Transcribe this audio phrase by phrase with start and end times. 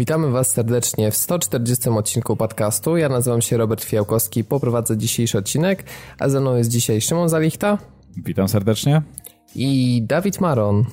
[0.00, 2.96] Witamy Was serdecznie w 140 odcinku podcastu.
[2.96, 5.84] Ja nazywam się Robert Fiałkowski, poprowadzę dzisiejszy odcinek,
[6.18, 7.78] a ze mną jest dzisiaj Szymon Zalichta.
[8.16, 9.02] Witam serdecznie.
[9.54, 10.84] I Dawid Maron.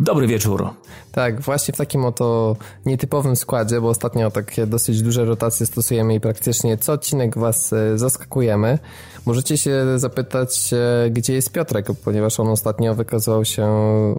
[0.00, 0.70] Dobry wieczór.
[1.12, 2.56] Tak, właśnie w takim oto
[2.86, 7.98] nietypowym składzie, bo ostatnio takie dosyć duże rotacje stosujemy i praktycznie co odcinek was e,
[7.98, 8.78] zaskakujemy.
[9.28, 13.66] Możecie się zapytać, e, gdzie jest Piotrek, ponieważ on ostatnio wykazał się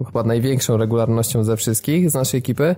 [0.06, 2.76] chyba największą regularnością ze wszystkich z naszej ekipy.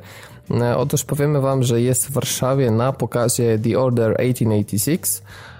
[0.51, 5.52] E, otóż powiemy wam, że jest w Warszawie na pokazie The Order 1886, E,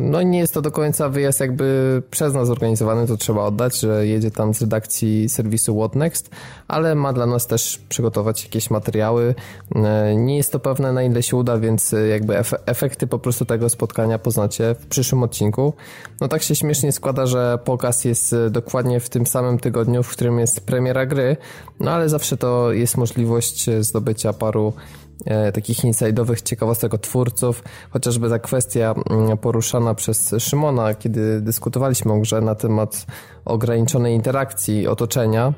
[0.00, 3.80] no i nie jest to do końca wyjazd jakby przez nas zorganizowany, to trzeba oddać,
[3.80, 6.30] że jedzie tam z redakcji serwisu What Next,
[6.68, 9.34] ale ma dla nas też przygotować jakieś materiały.
[9.74, 13.68] E, nie jest to pewne na ile się uda, więc jakby efekty po prostu tego
[13.68, 15.72] spotkania poznacie w przyszłym odcinku.
[16.20, 20.38] No tak się śmiesznie składa, że pokaz jest dokładnie w tym samym tygodniu, w którym
[20.38, 21.36] jest premiera gry,
[21.80, 24.72] no ale zawsze to jest możliwość zdobycia paru
[25.13, 25.13] E,
[25.54, 32.18] takich inside'owych ciekawostek od twórców, chociażby ta kwestia mm, poruszana przez Szymona, kiedy dyskutowaliśmy o
[32.18, 33.06] grze na temat
[33.44, 35.52] ograniczonej interakcji otoczenia,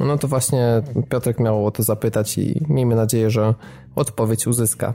[0.00, 3.54] no to właśnie Piotrek miał o to zapytać i miejmy nadzieję, że
[3.96, 4.94] odpowiedź uzyska.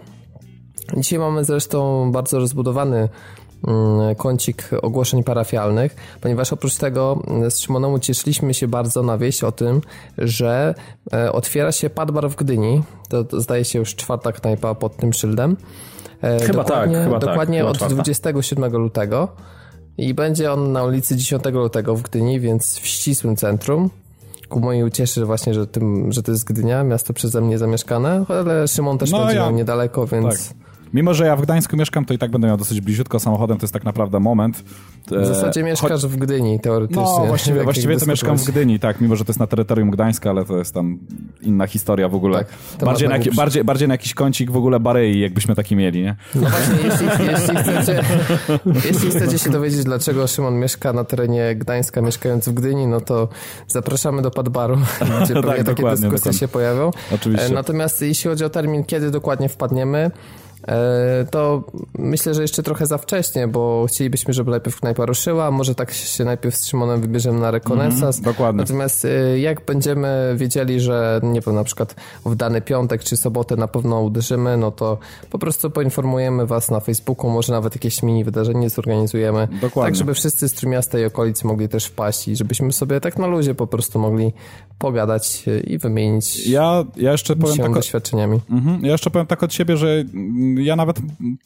[0.97, 3.09] Dzisiaj mamy zresztą bardzo rozbudowany
[4.17, 9.51] kącik ogłoszeń parafialnych, ponieważ oprócz tego mm, z Szymonem ucieszyliśmy się bardzo na wieść o
[9.51, 9.81] tym,
[10.17, 10.75] że
[11.13, 12.83] e, otwiera się Padbar w Gdyni.
[13.09, 15.57] To, to zdaje się już czwarta knajpa pod tym szyldem.
[16.21, 17.95] E, chyba dokładnie, tak, chyba tak, Dokładnie tak, od czwarta.
[17.95, 19.27] 27 lutego
[19.97, 23.89] i będzie on na ulicy 10 lutego w Gdyni, więc w ścisłym centrum.
[24.49, 28.67] Ku mojej ucieszy właśnie, że, tym, że to jest Gdynia, miasto przeze mnie zamieszkane, ale
[28.67, 29.51] Szymon też no, będzie ja...
[29.51, 30.47] niedaleko, więc...
[30.47, 30.68] Tak.
[30.93, 33.63] Mimo, że ja w Gdańsku mieszkam, to i tak będę miał dosyć bliziutko samochodem, to
[33.63, 34.63] jest tak naprawdę moment.
[35.11, 37.03] W zasadzie mieszkasz w Gdyni, teoretycznie.
[37.03, 40.29] No, właściwie, właściwie to mieszkam w Gdyni, tak, mimo, że to jest na terytorium Gdańska,
[40.29, 40.99] ale to jest tam
[41.41, 42.37] inna historia w ogóle.
[42.37, 42.47] Tak,
[42.85, 46.15] bardziej, na, bardziej, bardziej na jakiś kącik w ogóle Barei, jakbyśmy taki mieli, nie?
[46.35, 48.03] No właśnie, jeśli, jeśli, chcecie,
[48.85, 53.27] jeśli chcecie się dowiedzieć, dlaczego Szymon mieszka na terenie Gdańska, mieszkając w Gdyni, no to
[53.67, 54.77] zapraszamy do Padbaru,
[55.23, 56.33] gdzie pewnie tak, takie dyskusje dokładnie.
[56.33, 56.91] się pojawią.
[57.15, 57.53] Oczywiście.
[57.53, 60.11] Natomiast jeśli chodzi o termin, kiedy dokładnie wpadniemy,
[60.48, 60.48] E,
[61.31, 61.63] to
[61.97, 66.25] myślę, że jeszcze trochę za wcześnie, bo chcielibyśmy, żeby najpierw knajpa ruszyła, może tak się
[66.25, 68.17] najpierw z Szymonem wybierzemy na rekonesans.
[68.17, 68.61] Mm, dokładnie.
[68.61, 73.55] Natomiast e, jak będziemy wiedzieli, że nie wiem, na przykład w dany piątek czy sobotę
[73.55, 74.97] na pewno uderzymy, no to
[75.29, 79.47] po prostu poinformujemy was na Facebooku, może nawet jakieś mini wydarzenie zorganizujemy.
[79.61, 79.91] Dokładnie.
[79.91, 83.27] Tak, żeby wszyscy z Trójmiasta i okolicy mogli też wpaść i żebyśmy sobie tak na
[83.27, 84.33] luzie po prostu mogli
[84.79, 88.39] pogadać i wymienić ja, ja jeszcze powiem się tak, doświadczeniami.
[88.49, 90.03] Mhm, ja jeszcze powiem tak od siebie, że
[90.57, 90.99] ja nawet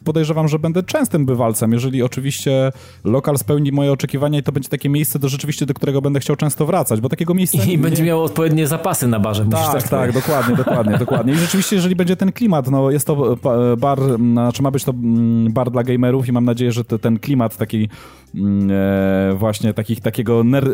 [0.04, 2.72] podejrzewam, że będę częstym bywalcem, jeżeli oczywiście
[3.04, 6.36] lokal spełni moje oczekiwania i to będzie takie miejsce do rzeczywiście, do którego będę chciał
[6.36, 7.64] często wracać, bo takiego miejsca...
[7.64, 7.78] I nie...
[7.78, 9.46] będzie miał odpowiednie zapasy na barze.
[9.52, 11.34] Tak, tak, tak, dokładnie, dokładnie, dokładnie.
[11.34, 13.38] I rzeczywiście, jeżeli będzie ten klimat, no jest to
[13.78, 17.58] bar, znaczy ma być to mm, bar dla gamerów i mam nadzieję, że ten klimat
[17.58, 17.90] taki
[18.36, 20.70] mm, e, właśnie takich, takiego ner,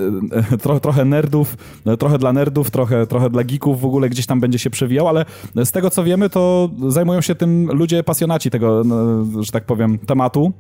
[0.51, 4.25] e, tro, trochę nerdów, e, trochę dla nerdów, trochę, trochę dla geeków w ogóle gdzieś
[4.25, 5.25] tam będzie się przewijał, ale
[5.55, 9.99] z tego co wiemy, to zajmują się tym ludzie pasjonaci tego, no, że tak powiem,
[9.99, 10.53] tematu.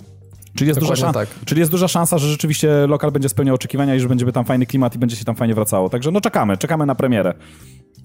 [0.55, 1.29] Czyli jest, duża szansa, tak.
[1.45, 4.65] czyli jest duża szansa, że rzeczywiście lokal będzie spełniał oczekiwania i że będzie tam fajny
[4.65, 5.89] klimat i będzie się tam fajnie wracało.
[5.89, 7.33] Także no czekamy, czekamy na premierę.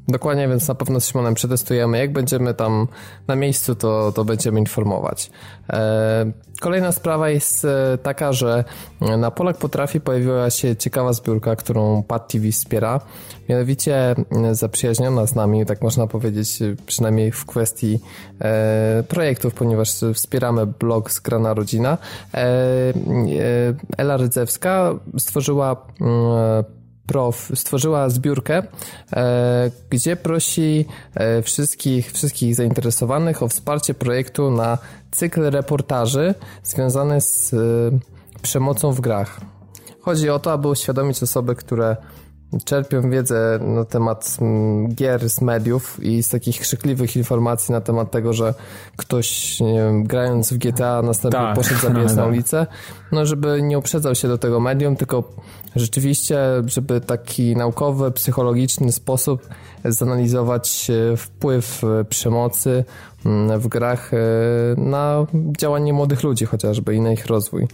[0.09, 1.99] Dokładnie, więc na pewno z Szymonem przetestujemy.
[1.99, 2.89] Jak będziemy tam
[3.27, 5.31] na miejscu, to, to będziemy informować.
[5.71, 8.65] E, kolejna sprawa jest e, taka, że
[9.19, 13.01] na Polak Potrafi pojawiła się ciekawa zbiórka, którą Pad TV wspiera.
[13.49, 18.01] Mianowicie e, zaprzyjaźniona z nami, tak można powiedzieć, przynajmniej w kwestii
[19.09, 21.99] projektów, ponieważ wspieramy blog Zgrana Rodzina.
[23.99, 25.87] Ela Rydzewska stworzyła
[27.07, 28.63] Prof stworzyła zbiórkę,
[29.13, 34.79] e, gdzie prosi e, wszystkich, wszystkich zainteresowanych o wsparcie projektu na
[35.11, 37.59] cykl reportaży związany z e,
[38.43, 39.41] przemocą w grach.
[40.01, 41.97] Chodzi o to, aby uświadomić osoby, które
[42.65, 48.11] czerpią wiedzę na temat mm, gier z mediów i z takich krzykliwych informacji na temat
[48.11, 48.55] tego, że
[48.97, 51.57] ktoś wiem, grając w GTA następnie tak.
[51.57, 52.33] poszedł zabijać na tak.
[52.33, 52.67] ulicę,
[53.13, 55.33] no żeby nie uprzedzał się do tego medium, tylko
[55.77, 59.49] rzeczywiście, żeby taki naukowy, psychologiczny sposób
[59.85, 62.85] zanalizować e, wpływ e, przemocy
[63.27, 64.19] mm, w grach e,
[64.77, 65.27] na
[65.59, 67.67] działanie młodych ludzi chociażby i na ich rozwój.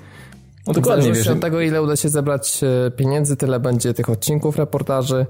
[0.66, 1.12] No dokładnie.
[1.12, 5.26] Wiesz, od tego, ile uda się zebrać e, pieniędzy, tyle będzie tych odcinków reportaży.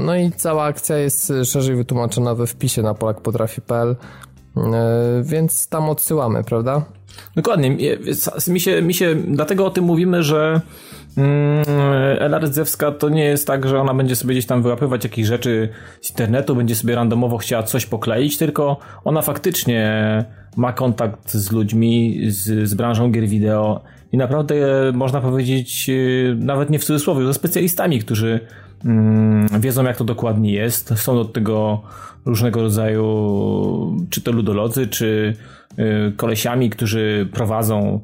[0.00, 3.96] No i cała akcja jest szerzej wytłumaczona we wpisie na polakpotrafi.pl.
[5.22, 6.84] więc tam odsyłamy, prawda?
[7.36, 7.76] Dokładnie.
[8.48, 10.60] Mi się, mi się, dlatego o tym mówimy, że
[11.16, 11.64] mm,
[12.18, 15.68] Ela Rydzewska to nie jest tak, że ona będzie sobie gdzieś tam wyłapywać jakieś rzeczy
[16.00, 20.24] z internetu, będzie sobie randomowo chciała coś pokleić, tylko ona faktycznie
[20.56, 23.80] ma kontakt z ludźmi, z, z branżą gier wideo
[24.14, 24.54] i naprawdę
[24.92, 28.40] można powiedzieć, y, nawet nie w cudzysłowie, ze specjalistami, którzy
[28.84, 30.98] mm, wiedzą jak to dokładnie jest.
[30.98, 31.82] Są do tego
[32.24, 35.36] różnego rodzaju, czy to ludolodzy, czy
[35.78, 38.00] y, kolesiami, którzy prowadzą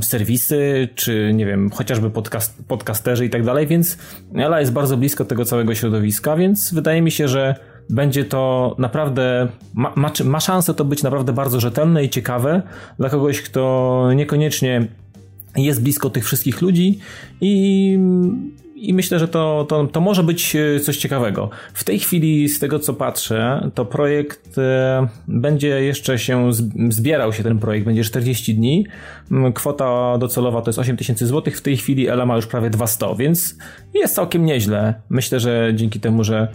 [0.00, 3.98] serwisy, czy nie wiem, chociażby podcast, podcasterzy i tak dalej, więc
[4.34, 7.54] Ela jest bardzo blisko tego całego środowiska, więc wydaje mi się, że
[7.90, 12.62] będzie to naprawdę, ma, ma, ma szansę to być naprawdę bardzo rzetelne i ciekawe
[12.98, 14.88] dla kogoś, kto niekoniecznie
[15.56, 16.98] jest blisko tych wszystkich ludzi
[17.40, 17.98] i
[18.82, 21.50] i myślę, że to, to, to może być e, coś ciekawego.
[21.74, 26.50] W tej chwili, z tego co patrzę, to projekt e, będzie jeszcze się
[26.88, 28.86] zbierał się ten projekt, będzie 40 dni.
[29.54, 31.54] Kwota docelowa to jest 8000 zł.
[31.54, 33.58] W tej chwili Ela ma już prawie 200, więc
[33.94, 34.94] jest całkiem nieźle.
[35.08, 36.48] Myślę, że dzięki temu, że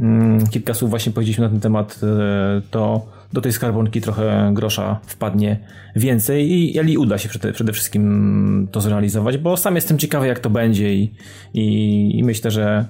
[0.00, 5.00] mm, kilka słów właśnie powiedzieliśmy na ten temat, e, to do tej skarbonki trochę grosza
[5.06, 5.58] wpadnie
[5.96, 10.38] więcej i Eli uda się przede, przede wszystkim to zrealizować, bo sam jestem ciekawy jak
[10.38, 11.14] to będzie i,
[11.54, 12.84] i, i myślę, że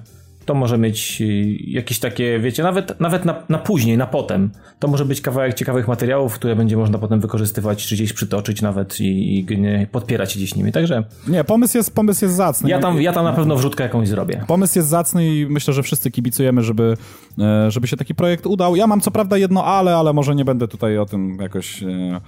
[0.45, 1.23] to może mieć
[1.67, 4.51] jakieś takie, wiecie, nawet, nawet na, na później, na potem.
[4.79, 8.99] To może być kawałek ciekawych materiałów, które będzie można potem wykorzystywać, czy gdzieś przytoczyć nawet
[8.99, 10.71] i, i podpierać się gdzieś nimi.
[10.71, 11.03] Także.
[11.27, 12.69] Nie, pomysł jest, pomysł jest zacny.
[12.69, 14.43] Ja tam, ja tam na pewno wrzutkę jakąś zrobię.
[14.47, 16.97] Pomysł jest zacny i myślę, że wszyscy kibicujemy, żeby,
[17.39, 18.75] e, żeby się taki projekt udał.
[18.75, 21.83] Ja mam co prawda jedno ale, ale może nie będę tutaj o tym jakoś.
[21.83, 22.21] E,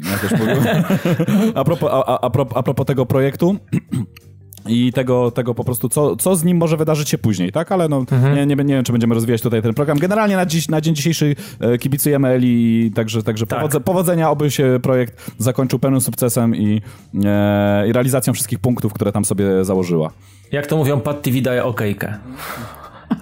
[0.00, 0.40] jakoś
[1.54, 3.56] a, propos, a, a, a propos tego projektu
[4.68, 7.72] i tego, tego po prostu, co, co z nim może wydarzyć się później, tak?
[7.72, 8.34] Ale no, mhm.
[8.36, 9.98] nie, nie, nie wiem, czy będziemy rozwijać tutaj ten program.
[9.98, 13.58] Generalnie na, dziś, na dzień dzisiejszy e, kibicujemy Eli, także, także tak.
[13.58, 16.82] powodze, powodzenia, oby się projekt zakończył pełnym sukcesem i,
[17.24, 20.10] e, i realizacją wszystkich punktów, które tam sobie założyła.
[20.52, 22.18] Jak to mówią, Pat TV daje okejkę.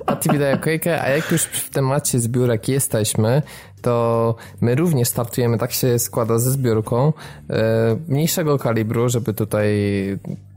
[0.06, 3.42] Pat TV daje okejkę, a jak już w temacie zbiórek jesteśmy,
[3.82, 7.12] to my również startujemy, tak się składa ze zbiórką
[7.50, 9.68] e, mniejszego kalibru, żeby tutaj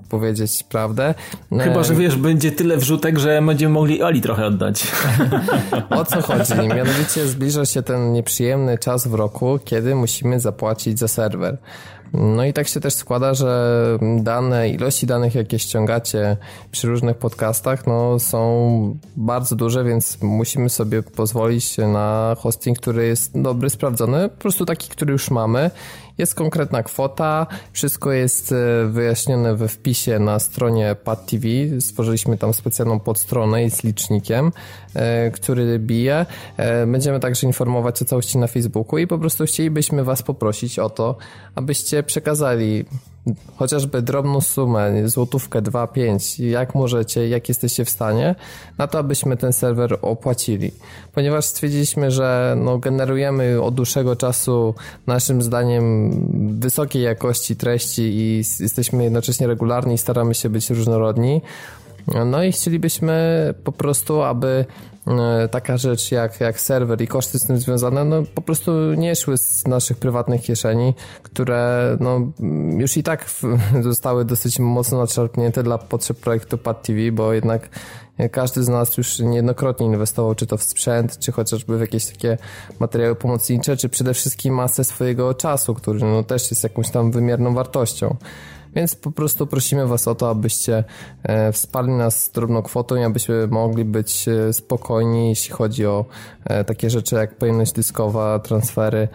[0.10, 1.14] powiedzieć prawdę.
[1.60, 4.88] Chyba, że wiesz, będzie tyle wrzutek, że będziemy mogli Oli trochę oddać.
[5.90, 6.54] o co chodzi?
[6.56, 11.58] Mianowicie zbliża się ten nieprzyjemny czas w roku, kiedy musimy zapłacić za serwer.
[12.14, 16.38] No i tak się też składa, że dane, ilości danych, jakie ściągacie
[16.72, 23.42] przy różnych podcastach, no są bardzo duże, więc musimy sobie pozwolić na hosting, który jest
[23.42, 25.72] dobry, sprawdzony, po prostu taki, który już mamy
[26.20, 28.56] jest konkretna kwota, wszystko jest e,
[28.86, 31.48] wyjaśnione we wpisie na stronie Pad TV.
[31.80, 34.52] Stworzyliśmy tam specjalną podstronę z licznikiem,
[34.94, 36.26] e, który bije.
[36.58, 40.90] E, będziemy także informować o całości na Facebooku i po prostu chcielibyśmy Was poprosić o
[40.90, 41.18] to,
[41.56, 42.86] abyście przekazali
[43.56, 48.36] chociażby drobną sumę, złotówkę, 2, 5, jak możecie, jak jesteście w stanie,
[48.78, 50.72] na to, abyśmy ten serwer opłacili.
[51.14, 54.76] Ponieważ stwierdziliśmy, że no, generujemy od dłuższego czasu
[55.08, 56.12] naszym zdaniem
[56.60, 61.42] wysokiej jakości treści i jesteśmy jednocześnie regularni i staramy się być różnorodni.
[62.26, 64.66] No i chcielibyśmy po prostu, aby
[65.52, 69.38] taka rzecz jak, jak serwer i koszty z tym związane, no po prostu nie szły
[69.38, 72.20] z naszych prywatnych kieszeni, które no
[72.78, 73.30] już i tak
[73.82, 77.70] zostały dosyć mocno nadszarpnięte dla potrzeb projektu Pad TV, bo jednak
[78.32, 82.38] każdy z nas już niejednokrotnie inwestował, czy to w sprzęt, czy chociażby w jakieś takie
[82.80, 87.54] materiały pomocnicze, czy przede wszystkim masę swojego czasu, który no też jest jakąś tam wymierną
[87.54, 88.16] wartością.
[88.76, 90.84] Więc po prostu prosimy Was o to, abyście
[91.24, 96.06] e, wsparli nas drobną kwotą i abyśmy mogli być e, spokojni, jeśli chodzi o
[96.46, 99.08] e, takie rzeczy jak pojemność dyskowa, transfery,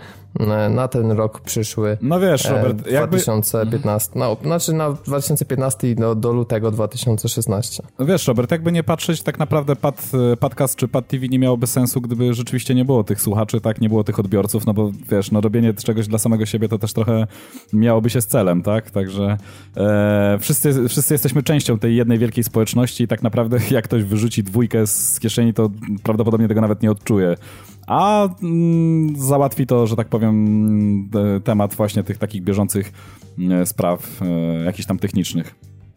[0.70, 1.98] na ten rok przyszły.
[2.02, 4.18] No wiesz, Robert, 2015.
[4.18, 4.18] Jakby...
[4.18, 7.82] No, znaczy na 2015 i do, do lutego 2016.
[7.98, 10.10] No wiesz, Robert, jakby nie patrzeć, tak naprawdę pad,
[10.40, 13.88] podcast czy pad TV nie miałoby sensu, gdyby rzeczywiście nie było tych słuchaczy, tak, nie
[13.88, 17.26] było tych odbiorców, no bo wiesz, no robienie czegoś dla samego siebie to też trochę
[17.72, 18.90] miałoby się z celem, tak?
[18.90, 19.36] Także
[19.76, 24.42] e, wszyscy, wszyscy jesteśmy częścią tej jednej wielkiej społeczności i tak naprawdę jak ktoś wyrzuci
[24.42, 25.70] dwójkę z kieszeni, to
[26.02, 27.36] prawdopodobnie tego nawet nie odczuje
[27.86, 31.10] a mm, załatwi to, że tak powiem,
[31.44, 32.92] temat właśnie tych takich bieżących
[33.50, 35.54] e, spraw, e, jakichś tam technicznych.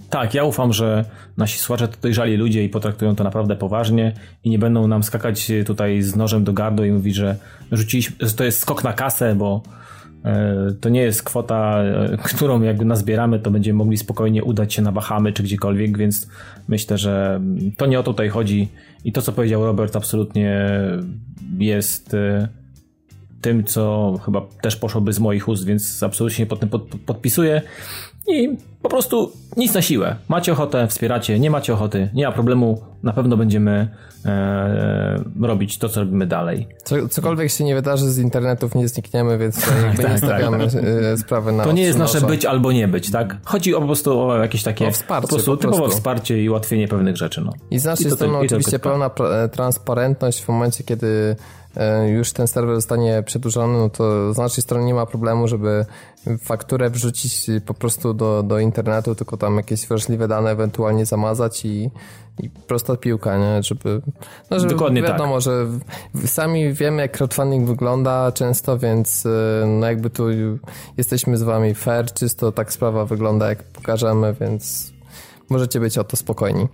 [0.10, 1.06] Tak, ja ufam, że
[1.38, 4.14] nasi słuchacze to dojrzali ludzie i potraktują to naprawdę poważnie
[4.44, 7.38] i nie będą nam skakać tutaj z nożem do gardła i mówić, że
[7.72, 9.87] rzuciliśmy, że to jest skok na kasę, bo e,
[10.82, 11.84] to nie jest kwota,
[12.24, 16.28] którą jakby nazbieramy, to będziemy mogli spokojnie udać się na Bahamy czy gdziekolwiek, więc
[16.68, 17.42] myślę, że
[17.78, 18.68] to nie o to tutaj chodzi
[19.04, 20.70] i to, co powiedział Robert, absolutnie
[21.60, 22.48] jest, e,
[23.42, 27.62] tym, co chyba też poszłoby z moich ust, więc absolutnie pod tym pod, podpisuję.
[28.28, 28.50] I
[28.82, 30.16] po prostu nic na siłę.
[30.28, 33.88] Macie ochotę, wspieracie, nie macie ochoty, nie ma problemu, na pewno będziemy
[34.26, 36.68] e, robić to, co robimy dalej.
[36.84, 40.74] Co, cokolwiek się nie wydarzy z internetów, nie znikniemy, więc jakby tak, nie stawiamy tak,
[40.74, 41.20] tak.
[41.20, 43.38] sprawy na To nie jest nasze być albo nie być, tak?
[43.46, 46.50] Chodzi o po prostu o jakieś takie o wsparcie, po prostu, po typowe wsparcie i
[46.50, 47.42] ułatwienie pewnych rzeczy.
[47.42, 47.54] No.
[47.72, 49.12] I z naszej strony oczywiście pełna
[49.52, 51.36] transparentność w momencie, kiedy
[51.78, 55.86] E, już ten serwer zostanie przedłużony, no to z naszej strony nie ma problemu, żeby
[56.42, 61.90] fakturę wrzucić po prostu do, do internetu, tylko tam jakieś wrażliwe dane ewentualnie zamazać i,
[62.40, 63.64] i prosta piłka, nie?
[63.64, 64.02] Żeby,
[64.52, 65.42] no żeby Dokładnie wiadomo, tak.
[65.42, 65.68] że
[66.26, 70.24] sami wiemy, jak crowdfunding wygląda często, więc e, no jakby tu
[70.98, 74.94] jesteśmy z wami fair, czysto tak sprawa wygląda, jak pokażemy, więc
[75.50, 76.68] możecie być o to spokojni.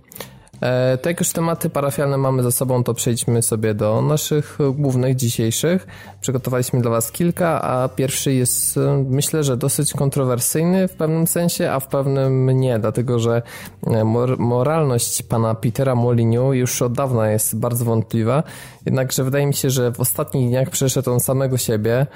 [1.02, 5.86] To jak już tematy parafialne mamy za sobą, to przejdźmy sobie do naszych głównych dzisiejszych.
[6.20, 11.70] Przygotowaliśmy dla Was kilka, a pierwszy jest e, myślę, że dosyć kontrowersyjny w pewnym sensie,
[11.70, 13.42] a w pewnym nie, dlatego że
[13.86, 18.42] e, mor moralność pana Petera Moliniu już od dawna jest bardzo wątpliwa.
[18.86, 22.06] Jednakże wydaje mi się, że w ostatnich dniach przeszedł on samego siebie,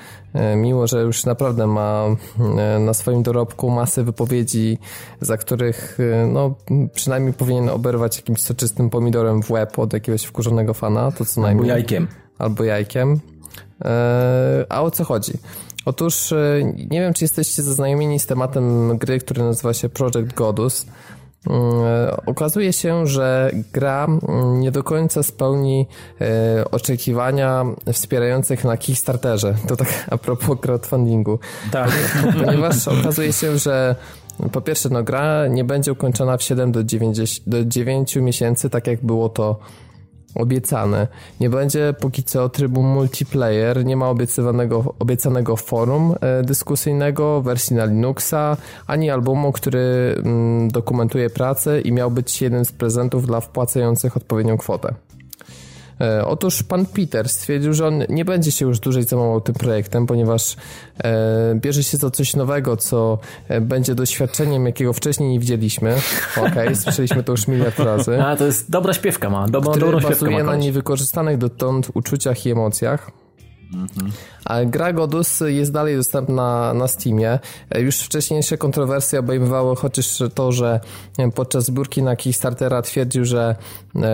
[0.57, 2.05] mimo że już naprawdę ma
[2.81, 4.79] na swoim dorobku masę wypowiedzi,
[5.21, 5.99] za których
[6.33, 6.55] no,
[6.95, 11.71] przynajmniej powinien oberwać jakimś soczystym pomidorem w łeb od jakiegoś wkurzonego fana, to co najmniej.
[11.71, 12.09] Albo jajkiem.
[12.39, 13.21] Albo jajkiem.
[14.69, 15.33] A o co chodzi?
[15.85, 20.87] Otóż e, nie wiem, czy jesteście zaznajomieni z tematem gry, który nazywa się Project Godus.
[21.49, 24.07] E, okazuje się, że gra
[24.53, 25.87] nie do końca spełni
[26.21, 29.55] e, oczekiwania wspierających na Kickstarterze.
[29.69, 31.39] To tak a propos crowdfundingu.
[31.71, 31.91] Tak.
[32.45, 33.97] Ponieważ okazuje się, że
[34.53, 38.87] po pierwsze, no gra nie będzie ukończona w 7 do 9, do 9 miesięcy, tak
[38.87, 39.59] jak było to
[40.35, 41.07] obiecane.
[41.41, 47.85] Nie będzie póki co trybu multiplayer, nie ma obiecywanego, obiecanego forum e, dyskusyjnego, wersji na
[47.85, 48.57] Linuxa,
[48.87, 54.59] ani albumu, który mm, dokumentuje pracę i miał być jeden z prezentów dla wpłacających odpowiednią
[54.59, 54.95] kwotę.
[56.01, 60.07] E, otóż pan Peter stwierdził, że on nie będzie się już dłużej zajmował tym projektem,
[60.07, 60.57] ponieważ
[61.05, 65.97] e, bierze się za coś nowego, co e, będzie doświadczeniem, jakiego wcześniej nie widzieliśmy.
[66.37, 68.23] Okej, okay, słyszeliśmy to już miliard razy.
[68.23, 72.51] A, to jest dobra śpiewka ma, dobrą, który dobrą bazuje na niewykorzystanych dotąd uczuciach i
[72.51, 73.11] emocjach.
[73.75, 74.13] Mhm.
[74.45, 77.39] A gra Godus jest dalej dostępna na Steamie.
[77.79, 80.81] Już wcześniejsze kontrowersje obejmowały chociaż to, że
[81.35, 83.57] podczas zbiórki na Kickstartera twierdził, że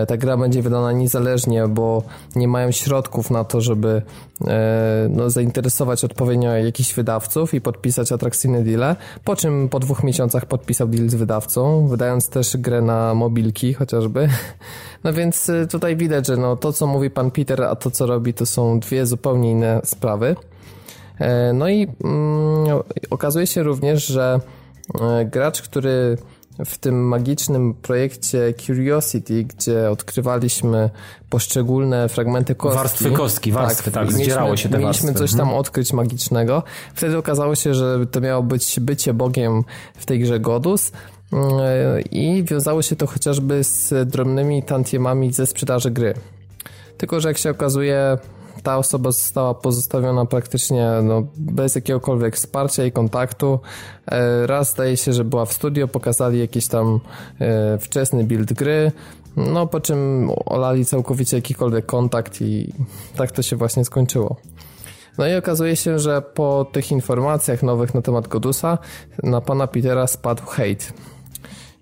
[0.07, 2.03] ta gra będzie wydana niezależnie, bo
[2.35, 4.01] nie mają środków na to, żeby
[4.47, 8.95] e, no, zainteresować odpowiednio jakichś wydawców i podpisać atrakcyjne deale.
[9.23, 14.27] Po czym po dwóch miesiącach podpisał deal z wydawcą, wydając też grę na mobilki chociażby.
[15.03, 18.05] No więc e, tutaj widać, że no, to co mówi pan Peter, a to co
[18.05, 20.35] robi to są dwie zupełnie inne sprawy.
[21.19, 24.39] E, no i mm, okazuje się również, że
[25.01, 26.17] e, gracz, który
[26.65, 30.89] w tym magicznym projekcie Curiosity, gdzie odkrywaliśmy
[31.29, 32.77] poszczególne fragmenty kostki.
[32.77, 35.27] Warstwy kostki, warstwy, tak, tak zdzierało się te Mieliśmy warstwy.
[35.27, 35.57] coś tam mhm.
[35.57, 36.63] odkryć magicznego.
[36.93, 39.63] Wtedy okazało się, że to miało być bycie Bogiem
[39.95, 40.91] w tej grze Godus
[41.33, 46.13] e, i wiązało się to chociażby z drobnymi tantiemami ze sprzedaży gry.
[46.97, 48.17] Tylko, że jak się okazuje,
[48.65, 53.59] ta osoba została pozostawiona praktycznie no, bez jakiegokolwiek wsparcia i kontaktu.
[54.11, 56.99] E, raz zdaje się, że była w studio, pokazali jakiś tam
[57.39, 58.91] e, wczesny build gry,
[59.37, 62.73] no po czym olali całkowicie jakikolwiek kontakt i
[63.15, 64.35] tak to się właśnie skończyło.
[65.17, 68.77] No i okazuje się, że po tych informacjach nowych na temat Godusa
[69.23, 70.85] na pana Petera spadł hate.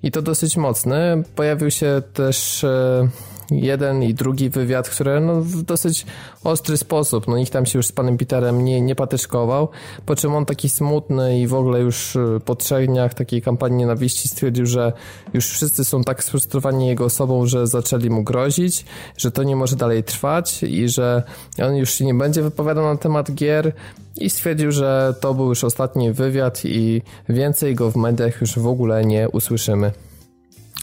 [0.04, 1.24] I to dosyć mocny.
[1.36, 3.08] Pojawił się też e,
[3.52, 6.06] jeden i drugi wywiad, które no, w dosyć
[6.44, 9.70] ostry sposób, no nikt tam się już z panem Peterem nie, nie patyczkował,
[10.06, 13.78] po czym on taki smutny i w ogóle już y, po trzech dniach takiej kampanii
[13.78, 14.94] nienawiści stwierdził, że
[15.34, 18.86] już wszyscy są tak sfrustrowani jego osobą, że zaczęli mu grozić,
[19.18, 21.24] że to nie może dalej trwać i że
[21.64, 23.74] on już nie będzie wypowiadał na temat gier.
[24.18, 28.68] I stwierdził, że to był już ostatni wywiad i więcej go w mediach już w
[28.68, 29.92] ogóle nie usłyszymy.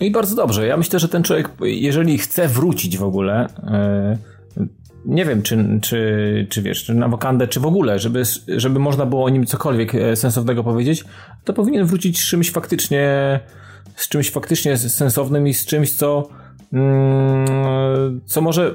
[0.00, 0.66] No i bardzo dobrze.
[0.66, 3.46] Ja myślę, że ten człowiek, jeżeli chce wrócić w ogóle,
[4.56, 4.66] yy,
[5.04, 9.06] nie wiem, czy, czy, czy wiesz, czy na wokandę, czy w ogóle, żeby, żeby można
[9.06, 11.04] było o nim cokolwiek e, sensownego powiedzieć,
[11.44, 13.40] to powinien wrócić z czymś faktycznie,
[13.96, 16.28] z czymś faktycznie sensownym i z czymś, co,
[16.72, 16.80] yy,
[18.26, 18.74] co może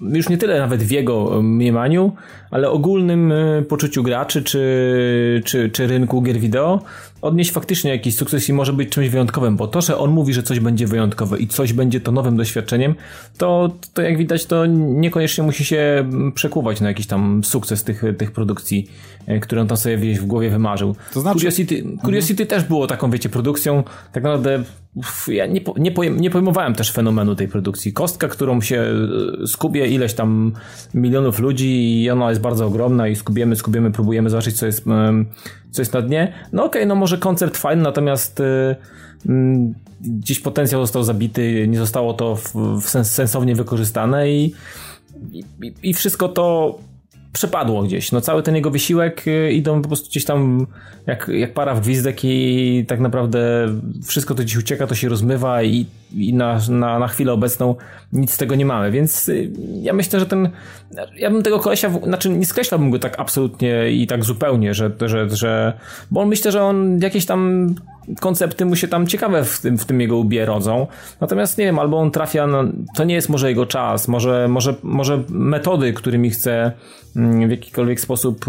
[0.00, 2.12] już nie tyle nawet w jego mniemaniu,
[2.50, 3.32] ale ogólnym
[3.68, 6.82] poczuciu graczy czy, czy, czy rynku gier wideo
[7.24, 10.42] odnieść faktycznie jakiś sukces i może być czymś wyjątkowym, bo to, że on mówi, że
[10.42, 12.94] coś będzie wyjątkowe i coś będzie to nowym doświadczeniem,
[13.38, 18.32] to, to jak widać, to niekoniecznie musi się przekuwać na jakiś tam sukces tych, tych
[18.32, 18.90] produkcji,
[19.26, 20.96] e, które on tam sobie gdzieś w głowie wymarzył.
[21.14, 21.38] To znaczy...
[21.38, 22.60] Curiosity, Curiosity mhm.
[22.60, 24.64] też było taką, wiecie, produkcją, tak naprawdę
[25.28, 27.92] ja nie, nie, pojem, nie pojmowałem też fenomenu tej produkcji.
[27.92, 28.84] Kostka, którą się
[29.42, 30.52] e, skubie ileś tam
[30.94, 34.86] milionów ludzi i ona jest bardzo ogromna i skubiemy, skubiemy, próbujemy zobaczyć, co jest,
[35.74, 36.32] co jest na dnie.
[36.52, 38.76] No okej, okay, no może koncept fajny, natomiast e,
[40.00, 44.54] gdzieś potencjał został zabity, nie zostało to w, w sens, sensownie wykorzystane i,
[45.32, 45.44] i,
[45.82, 46.78] i wszystko to
[47.32, 48.12] przepadło gdzieś.
[48.12, 50.66] No cały ten jego wysiłek y, idą po prostu gdzieś tam
[51.06, 53.68] jak, jak para w gwizdek i tak naprawdę
[54.06, 55.86] wszystko to gdzieś ucieka, to się rozmywa i,
[56.16, 57.74] i na, na, na chwilę obecną
[58.12, 59.50] nic z tego nie mamy, więc y,
[59.82, 60.50] ja myślę, że ten
[61.16, 65.30] ja bym tego kolesia, znaczy nie skreślałbym go tak absolutnie i tak zupełnie, że, że,
[65.30, 65.72] że
[66.10, 67.74] bo on myślę, że on jakieś tam
[68.20, 70.86] koncepty mu się tam ciekawe w tym, w tym jego łbie rodzą.
[71.20, 74.74] Natomiast nie wiem, albo on trafia na, to nie jest może jego czas, może, może,
[74.82, 76.72] może metody, którymi chce
[77.16, 78.44] mm, w jakikolwiek sposób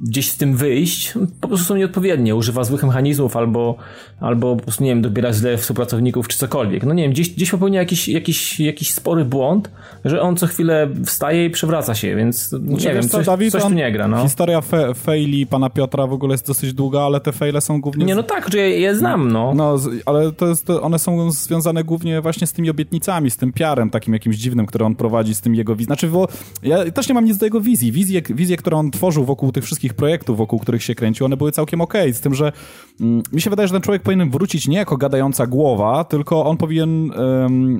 [0.00, 2.34] gdzieś z tym wyjść, po prostu są nieodpowiednie.
[2.34, 3.76] Używa złych mechanizmów albo,
[4.20, 6.84] albo po prostu, nie wiem, dobiera źle współpracowników czy cokolwiek.
[6.84, 9.70] No nie wiem, gdzieś, gdzieś popełnia jakiś, jakiś, jakiś spory błąd,
[10.04, 13.62] że on co chwilę wstaje i przewraca się, więc nie znaczy, wiem, coś, Dawid, coś
[13.62, 14.08] tu nie gra.
[14.08, 14.22] No.
[14.22, 18.04] Historia fe, faili pana Piotra w ogóle jest dosyć długa, ale te faile są głównie...
[18.04, 19.52] Nie, no tak, że je, je znam, no.
[19.54, 19.76] No,
[20.06, 23.90] ale to jest, to one są związane głównie właśnie z tymi obietnicami, z tym piarem
[23.90, 25.86] takim jakimś dziwnym, który on prowadzi, z tym jego wizją.
[25.86, 26.28] Znaczy, bo
[26.62, 27.92] ja też nie mam nic do jego wizji.
[27.92, 31.52] Wizje, wizje które on tworzył wokół tych wszystkich projektów, wokół których się kręcił, one były
[31.52, 32.52] całkiem okej, okay, z tym, że
[33.00, 36.56] mm, mi się wydaje, że ten człowiek powinien wrócić nie jako gadająca głowa, tylko on
[36.56, 37.10] powinien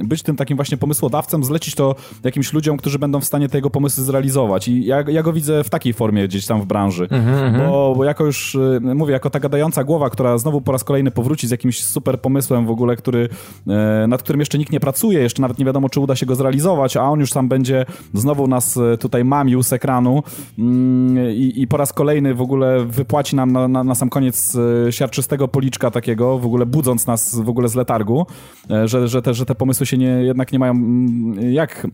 [0.04, 4.04] być tym takim właśnie pomysłodawcą, zlecić to jakimś ludziom, którzy będą w stanie tego pomysłu
[4.04, 7.58] zrealizować i ja, ja go widzę w takiej formie gdzieś tam w branży, mm-hmm.
[7.58, 11.10] bo, bo jako już, y, mówię, jako ta gadająca głowa, która znowu po raz kolejny
[11.10, 13.28] powróci z jakimś super pomysłem w ogóle, który,
[13.68, 16.34] e, nad którym jeszcze nikt nie pracuje, jeszcze nawet nie wiadomo, czy uda się go
[16.34, 20.22] zrealizować, a on już sam będzie znowu nas e, tutaj mamił z ekranu
[20.58, 24.56] mm, i, i po raz kolejny w ogóle wypłaci nam na, na, na sam koniec
[24.88, 28.26] e, siarczystego policzka takiego, w ogóle budząc nas w ogóle z letargu,
[28.70, 31.86] e, że, że, te, że te pomysły się nie, jednak nie mają mm, jak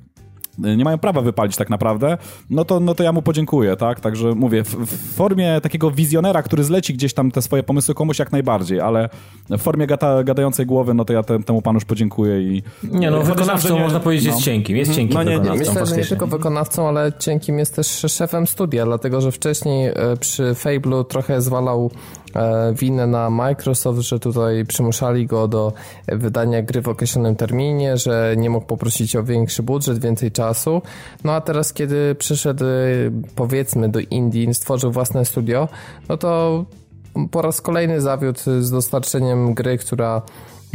[0.58, 2.18] nie mają prawa wypalić tak naprawdę,
[2.50, 4.00] no to, no to ja mu podziękuję, tak?
[4.00, 8.18] Także mówię, w, w formie takiego wizjonera, który zleci gdzieś tam te swoje pomysły komuś
[8.18, 9.08] jak najbardziej, ale
[9.50, 12.62] w formie gata, gadającej głowy, no to ja te, temu panu już podziękuję i...
[12.84, 14.32] Nie no, wykonawcą nie, można powiedzieć no.
[14.32, 17.76] jest cienkim, jest cienkim no, nie, nie, Myślę, że nie tylko wykonawcą, ale cienkim jest
[17.76, 21.90] też szefem studia, dlatego, że wcześniej e, przy Fable'u trochę zwalał
[22.72, 25.72] winę na Microsoft, że tutaj przymuszali go do
[26.08, 30.82] wydania gry w określonym terminie, że nie mógł poprosić o większy budżet, więcej czasu.
[31.24, 32.64] No a teraz, kiedy przyszedł
[33.34, 35.68] powiedzmy do Indii, stworzył własne studio,
[36.08, 36.64] no to
[37.30, 40.22] po raz kolejny zawiódł z dostarczeniem gry, która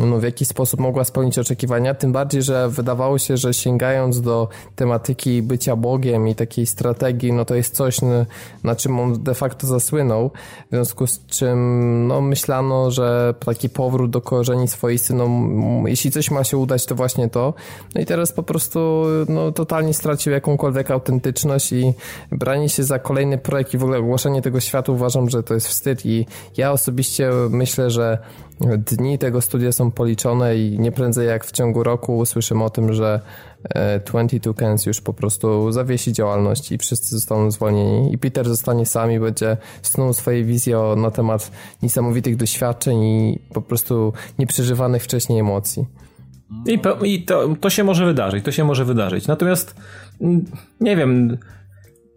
[0.05, 4.47] no, w jakiś sposób mogła spełnić oczekiwania, tym bardziej, że wydawało się, że sięgając do
[4.75, 7.97] tematyki bycia Bogiem i takiej strategii, no to jest coś,
[8.63, 10.31] na czym on de facto zasłynął,
[10.67, 15.29] w związku z czym no, myślano, że taki powrót do korzeni swoisty, no
[15.85, 17.53] jeśli coś ma się udać, to właśnie to.
[17.95, 21.93] No i teraz po prostu no, totalnie stracił jakąkolwiek autentyczność i
[22.31, 25.67] branie się za kolejny projekt i w ogóle ogłoszenie tego światu uważam, że to jest
[25.67, 26.25] wstyd i
[26.57, 28.17] ja osobiście myślę, że
[28.61, 32.93] dni tego studia są policzone i nie prędzej jak w ciągu roku usłyszymy o tym,
[32.93, 33.21] że
[34.05, 38.85] 22 e, Cans już po prostu zawiesi działalność i wszyscy zostaną zwolnieni i Peter zostanie
[38.85, 41.51] sam i będzie snuł swoje wizje na temat
[41.83, 45.85] niesamowitych doświadczeń i po prostu nieprzeżywanych wcześniej emocji.
[46.67, 49.27] I, i to, to się może wydarzyć, to się może wydarzyć.
[49.27, 49.75] Natomiast
[50.21, 50.45] mm,
[50.81, 51.37] nie wiem,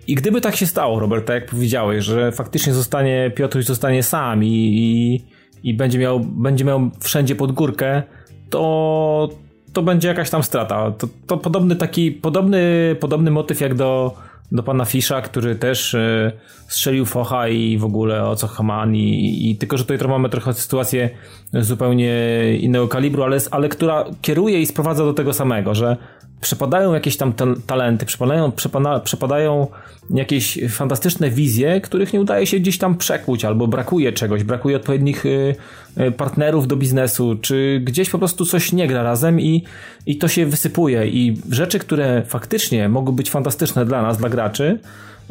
[0.06, 4.44] i gdyby tak się stało, Robert, tak jak powiedziałeś, że faktycznie zostanie, Piotruś zostanie sam
[4.44, 5.24] i, i
[5.62, 8.02] i będzie miał, będzie miał wszędzie pod górkę,
[8.50, 9.28] to,
[9.72, 10.90] to będzie jakaś tam strata.
[10.90, 14.14] To, to podobny taki, podobny, podobny motyw jak do,
[14.52, 16.32] do pana Fisza, który też y,
[16.68, 20.54] strzelił focha i w ogóle o co Haman i, i tylko, że tutaj mamy trochę
[20.54, 21.10] sytuację
[21.52, 22.14] zupełnie
[22.60, 25.96] innego kalibru, ale, ale która kieruje i sprowadza do tego samego, że
[26.42, 27.32] przepadają jakieś tam
[27.66, 29.66] talenty, przepadają, przepadają, przepadają
[30.10, 35.26] jakieś fantastyczne wizje, których nie udaje się gdzieś tam przekłuć, albo brakuje czegoś, brakuje odpowiednich
[35.26, 35.54] y,
[36.00, 39.64] y, partnerów do biznesu, czy gdzieś po prostu coś nie gra razem i,
[40.06, 41.08] i to się wysypuje.
[41.08, 44.78] I rzeczy, które faktycznie mogą być fantastyczne dla nas, dla graczy,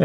[0.00, 0.04] y,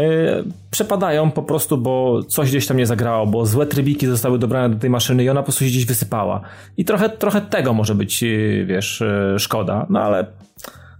[0.70, 4.80] przepadają po prostu, bo coś gdzieś tam nie zagrało, bo złe trybiki zostały dobrane do
[4.80, 6.40] tej maszyny i ona po prostu się gdzieś wysypała.
[6.76, 8.24] I trochę, trochę tego może być,
[8.66, 9.02] wiesz,
[9.38, 10.26] szkoda, no ale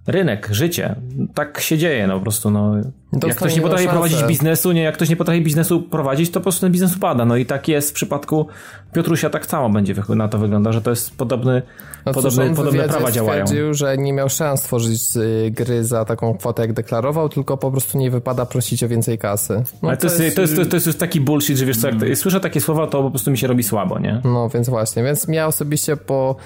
[0.09, 0.95] rynek, życie.
[1.35, 2.75] Tak się dzieje, no po prostu, no.
[3.13, 3.93] Dostanie jak ktoś nie potrafi szansę.
[3.99, 7.25] prowadzić biznesu, nie, jak ktoś nie potrafi biznesu prowadzić, to po prostu ten biznes upada.
[7.25, 8.47] No i tak jest w przypadku
[8.93, 11.63] Piotrusia, tak samo będzie na to wygląda, że to jest podobny,
[12.07, 13.47] No podobny, podobne prawa działają.
[13.47, 17.71] stwierdził, że nie miał szans tworzyć y, gry za taką kwotę, jak deklarował, tylko po
[17.71, 19.63] prostu nie wypada prosić o więcej kasy.
[19.83, 21.77] No, Ale to jest, to, jest, to, jest, to jest już taki bullshit, że wiesz
[21.77, 24.21] co, jak to, słyszę takie słowa, to po prostu mi się robi słabo, nie?
[24.25, 26.37] No, więc właśnie, więc ja osobiście po...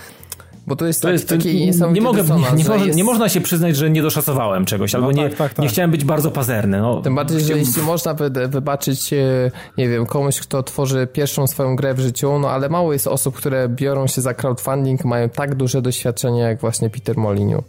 [0.67, 2.85] Bo to jest, To taki, jest, taki nie, niesamowity mogę, nie, dysonans, nie, że mo-
[2.85, 2.97] jest...
[2.97, 5.63] nie można się przyznać, że nie doszacowałem czegoś, albo nie, tak, tak, tak.
[5.63, 6.81] nie chciałem być bardzo pazerny.
[6.81, 11.47] No, Tym bardziej, że jeśli można wy, wybaczyć, e, nie wiem, komuś, kto tworzy pierwszą
[11.47, 15.29] swoją grę w życiu, no ale mało jest osób, które biorą się za crowdfunding, mają
[15.29, 17.63] tak duże doświadczenie jak właśnie Peter Moliniu.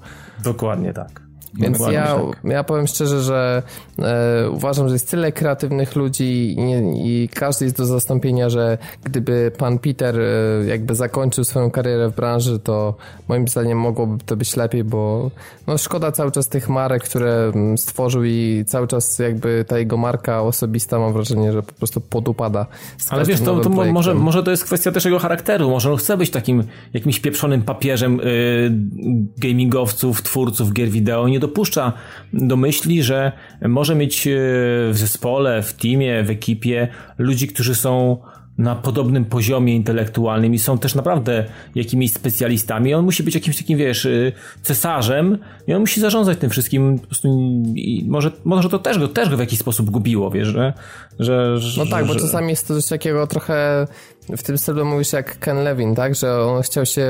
[0.44, 1.23] Dokładnie tak.
[1.60, 2.52] Więc Dokładnie ja, tak.
[2.52, 3.64] ja powiem szczerze, że
[4.00, 8.78] e, uważam, że jest tyle kreatywnych ludzi i, nie, i każdy jest do zastąpienia, że
[9.04, 12.96] gdyby pan Peter e, jakby zakończył swoją karierę w branży, to
[13.28, 15.32] moim zdaniem mogłoby to być lepiej, bo
[15.68, 19.98] no szkoda cały czas tych marek, które mm, stworzył i cały czas jakby ta jego
[19.98, 22.66] marka osobista mam wrażenie, że po prostu podupada.
[23.10, 25.70] Ale wiesz, to, to może, może to jest kwestia też jego charakteru.
[25.70, 26.64] Może on chce być takim
[26.94, 28.72] jakimś pieprzonym papieżem y,
[29.38, 31.28] gamingowców, twórców gier wideo.
[31.28, 31.94] Nie dopuszcza
[32.34, 34.32] do myśli, że może mieć y,
[34.92, 38.18] w zespole, w teamie, w ekipie ludzi, którzy są
[38.58, 42.94] na podobnym poziomie intelektualnym i są też naprawdę jakimiś specjalistami.
[42.94, 45.38] On musi być jakimś takim, wiesz, y, cesarzem
[45.68, 47.00] i on musi zarządzać tym wszystkim.
[47.00, 47.28] Po prostu
[47.76, 50.74] i może, może to też go, też go w jakiś sposób gubiło, wiesz, że...
[51.20, 52.20] że No tak, bo że...
[52.20, 53.88] czasami jest to coś takiego trochę
[54.38, 56.16] w tym stylu mówisz jak Ken Levin, tak?
[56.16, 57.02] Że on chciał się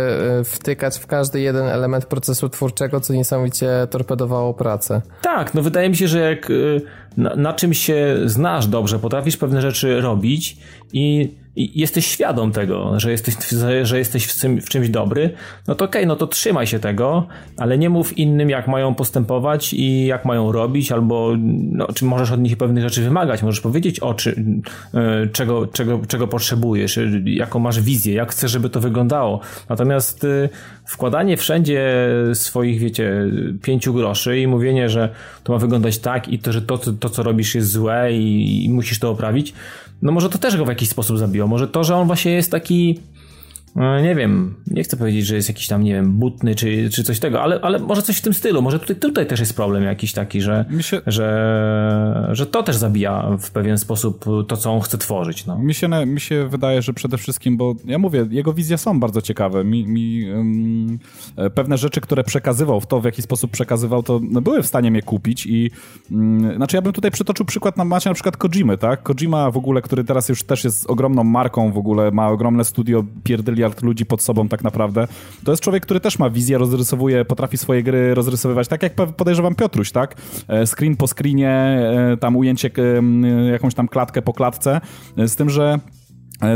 [0.41, 5.01] y, wtykać w każdy jeden element procesu twórczego, co niesamowicie torpedowało pracę.
[5.21, 6.82] Tak, no wydaje mi się, że jak y,
[7.17, 10.58] na, na czymś się znasz dobrze, potrafisz pewne rzeczy robić
[10.93, 13.36] i, i jesteś świadom tego, że jesteś,
[13.84, 15.30] że jesteś w, czym, w czymś dobry,
[15.67, 18.95] no to okej, okay, no to trzymaj się tego, ale nie mów innym, jak mają
[18.95, 21.32] postępować i jak mają robić, albo
[21.71, 26.02] no, czy możesz od nich pewnych rzeczy wymagać, możesz powiedzieć o czy, y, czego, czego,
[26.08, 29.39] czego potrzebujesz, jaką masz wizję, jak chcesz, żeby to wyglądało.
[29.69, 30.49] Natomiast y,
[30.86, 35.10] wkładanie wszędzie swoich, wiecie, pięciu groszy i mówienie, że
[35.43, 38.69] to ma wyglądać tak i to, że to, to co robisz jest złe i, i
[38.69, 39.54] musisz to poprawić,
[40.02, 41.48] no może to też go w jakiś sposób zabiło.
[41.48, 43.00] Może to, że on właśnie jest taki
[43.76, 47.20] nie wiem, nie chcę powiedzieć, że jest jakiś tam, nie wiem, butny czy, czy coś
[47.20, 48.62] tego, ale, ale może coś w tym stylu.
[48.62, 53.38] Może tutaj, tutaj też jest problem jakiś taki, że, się- że, że to też zabija
[53.40, 55.46] w pewien sposób to, co on chce tworzyć.
[55.46, 55.60] No.
[55.60, 59.22] Mi się, mi się wydaje, że przede wszystkim, bo ja mówię, jego wizje są bardzo
[59.22, 59.64] ciekawe.
[59.64, 60.28] Mi, mi
[61.36, 64.68] e, pewne rzeczy, które przekazywał, w to w jaki sposób przekazywał, to no, były w
[64.68, 65.72] stanie mnie kupić i
[66.12, 69.04] ym, znaczy ja bym tutaj przytoczył przykład na macie na przykład Kojimy, tak?
[69.04, 73.04] Kojima w ogóle, który teraz już też jest ogromną marką w ogóle, ma ogromne studio,
[73.63, 75.08] pierdyliard ludzi pod sobą tak naprawdę.
[75.43, 79.56] To jest człowiek, który też ma wizję, rozrysowuje, potrafi swoje gry rozrysowywać, tak jak podejrzewam
[79.56, 80.15] Piotruś, tak?
[80.47, 82.71] E, Screen po screenie, e, tam ujęcie,
[83.52, 84.82] jakąś tam klatkę po klatce,
[85.17, 85.80] e, z tym, że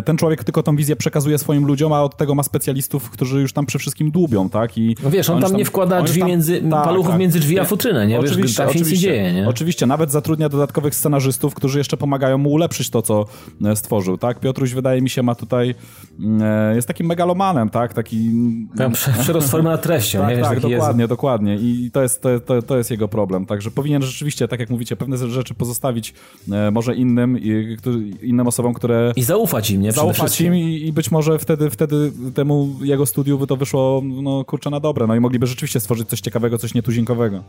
[0.05, 3.53] Ten człowiek tylko tą wizję przekazuje swoim ludziom, a od tego ma specjalistów, którzy już
[3.53, 4.77] tam przy wszystkim dłubią, tak?
[4.77, 7.65] I No wiesz, on oni tam nie wkłada drzwi tam- między- paluchów między drzwi a
[7.65, 8.19] futrynę, nie?
[8.21, 9.07] Wiesz, Oczywiście, tam się nic nie oczywiście.
[9.07, 9.47] dzieje, nie?
[9.47, 13.25] Oczywiście, nawet zatrudnia dodatkowych scenarzystów, którzy jeszcze pomagają mu ulepszyć to, co
[13.65, 14.39] e, stworzył, tak?
[14.39, 15.75] Piotruś wydaje mi się ma tutaj,
[16.19, 17.93] mm, e, jest takim megalomanem, tak?
[17.93, 18.31] Taki...
[18.77, 20.35] Tam prze- Przerost formy nad treścią, Tak, nie?
[20.35, 20.79] Wiesz, tak, taki jest.
[20.81, 21.55] dokładnie, dokładnie.
[21.55, 23.45] I to jest, to, to, to jest jego problem.
[23.45, 26.13] Także powinien rzeczywiście, tak jak mówicie, pewne rzeczy pozostawić
[26.51, 27.77] e, może innym, i,
[28.21, 29.91] innym osobom, które I zaufać im, nie?
[29.91, 30.47] Przede zaufać wszystkim.
[30.47, 34.69] im i, i być może wtedy, wtedy temu jego studiu by to wyszło, no kurczę,
[34.69, 35.07] na dobre.
[35.07, 37.43] No i mogliby rzeczywiście stworzyć coś ciekawego, coś nietuzinkowego.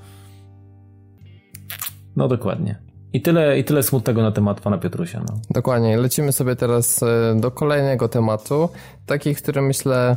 [2.17, 2.79] No dokładnie.
[3.13, 5.21] I tyle, I tyle smutnego na temat pana Piotrusia.
[5.29, 5.41] No.
[5.51, 5.97] Dokładnie.
[5.97, 8.69] Lecimy sobie teraz e, do kolejnego tematu,
[9.07, 10.17] taki, który myślę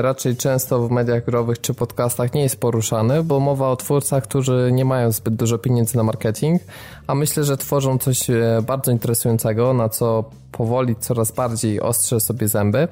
[0.00, 4.70] raczej często w mediach growych czy podcastach nie jest poruszany, bo mowa o twórcach, którzy
[4.72, 6.62] nie mają zbyt dużo pieniędzy na marketing,
[7.06, 12.48] a myślę, że tworzą coś e, bardzo interesującego, na co powoli coraz bardziej ostrze sobie
[12.48, 12.88] zęby.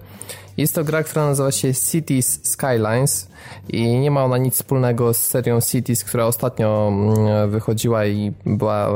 [0.57, 3.29] Jest to gra, która nazywa się Cities Skylines
[3.69, 8.91] i nie ma ona nic wspólnego z serią Cities, która ostatnio mm, wychodziła i była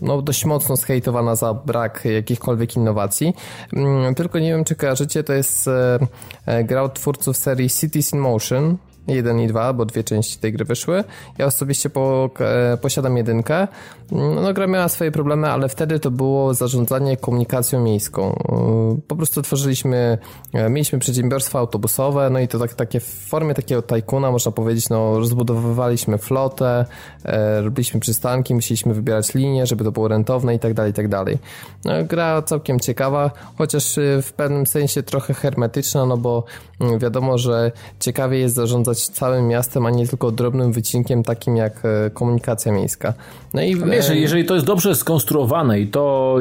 [0.00, 3.34] no, dość mocno zhejtowana za brak jakichkolwiek innowacji.
[3.72, 5.98] Mm, Tylko nie wiem, czy kojarzycie, to jest e,
[6.46, 8.76] e, gra od twórców serii Cities in Motion.
[9.08, 11.04] 1 i 2, bo dwie części tej gry wyszły.
[11.38, 13.68] Ja osobiście po, e, posiadam jedynkę.
[14.12, 18.38] No, gra miała swoje problemy, ale wtedy to było zarządzanie komunikacją miejską.
[18.48, 20.18] E, Po prostu tworzyliśmy,
[20.52, 24.88] e, mieliśmy przedsiębiorstwa autobusowe, no i to tak, takie w formie takiego tajkuna, można powiedzieć,
[24.88, 26.84] no rozbudowywaliśmy flotę,
[27.24, 31.08] e, robiliśmy przystanki, musieliśmy wybierać linie, żeby to było rentowne i tak dalej, i tak
[31.08, 31.38] dalej.
[31.84, 36.44] No, gra całkiem ciekawa, chociaż w pewnym sensie trochę hermetyczna, no bo
[36.80, 41.82] mm, wiadomo, że ciekawie jest zarządzać całym miastem, a nie tylko drobnym wycinkiem takim jak
[42.14, 43.14] komunikacja miejska.
[43.54, 46.36] No i wiesz, jeżeli to jest dobrze skonstruowane i to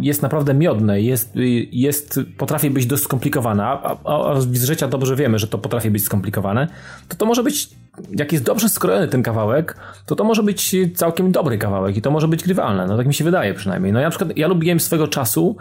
[0.00, 1.32] jest naprawdę miodne, jest,
[1.72, 5.90] jest potrafi być dość skomplikowane, a, a, a z życia dobrze wiemy, że to potrafi
[5.90, 6.68] być skomplikowane,
[7.08, 7.68] to to może być
[8.10, 12.10] jak jest dobrze skrojony ten kawałek, to to może być całkiem dobry kawałek i to
[12.10, 12.86] może być grywalne.
[12.86, 13.92] No tak mi się wydaje przynajmniej.
[13.92, 15.56] No ja na przykład, ja lubiłem swego czasu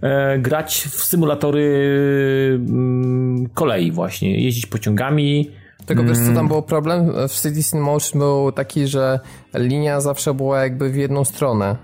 [0.00, 1.68] e, grać w symulatory
[2.68, 5.50] mm, kolei właśnie, jeździć pociągami,
[5.88, 6.48] tego wiesz co tam mm.
[6.48, 7.12] było problem?
[7.28, 9.20] W Cities in Motion był taki, że
[9.54, 11.76] linia zawsze była jakby w jedną stronę.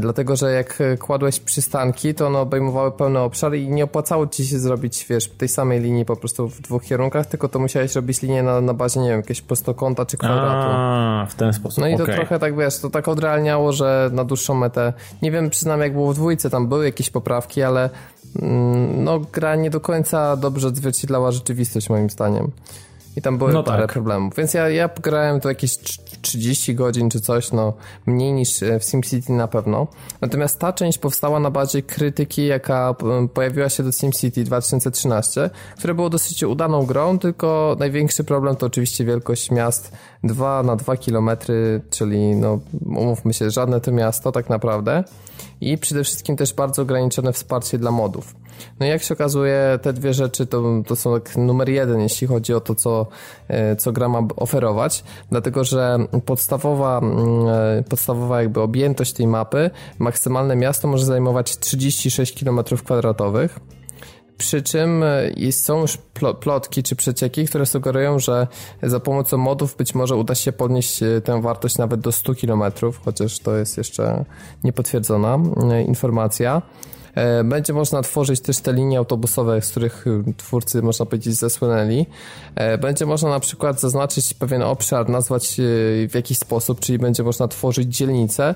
[0.00, 4.58] Dlatego, że jak kładłeś przystanki, to one obejmowały pełne obszary i nie opłacało ci się
[4.58, 8.42] zrobić, wiesz, tej samej linii po prostu w dwóch kierunkach, tylko to musiałeś robić linię
[8.42, 10.68] na, na bazie, nie wiem, jakiegoś prostokąta czy kwadratu.
[10.70, 11.80] A, w ten sposób.
[11.80, 12.14] No i to okay.
[12.14, 16.12] trochę tak, wiesz, to tak odrealniało, że na dłuższą metę, nie wiem, przynajmniej jak było
[16.12, 17.90] w dwójce, tam były jakieś poprawki, ale
[18.42, 22.50] mm, no gra nie do końca dobrze odzwierciedlała rzeczywistość moim zdaniem.
[23.16, 23.92] I tam były no parę tak.
[23.92, 24.34] problemów.
[24.36, 25.78] Więc ja, ja grałem to jakieś
[26.22, 27.72] 30 godzin czy coś, no
[28.06, 29.86] mniej niż e, w SimCity na pewno.
[30.20, 32.94] Natomiast ta część powstała na bazie krytyki, jaka
[33.34, 39.04] pojawiła się do SimCity 2013, które było dosyć udaną grą, tylko największy problem to oczywiście
[39.04, 39.92] wielkość miast
[40.24, 41.30] 2 na 2 km,
[41.90, 45.04] czyli no umówmy się, żadne to miasto tak naprawdę.
[45.60, 48.34] I przede wszystkim też bardzo ograniczone wsparcie dla modów.
[48.80, 52.26] No i jak się okazuje, te dwie rzeczy to, to są tak numer jeden, jeśli
[52.26, 53.06] chodzi o to, co,
[53.48, 59.70] e, co gra ma oferować, dlatego że podstawowa, mm, e, podstawowa jakby objętość tej mapy,
[59.98, 63.60] maksymalne miasto może zajmować 36 km kwadratowych.
[64.38, 65.98] Przy czym e, są już
[66.40, 68.46] plotki czy przecieki, które sugerują, że
[68.82, 72.62] za pomocą modów być może uda się podnieść tę wartość nawet do 100 km,
[73.04, 74.24] chociaż to jest jeszcze
[74.64, 75.38] niepotwierdzona
[75.86, 76.62] informacja.
[77.14, 82.06] E, będzie można tworzyć też te linie autobusowe, z których y, twórcy, można powiedzieć, zasłynęli.
[82.54, 87.22] E, będzie można na przykład zaznaczyć pewien obszar, nazwać y, w jakiś sposób, czyli będzie
[87.22, 88.54] można tworzyć dzielnice,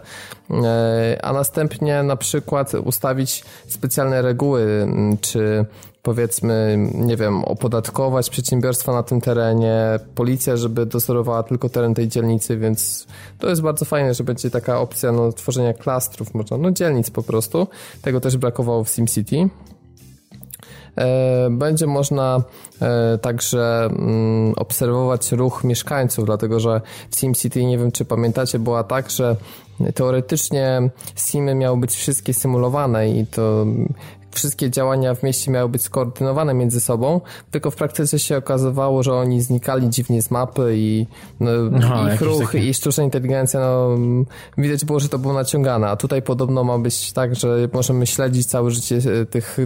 [0.51, 5.64] e, a następnie na przykład ustawić specjalne reguły, mm, czy
[6.02, 12.56] powiedzmy, nie wiem, opodatkować przedsiębiorstwa na tym terenie, policja, żeby dozorowała tylko teren tej dzielnicy,
[12.56, 13.06] więc
[13.38, 17.22] to jest bardzo fajne, że będzie taka opcja no, tworzenia klastrów, można, no dzielnic po
[17.22, 17.66] prostu.
[18.02, 19.48] Tego też brakowało w SimCity.
[20.98, 22.42] E, będzie można
[22.82, 26.80] e, także mm, obserwować ruch mieszkańców, dlatego że
[27.11, 29.37] w SimCity, nie wiem czy pamiętacie, była tak, że
[29.94, 33.66] teoretycznie simy miały być wszystkie symulowane i to
[34.38, 37.20] wszystkie działania w mieście miały być skoordynowane między sobą,
[37.51, 41.07] tylko w praktyce się okazywało, że oni znikali dziwnie z mapy i
[41.40, 42.59] no, no, ich ruch takie...
[42.59, 43.96] i sztuczna inteligencja, no,
[44.59, 48.46] widać było, że to było naciągane, a tutaj podobno ma być tak, że możemy śledzić
[48.46, 49.59] całe życie e, tych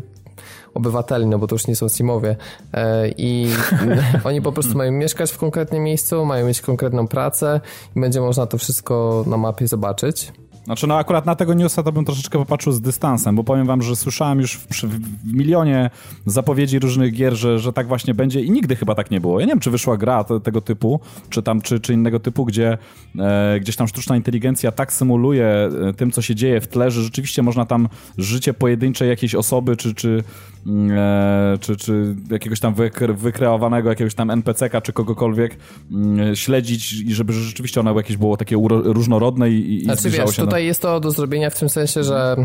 [0.75, 2.37] obywateli, no bo to już nie są Simowie
[2.73, 3.49] e, i
[4.25, 7.61] oni po prostu mają mieszkać w konkretnym miejscu, mają mieć konkretną pracę
[7.97, 10.33] i będzie można to wszystko na mapie zobaczyć.
[10.65, 13.83] Znaczy, no akurat na tego newsa to bym troszeczkę popatrzył z dystansem, bo powiem wam,
[13.83, 15.91] że słyszałem już w, w, milionie
[16.27, 19.41] zapowiedzi różnych gier, że, że tak właśnie będzie i nigdy chyba tak nie było.
[19.41, 22.45] Ja nie wiem, czy wyszła gra te, tego typu, czy tam, czy, czy innego typu,
[22.45, 22.79] gdzie
[23.19, 27.03] e, gdzieś tam sztuczna inteligencja tak symuluje e, tym, co się dzieje w tle, że
[27.03, 30.25] rzeczywiście można tam życie pojedynczej jakiejś osoby, czy, czy,
[30.67, 35.57] mm, e, czy, czy jakiegoś tam wykre, wykreowanego jakiegoś tam NPC-ka, czy kogokolwiek
[35.93, 40.37] mm, śledzić i żeby rzeczywiście ono jakieś było takie różnorodne i, i znaczy, zbliżało wiesz,
[40.37, 42.37] się tutaj jest to do zrobienia w tym sensie, że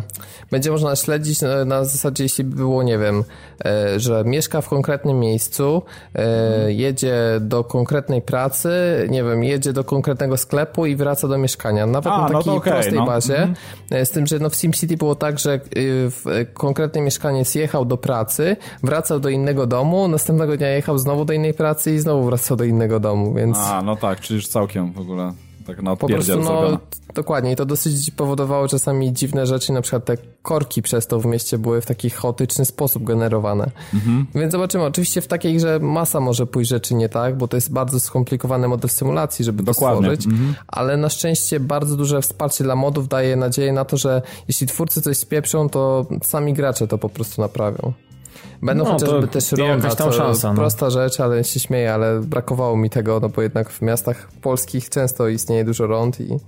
[0.51, 3.23] będzie można śledzić na, na zasadzie, jeśli by było, nie wiem,
[3.65, 5.81] e, że mieszka w konkretnym miejscu,
[6.15, 8.69] e, jedzie do konkretnej pracy,
[9.09, 11.85] nie wiem, jedzie do konkretnego sklepu i wraca do mieszkania.
[11.85, 13.05] Nawet A, na takiej no okay, prostej no.
[13.05, 13.37] bazie.
[13.37, 13.55] Mm
[13.89, 14.05] -hmm.
[14.05, 15.59] Z tym, że no w SimCity było tak, że
[16.53, 21.53] konkretny mieszkaniec jechał do pracy, wracał do innego domu, następnego dnia jechał znowu do innej
[21.53, 23.57] pracy i znowu wracał do innego domu, więc...
[23.57, 25.33] A, no tak, czyli już całkiem w ogóle
[25.67, 26.79] tak na po prostu, no,
[27.13, 31.25] Dokładnie i to dosyć powodowało czasami dziwne rzeczy, na przykład te korki przez to w
[31.25, 33.71] mieście były w taki chaotyczny sposób generowane.
[33.93, 34.25] Mhm.
[34.35, 37.71] Więc zobaczymy, oczywiście w takiej grze masa może pójść rzeczy nie tak, bo to jest
[37.71, 40.09] bardzo skomplikowany model symulacji, żeby Dokładnie.
[40.09, 40.55] to stworzyć, mhm.
[40.67, 45.01] ale na szczęście bardzo duże wsparcie dla modów daje nadzieję na to, że jeśli twórcy
[45.01, 47.93] coś spieprzą, to sami gracze to po prostu naprawią.
[48.61, 50.55] Będą no, chociażby też ronda, tam szansa, no.
[50.55, 54.89] prosta rzecz, ale się śmieję, ale brakowało mi tego, no bo jednak w miastach polskich
[54.89, 56.39] często istnieje dużo rond i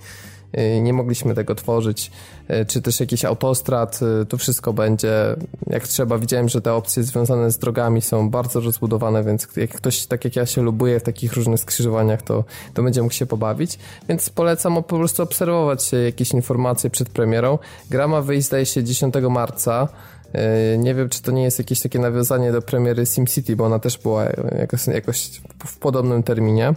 [0.82, 2.12] nie mogliśmy tego tworzyć,
[2.50, 5.36] y, czy też jakiś autostrad, y, to wszystko będzie
[5.68, 6.18] jak trzeba.
[6.18, 10.36] Widziałem, że te opcje związane z drogami są bardzo rozbudowane, więc jak ktoś, tak jak
[10.36, 12.44] ja się lubuje w takich różnych skrzyżowaniach, to,
[12.74, 13.80] to będzie mógł się pobawić.
[14.10, 17.58] Więc polecam po prostu obserwować jakieś informacje przed premierą.
[17.90, 19.88] Gra ma wyjść zdaje się 10 marca,
[20.78, 23.98] Nie wiem, czy to nie jest jakieś takie nawiązanie do premiery SimCity, bo ona też
[23.98, 24.26] była
[24.60, 26.74] jakoś, jakoś w podobnym terminie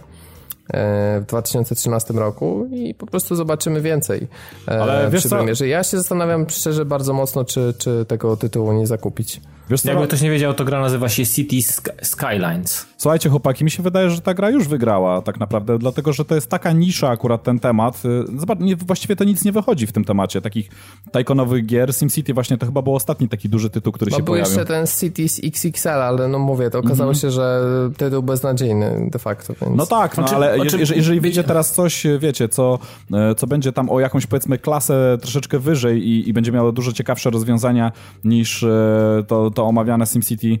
[1.21, 4.27] w 2013 roku i po prostu zobaczymy więcej
[4.65, 5.67] Ale przy premierze.
[5.67, 9.41] Ja się zastanawiam szczerze bardzo mocno, czy, czy tego tytułu nie zakupić.
[9.73, 9.89] Wiesz co?
[9.89, 11.55] Jakby ktoś nie wiedział, to gra nazywa się City
[12.01, 12.85] Skylines.
[12.97, 16.35] Słuchajcie, chłopaki, mi się wydaje, że ta gra już wygrała tak naprawdę, dlatego że to
[16.35, 18.01] jest taka nisza akurat ten temat.
[18.05, 20.41] Y, zobacz, nie, właściwie to nic nie wychodzi w tym temacie.
[20.41, 20.69] Takich
[21.11, 24.33] tajkonowych gier, SimCity właśnie to chyba był ostatni taki duży tytuł, który no, się był
[24.33, 24.51] pojawił.
[24.51, 27.21] jeszcze ten Cities XXL, ale no mówię, to okazało mm -hmm.
[27.21, 27.61] się, że
[27.97, 29.53] tytuł beznadziejny de facto.
[29.61, 29.75] Więc...
[29.77, 32.79] No tak, no, znaczy, ale znaczy, jeżeli, jeżeli wyjdzie teraz coś, wiecie, co,
[33.13, 36.91] e, co będzie tam o jakąś powiedzmy klasę troszeczkę wyżej i, i będzie miało dużo
[36.91, 37.91] ciekawsze rozwiązania
[38.23, 40.59] niż e, to, to omawiane SimCity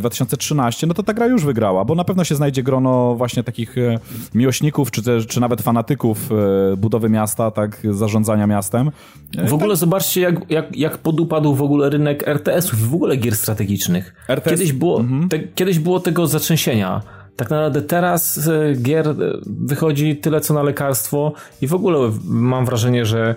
[0.00, 3.78] 2013, no to ta gra już wygrała, bo na pewno się znajdzie grono właśnie takich
[3.78, 3.98] e,
[4.34, 8.90] miłośników, czy, też, czy nawet fanatyków e, budowy miasta, tak, zarządzania miastem.
[9.36, 9.78] E, w ogóle tak.
[9.78, 14.14] zobaczcie, jak, jak, jak podupadł w ogóle rynek RTS-ów i w ogóle gier strategicznych.
[14.28, 14.50] RTS?
[14.50, 15.28] Kiedyś, było, mhm.
[15.28, 17.02] te, kiedyś było tego zatrzęsienia.
[17.36, 18.50] Tak naprawdę teraz
[18.82, 19.14] gier
[19.46, 23.34] wychodzi tyle co na lekarstwo i w ogóle mam wrażenie, że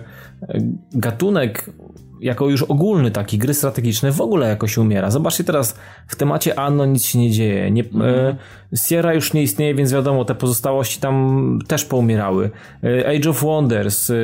[0.92, 1.70] gatunek
[2.20, 5.10] jako już ogólny taki, gry strategiczne w ogóle jakoś umiera.
[5.10, 7.70] Zobaczcie teraz, w temacie Anno nic się nie dzieje.
[7.70, 8.36] Nie, mm.
[8.76, 12.50] Sierra już nie istnieje, więc wiadomo, te pozostałości tam też poumierały.
[12.84, 14.14] E, Age of Wonders, e,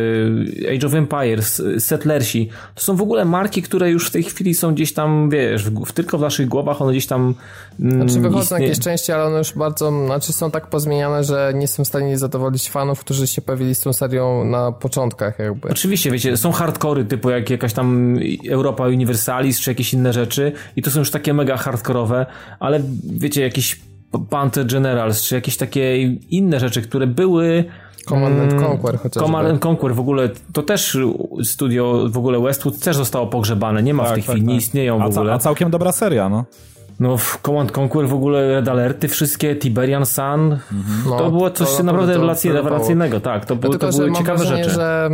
[0.75, 4.75] Age of Empires, Settlersi, to są w ogóle marki, które już w tej chwili są
[4.75, 7.35] gdzieś tam, wiesz, w, tylko w naszych głowach one gdzieś tam
[7.81, 11.61] mm, Znaczy wychodzą jakieś części, ale one już bardzo, znaczy są tak pozmieniane, że nie
[11.61, 15.69] jestem w stanie zadowolić fanów, którzy się pojawili z tą serią na początkach jakby.
[15.69, 18.19] Oczywiście, wiecie, są hardkory typu jak jakaś tam
[18.51, 22.27] Europa Universalis czy jakieś inne rzeczy i to są już takie mega hardkorowe,
[22.61, 23.90] ale wiecie, jakieś
[24.31, 27.65] Panther Generals czy jakieś takie inne rzeczy, które były
[28.09, 29.27] Command and mm, Conquer chociażby.
[29.27, 30.99] Command and Conquer w ogóle, to też
[31.45, 34.49] studio w ogóle Westwood też zostało pogrzebane, nie ma tak, w tej tak, chwili, tak.
[34.49, 35.33] nie istnieją w ogóle.
[35.33, 36.45] A całkiem dobra seria, no.
[37.01, 40.61] No w Command Conquer w ogóle Red Alerty wszystkie, Tiberian Sun, mhm.
[41.07, 42.15] no, to było coś to naprawdę
[42.53, 44.77] rewelacyjnego, tak, to, było, to były ciekawe wrażenie, rzeczy.
[44.77, 45.11] że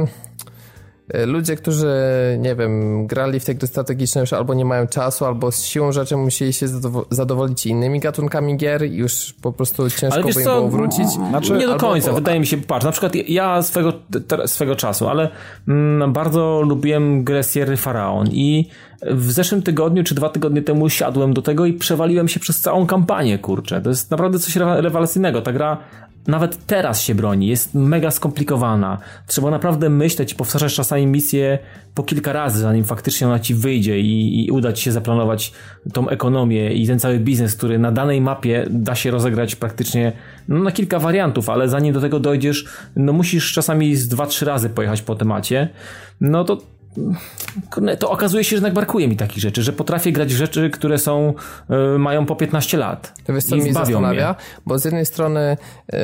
[1.27, 1.89] ludzie, którzy,
[2.39, 5.93] nie wiem, grali w te gry strategiczne już albo nie mają czasu, albo z siłą
[5.93, 6.67] rzeczy musieli się
[7.11, 11.09] zadowolić innymi gatunkami gier i już po prostu ciężko by im co, było wrócić.
[11.09, 13.93] Znaczy, nie do końca, wydaje mi się, patrz, na przykład ja swego,
[14.47, 15.31] swego czasu, ale
[15.69, 18.69] mm, bardzo lubiłem grę Sierra Faraon i
[19.03, 22.87] w zeszłym tygodniu czy dwa tygodnie temu siadłem do tego i przewaliłem się przez całą
[22.87, 23.81] kampanię, kurczę.
[23.81, 25.43] To jest naprawdę coś rewelacyjnego.
[25.43, 25.79] Ta gra
[26.27, 28.99] nawet teraz się broni, jest mega skomplikowana.
[29.27, 31.59] Trzeba naprawdę myśleć, powtarzać czasami misję
[31.95, 35.53] po kilka razy, zanim faktycznie ona ci wyjdzie i, i uda ci się zaplanować
[35.93, 40.13] tą ekonomię i ten cały biznes, który na danej mapie da się rozegrać praktycznie
[40.49, 44.45] no, na kilka wariantów, ale zanim do tego dojdziesz, no musisz czasami z dwa, trzy
[44.45, 45.69] razy pojechać po temacie.
[46.21, 46.59] No to
[47.99, 50.99] to okazuje się, że jednak brakuje mi takich rzeczy, że potrafię grać w rzeczy, które
[50.99, 51.35] są,
[51.95, 53.13] y, mają po 15 lat.
[53.25, 54.33] To wiesz, co mnie zastanawia?
[54.33, 54.35] Mnie.
[54.67, 55.57] Bo z jednej strony
[55.95, 55.97] y,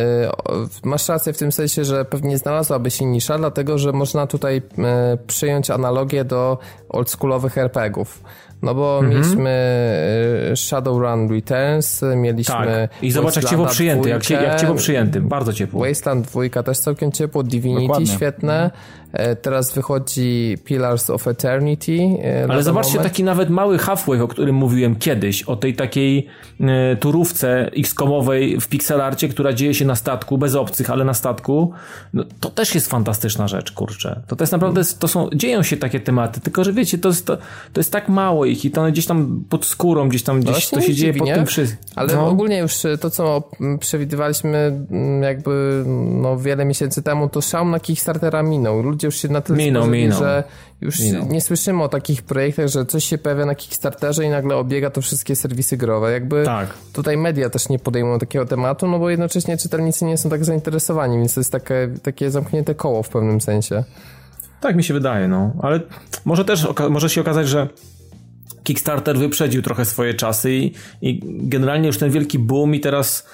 [0.85, 4.63] masz rację w tym sensie, że pewnie znalazłaby się nisza, dlatego, że można tutaj y,
[5.27, 8.23] przyjąć analogię do oldschoolowych RPGów.
[8.63, 9.15] No bo mhm.
[9.15, 9.53] mieliśmy
[10.55, 12.55] Shadowrun Returns, mieliśmy.
[12.55, 13.03] Tak.
[13.03, 15.81] I zobacz, jak ciepło przyjęty, jak, jak ciepło przyjęty, bardzo ciepło.
[15.87, 18.07] Wasteland 2 też całkiem ciepło, Divinity Dokładnie.
[18.07, 18.65] świetne.
[18.65, 18.71] E,
[19.43, 21.99] teraz wychodzi Pillars of Eternity.
[22.25, 23.13] E, Ale zobaczcie moment.
[23.13, 26.27] taki nawet mały halfway, o którym mówiłem kiedyś, o tej takiej
[26.61, 31.73] e, turówce X-komowej w pixelarcie, która dzieje się na statku, bez obcych, ale na statku.
[32.15, 34.23] No, to też jest fantastyczna rzecz, kurczę.
[34.27, 37.37] To jest naprawdę, to są, dzieją się takie tematy, tylko że wiecie, to jest, to,
[37.73, 40.79] to jest tak mało ich i to gdzieś tam pod skórą, gdzieś tam, gdzieś no
[40.79, 41.87] to się dzieje pod tym wszystkim.
[41.97, 42.29] Ale no.
[42.29, 44.87] ogólnie już to, co przewidywaliśmy
[45.23, 48.83] jakby no, wiele miesięcy temu, to szał na Kickstartera minął.
[48.83, 50.19] Ludzie ludzie już się na tyle minął, minął.
[50.19, 50.45] że
[50.81, 51.29] już minął.
[51.29, 55.03] nie słyszymy o takich projektach, że coś się pojawia na Kickstarterze i nagle obiega to
[55.03, 56.13] wszystkie serwisy growe.
[56.13, 56.75] Jakby tak.
[56.93, 61.19] tutaj media też nie podejmują takiego tematu, no bo jednocześnie czytelnicy nie są tak zainteresowani,
[61.19, 63.85] więc to jest takie, takie zamknięte koło w pewnym sensie.
[64.61, 65.53] Tak mi się wydaje, no.
[65.63, 65.81] Ale
[66.25, 67.69] może też może się okazać, że
[68.65, 73.27] Kickstarter wyprzedził trochę swoje czasy i, i generalnie już ten wielki boom i teraz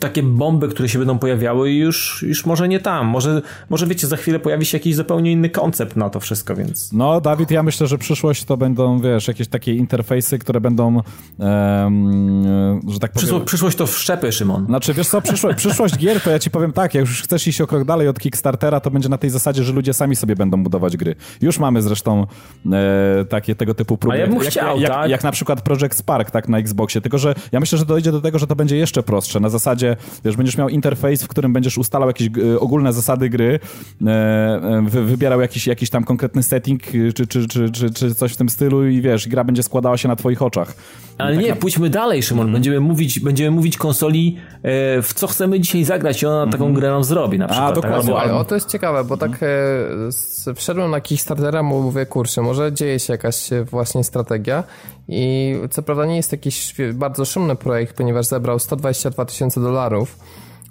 [0.00, 3.06] takie bomby, które się będą pojawiały już, już może nie tam.
[3.06, 6.92] Może, może wiecie, za chwilę pojawi się jakiś zupełnie inny koncept na to wszystko, więc...
[6.92, 11.02] No, Dawid, ja myślę, że przyszłość to będą, wiesz, jakieś takie interfejsy, które będą,
[11.38, 13.26] um, że tak powiem...
[13.26, 14.66] Przyszło, przyszłość to wszczepy, Szymon.
[14.66, 17.60] Znaczy, wiesz co, przyszłość, przyszłość gier, to ja ci powiem tak, jak już chcesz iść
[17.60, 20.62] o krok dalej od Kickstartera, to będzie na tej zasadzie, że ludzie sami sobie będą
[20.62, 21.14] budować gry.
[21.40, 22.26] Już mamy zresztą
[22.72, 24.16] e, takie tego typu próby.
[24.16, 25.10] A ja bym jak, chciał, jak, tak?
[25.10, 28.20] jak, na przykład Project Spark, tak, na Xboxie, tylko że ja myślę, że dojdzie do
[28.20, 29.40] tego, że to będzie jeszcze prostsze.
[29.40, 33.60] Na zasadzie, wiesz, będziesz miał interfejs, w którym będziesz ustalał jakieś e, ogólne zasady gry,
[34.06, 36.82] e, e, wy, wybierał jakiś, jakiś tam konkretny setting,
[37.14, 40.08] czy, czy, czy, czy, czy coś w tym stylu i wiesz, gra będzie składała się
[40.08, 40.74] na twoich oczach.
[41.18, 41.56] Ale tak nie, na...
[41.56, 42.42] pójdźmy dalej, Szymon.
[42.42, 42.52] Mm.
[42.52, 46.52] Będziemy mówić, będziemy mówić konsoli, e, w co chcemy dzisiaj zagrać i ona mm.
[46.52, 47.70] taką grę nam zrobi na przykład.
[47.70, 47.82] A, tak?
[47.82, 48.14] dokładnie.
[48.14, 48.30] Tak?
[48.30, 53.12] O, to jest ciekawe, bo tak e, wszedłem na Kickstartera, mówię, kurczę, może dzieje się
[53.12, 54.64] jakaś właśnie strategia
[55.08, 60.18] i co prawda nie jest jakiś bardzo szumny projekt, ponieważ zebrał 122 tysiące dolarów,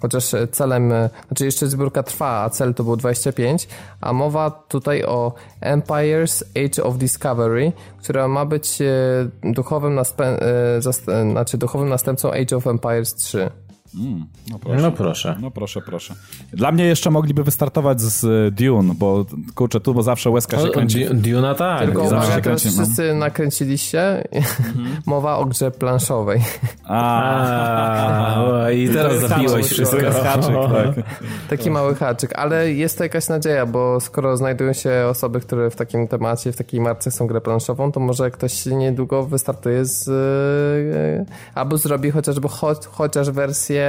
[0.00, 0.92] chociaż celem,
[1.26, 3.68] znaczy jeszcze zbiórka trwa, a cel to był 25,
[4.00, 8.86] a mowa tutaj o Empires Age of Discovery, która ma być e,
[9.42, 10.82] duchowym, następ, e,
[11.30, 13.50] znaczy duchowym następcą Age of Empires 3.
[13.98, 14.82] Mm, no, proszę.
[14.82, 15.36] no, proszę.
[15.40, 16.14] No proszę, proszę.
[16.52, 19.24] Dla mnie jeszcze mogliby wystartować z e, Dune, bo
[19.54, 21.06] kurczę, tu bo zawsze łezka się kręci.
[21.14, 21.80] Duna tak.
[21.80, 22.72] Tylko zawsze się kręci, no.
[22.72, 24.32] wszyscy nakręciliście.
[24.32, 24.96] Mhm.
[25.06, 26.40] Mowa o grze planszowej.
[26.84, 29.96] A, i teraz zabiłeś wszystko.
[30.24, 31.06] Haczyk, tak.
[31.48, 35.76] Taki mały haczyk, ale jest to jakaś nadzieja, bo skoro znajdują się osoby, które w
[35.76, 41.34] takim temacie, w takiej marce są grę planszową, to może ktoś niedługo wystartuje z e,
[41.54, 43.83] albo zrobi chociażby cho chociaż wersję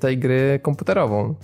[0.00, 1.34] tej gry komputerową.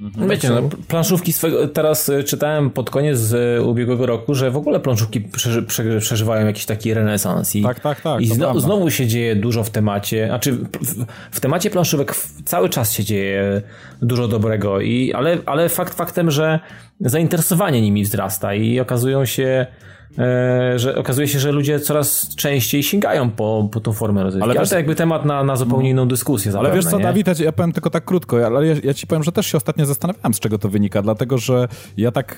[0.00, 0.28] Mhm.
[0.28, 4.80] Wiecie, no, planszówki swego, teraz e, czytałem pod koniec e, ubiegłego roku, że w ogóle
[4.80, 5.62] planszówki przeży,
[6.00, 9.70] przeżywają jakiś taki renesans i, tak, tak, tak, i znowu, znowu się dzieje dużo w
[9.70, 12.14] temacie, znaczy w, w temacie planszówek
[12.44, 13.62] cały czas się dzieje
[14.02, 16.60] dużo dobrego, i, ale, ale fakt faktem, że
[17.00, 19.66] zainteresowanie nimi wzrasta i okazują się
[20.76, 24.50] że okazuje się, że ludzie coraz częściej sięgają po, po tą formę rozrywki.
[24.50, 26.52] Ale, ale to jakby temat na, na zupełnie inną dyskusję.
[26.52, 27.04] Zapewne, ale wiesz co, nie?
[27.04, 29.86] Dawid, ja powiem tylko tak krótko, ale ja, ja, ci powiem, że też się ostatnio
[29.86, 32.36] zastanawiałem, z czego to wynika, dlatego, że ja tak,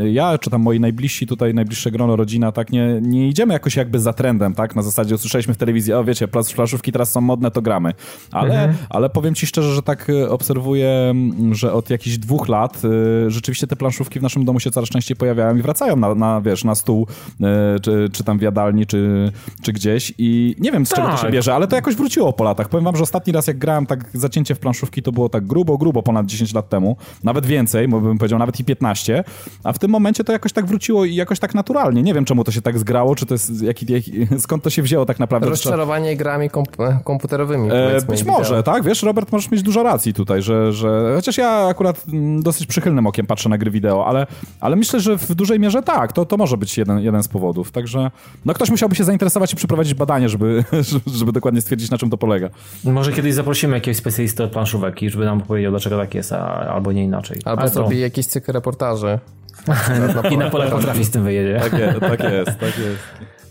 [0.00, 3.76] e, ja czy tam moi najbliżsi tutaj, najbliższe grono, rodzina, tak, nie, nie idziemy jakoś
[3.76, 7.50] jakby za trendem, tak, na zasadzie usłyszeliśmy w telewizji, o wiecie, plaszówki teraz są modne,
[7.50, 7.92] to gramy.
[8.32, 8.76] Ale, mhm.
[8.90, 11.14] ale powiem ci szczerze, że tak e, obserwuję,
[11.52, 12.82] że od jakichś dwóch lat
[13.26, 16.64] rzeczywiście te planszówki w naszym domu się coraz częściej pojawiają i wracają na, na wiesz,
[16.64, 17.05] na stół
[17.40, 19.32] E, czy, czy tam w jadalni, czy,
[19.62, 21.32] czy gdzieś i nie wiem z czego to się tak.
[21.32, 22.68] bierze, ale to jakoś wróciło po latach.
[22.68, 25.78] Powiem wam, że ostatni raz jak grałem tak zacięcie w planszówki, to było tak grubo,
[25.78, 29.24] grubo ponad 10 lat temu, nawet więcej, bo bym powiedział nawet i 15,
[29.64, 32.02] a w tym momencie to jakoś tak wróciło i jakoś tak naturalnie.
[32.02, 34.12] Nie wiem czemu to się tak zgrało, czy to jest jaki, jaki
[34.44, 35.48] skąd to się wzięło tak naprawdę.
[35.48, 37.68] Rozczarowanie grami komp komputerowymi.
[37.72, 38.84] E, być może, tak?
[38.84, 42.04] Wiesz, Robert, możesz mieć dużo racji tutaj, że, że chociaż ja akurat
[42.40, 44.26] dosyć przychylnym okiem patrzę na gry wideo, ale,
[44.60, 47.72] ale myślę, że w dużej mierze tak, to, to może być jeden, jeden z powodów.
[47.72, 48.10] Także
[48.44, 50.64] no ktoś musiałby się zainteresować i przeprowadzić badanie, żeby,
[51.18, 52.48] żeby dokładnie stwierdzić, na czym to polega.
[52.84, 56.46] Może kiedyś zaprosimy jakiegoś specjalistę od planszówek i żeby nam powiedział, dlaczego tak jest, a,
[56.46, 57.40] albo nie inaczej.
[57.44, 58.00] Albo zrobi to...
[58.00, 59.18] jakiś cykl reportaży.
[60.30, 61.60] I na pole potrafi z tym wyjedzie.
[61.60, 62.58] Tak jest, tak jest.
[62.58, 63.02] Tak jest.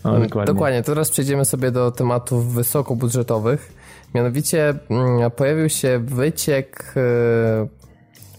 [0.04, 0.54] No, dokładnie.
[0.54, 0.82] dokładnie.
[0.82, 3.72] Teraz przejdziemy sobie do tematów wysokobudżetowych.
[4.14, 7.66] Mianowicie mm, pojawił się wyciek e,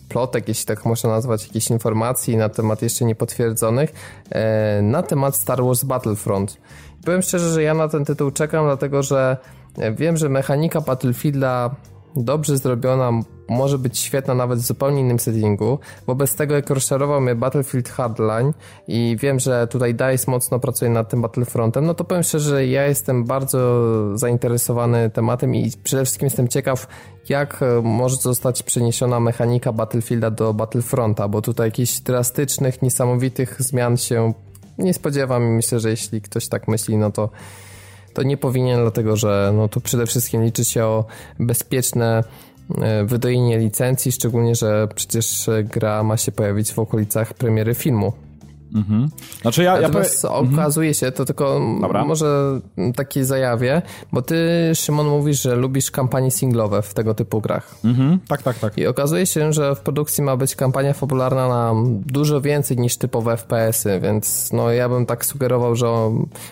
[0.10, 3.94] plotek, jeśli tak można nazwać, jakichś informacji na temat jeszcze niepotwierdzonych,
[4.30, 6.58] e, na temat Star Wars Battlefront.
[7.06, 9.38] Powiem szczerze, że ja na ten tytuł czekam, dlatego że
[9.96, 11.76] wiem, że mechanika Battlefielda
[12.24, 13.12] dobrze zrobiona,
[13.50, 15.80] może być świetna nawet w zupełnie innym settingu.
[16.08, 18.54] Wobec tego, jak rozczarował mnie Battlefield Hardline
[18.88, 22.68] i wiem, że tutaj DICE mocno pracuje nad tym Battlefrontem, no to powiem szczerze, że
[22.68, 26.88] ja jestem bardzo zainteresowany tematem i przede wszystkim jestem ciekaw,
[27.30, 33.98] jak e, może zostać przeniesiona mechanika Battlefielda do Battlefronta, bo tutaj jakichś drastycznych, niesamowitych zmian
[33.98, 34.34] się
[34.78, 37.30] nie spodziewam i myślę, że jeśli ktoś tak myśli, no to
[38.18, 41.06] to nie powinien, dlatego że no, tu przede wszystkim liczy się o
[41.40, 42.24] bezpieczne
[42.82, 48.14] e, wydojenie licencji, szczególnie, że przecież gra ma się pojawić w okolicach premiery filmu.
[48.76, 49.10] Mhm.
[49.42, 50.54] Znaczy ja, Natomiast ja powie...
[50.54, 52.06] okazuje się, to tylko Dobra.
[52.06, 52.60] może
[52.96, 54.36] takie zajawie, bo ty,
[54.76, 57.76] Szymon, mówisz, że lubisz kampanie singlowe w tego typu grach.
[57.84, 58.20] Mhm.
[58.28, 58.78] Tak, tak, tak.
[58.78, 61.74] I okazuje się, że w produkcji ma być kampania fabularna na
[62.06, 65.88] dużo więcej niż typowe FPS-y, więc no ja bym tak sugerował, że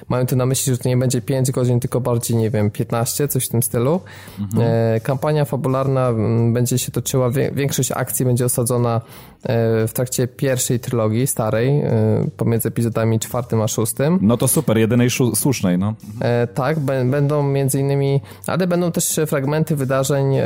[0.09, 3.27] mają tu na myśli, że to nie będzie 5 godzin, tylko bardziej, nie wiem, 15,
[3.27, 4.01] coś w tym stylu.
[4.39, 4.63] Mhm.
[4.95, 6.13] E, kampania fabularna
[6.53, 9.01] będzie się toczyła, większość akcji będzie osadzona
[9.43, 12.04] e, w trakcie pierwszej trylogii, starej, e,
[12.37, 14.19] pomiędzy epizodami czwartym a szóstym.
[14.21, 15.93] No to super, jedynej słusznej, no.
[16.21, 20.41] E, tak, będą między innymi, ale będą też fragmenty wydarzeń e,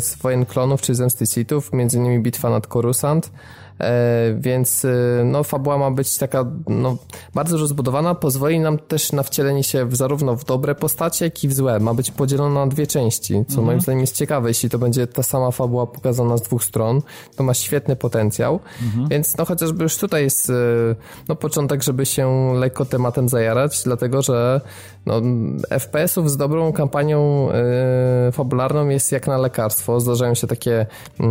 [0.00, 3.30] z Wojen Klonów czy Zemsty Sithów, między innymi bitwa nad Coruscant,
[4.38, 4.88] więc e,
[5.24, 6.96] no, fabuła ma być taka no,
[7.34, 11.48] bardzo rozbudowana, pozwoli nam też na wcielenie się w, zarówno w dobre postacie, jak i
[11.48, 11.80] w złe.
[11.80, 13.66] Ma być podzielona na dwie części, co mhm.
[13.66, 14.48] moim zdaniem jest ciekawe.
[14.48, 17.02] Jeśli to będzie ta sama fabuła pokazana z dwóch stron,
[17.36, 18.60] to ma świetny potencjał.
[18.82, 19.08] Mhm.
[19.08, 20.52] Więc no chociażby już tutaj jest e,
[21.28, 24.60] no, początek, żeby się lekko tematem zajarać, dlatego że
[25.06, 25.20] no,
[25.78, 27.48] FPS-ów z dobrą kampanią
[28.26, 30.00] yy, fabularną jest jak na lekarstwo.
[30.00, 30.86] Zdarzają się takie
[31.20, 31.26] yy,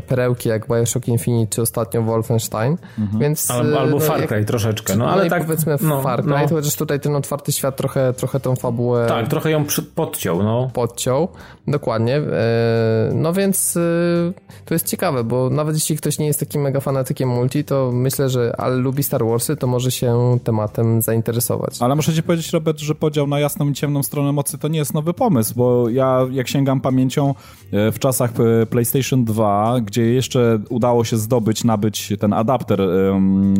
[0.00, 2.76] perełki jak Bioshock Infinite czy ostatnio Wolfenstein.
[2.98, 3.20] Mhm.
[3.20, 4.96] Więc, albo, albo yy, Far Cry jak, troszeczkę.
[4.96, 6.48] No, ale no tak, powiedzmy no, Far Cry, no.
[6.48, 9.06] chociaż tutaj ten otwarty świat trochę, trochę tą fabułę...
[9.06, 9.64] Tak, trochę ją
[9.94, 10.42] podciął.
[10.42, 10.70] No.
[10.72, 11.28] Podciął,
[11.68, 12.12] dokładnie.
[12.12, 14.32] Yy, no więc yy,
[14.64, 18.28] to jest ciekawe, bo nawet jeśli ktoś nie jest takim mega fanatykiem multi, to myślę,
[18.28, 21.82] że ale lubi Star Warsy, to może się tematem zainteresować.
[21.82, 24.78] Ale muszę ci powiedzieć, Robert, że podział na jasną i ciemną stronę mocy to nie
[24.78, 27.34] jest nowy pomysł, bo ja jak sięgam pamięcią
[27.72, 28.32] e, w czasach
[28.62, 32.80] e, PlayStation 2, gdzie jeszcze udało się zdobyć, nabyć ten adapter,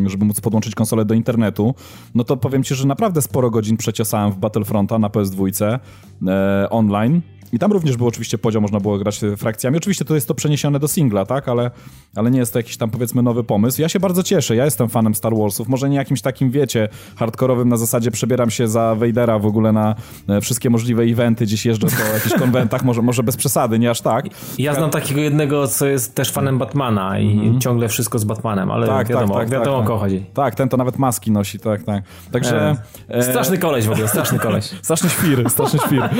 [0.07, 1.75] żeby móc podłączyć konsolę do internetu,
[2.15, 5.79] no to powiem ci, że naprawdę sporo godzin przeciosałem w Battlefronta na PS2
[6.27, 7.21] e, online
[7.53, 9.77] i tam również był oczywiście podział, można było grać frakcjami.
[9.77, 11.71] Oczywiście to jest to przeniesione do singla, tak, ale,
[12.17, 13.83] ale nie jest to jakiś tam powiedzmy nowy pomysł.
[13.83, 17.69] Ja się bardzo cieszę, ja jestem fanem Star Warsów, może nie jakimś takim, wiecie, hardkorowym
[17.69, 19.95] na zasadzie przebieram się za Vadera w ogóle na
[20.29, 24.01] e, wszystkie możliwe eventy, gdzieś jeżdżę po jakichś konwentach, może, może bez przesady, nie aż
[24.01, 24.27] tak.
[24.59, 27.59] Ja znam takiego jednego, co jest też fanem Batmana i -hmm.
[27.59, 30.25] ciągle wszystko z Batmanem, ale tak, wiadomo, tak, tak, wiadomo tak, o kogo chodzi.
[30.35, 32.05] Tak, ten to nawet maski nosi, tak, tak.
[32.33, 32.77] Także...
[33.09, 34.65] E, straszny koleś w ogóle, straszny koleś.
[34.83, 36.03] straszny świr, straszny świr.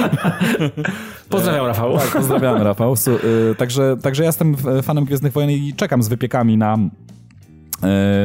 [1.29, 1.99] Pozdrawiam Rafał.
[1.99, 2.95] Tak, pozdrawiamy Rafał.
[3.59, 6.79] Także, także ja jestem fanem Gwiezdnych Wojen i czekam z wypiekami na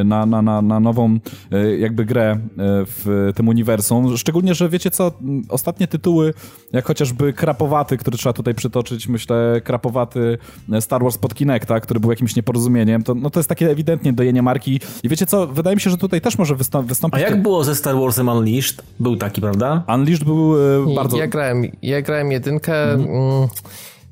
[0.04, 1.18] na, na, na, na nową
[1.52, 2.38] y, jakby grę
[2.86, 4.16] w tym uniwersum.
[4.16, 5.12] Szczególnie, że wiecie co,
[5.48, 6.34] ostatnie tytuły,
[6.72, 10.38] jak chociażby Krapowaty, który trzeba tutaj przytoczyć, myślę, Krapowaty
[10.80, 14.42] Star Wars pod Kinecta, który był jakimś nieporozumieniem, to, no to jest takie ewidentnie dojenie
[14.42, 14.80] marki.
[15.02, 17.20] I wiecie co, wydaje mi się, że tutaj też może wystąp wystąpić...
[17.20, 18.82] A jak było ze Star Warsem Unleashed?
[19.00, 19.82] Był taki, prawda?
[19.94, 20.54] Unleashed był
[20.94, 21.16] bardzo...
[21.16, 22.92] Ja grałem, ja grałem jedynkę...
[22.92, 23.16] Mhm.
[23.16, 23.48] Mm,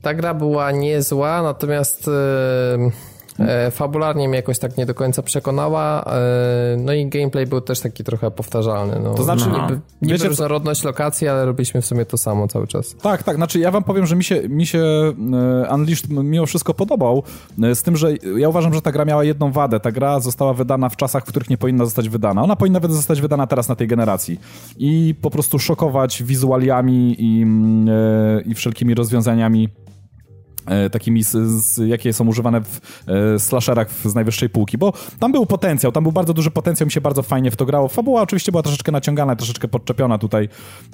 [0.03, 3.10] ta gra była niezła, natomiast e,
[3.71, 6.05] fabularnie mnie jakoś tak nie do końca przekonała.
[6.05, 9.01] E, no i gameplay był też taki trochę powtarzalny.
[9.05, 9.15] No.
[9.15, 9.63] To znaczy, no.
[9.63, 12.97] niby, niby wiecie, różnorodność lokacji, ale robiliśmy w sumie to samo cały czas.
[13.03, 13.37] Tak, tak.
[13.37, 14.79] Znaczy ja wam powiem, że mi się, mi się
[15.69, 17.23] e, Unleashed mimo wszystko podobał,
[17.75, 19.81] z tym, że ja uważam, że ta gra miała jedną wadę.
[19.81, 22.43] Ta gra została wydana w czasach, w których nie powinna zostać wydana.
[22.43, 24.41] Ona powinna zostać wydana teraz na tej generacji
[24.79, 27.47] i po prostu szokować wizualiami i,
[28.51, 29.90] i wszelkimi rozwiązaniami E,
[30.91, 31.31] takimi, z,
[31.65, 36.03] z, jakie są używane w e, slasherach z najwyższej półki, bo tam był potencjał, tam
[36.03, 37.89] był bardzo duży potencjał, mi się bardzo fajnie w to grało.
[37.89, 40.49] Fabuła oczywiście była troszeczkę naciągana, troszeczkę podczepiona tutaj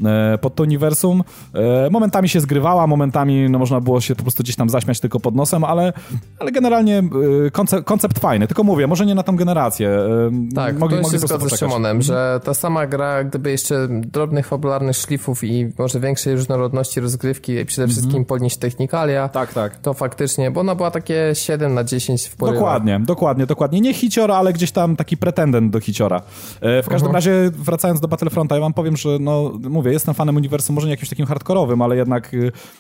[0.05, 1.25] e, pod to uniwersum.
[1.55, 5.21] E, momentami się zgrywała, momentami no, można było się po prostu gdzieś tam zaśmiać tylko
[5.21, 5.93] pod nosem, ale,
[6.39, 6.99] ale generalnie
[7.47, 9.89] e, koncept, koncept fajny, tylko mówię, może nie na tą generację.
[9.89, 14.47] E, tak, mogli, to się zgodzę z Szymonem, że ta sama gra, gdyby jeszcze drobnych
[14.47, 18.29] fabularnych szlifów i może większej różnorodności rozgrywki i przede wszystkim mm -hmm.
[18.29, 19.66] podnieść technikalia, tak, tak.
[19.75, 22.61] To faktycznie, bo ona była takie 7 na 10 w porywach.
[22.61, 23.81] Dokładnie, dokładnie, dokładnie.
[23.81, 26.23] Nie hicior, ale gdzieś tam taki pretendent do hiciora.
[26.61, 27.33] E, w każdym uh mhm.
[27.33, 27.43] -huh.
[27.43, 30.91] razie, wracając do Battlefronta, ja wam powiem, że no, mówię, jestem fanem uniwersum, może nie
[30.91, 32.31] jakimś takim hardkorowym, ale jednak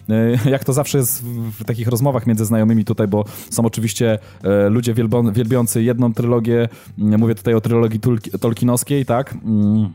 [0.08, 1.24] e, jak to zawsze jest
[1.60, 4.94] w takich rozmowach między znajomymi tutaj, bo są oczywiście e, ludzie
[5.32, 6.68] wielbiący jedną trylogię,
[6.98, 8.00] mówię tutaj o trylogii
[8.40, 9.34] Tolkienowskiej, tak?
[9.44, 9.92] Mm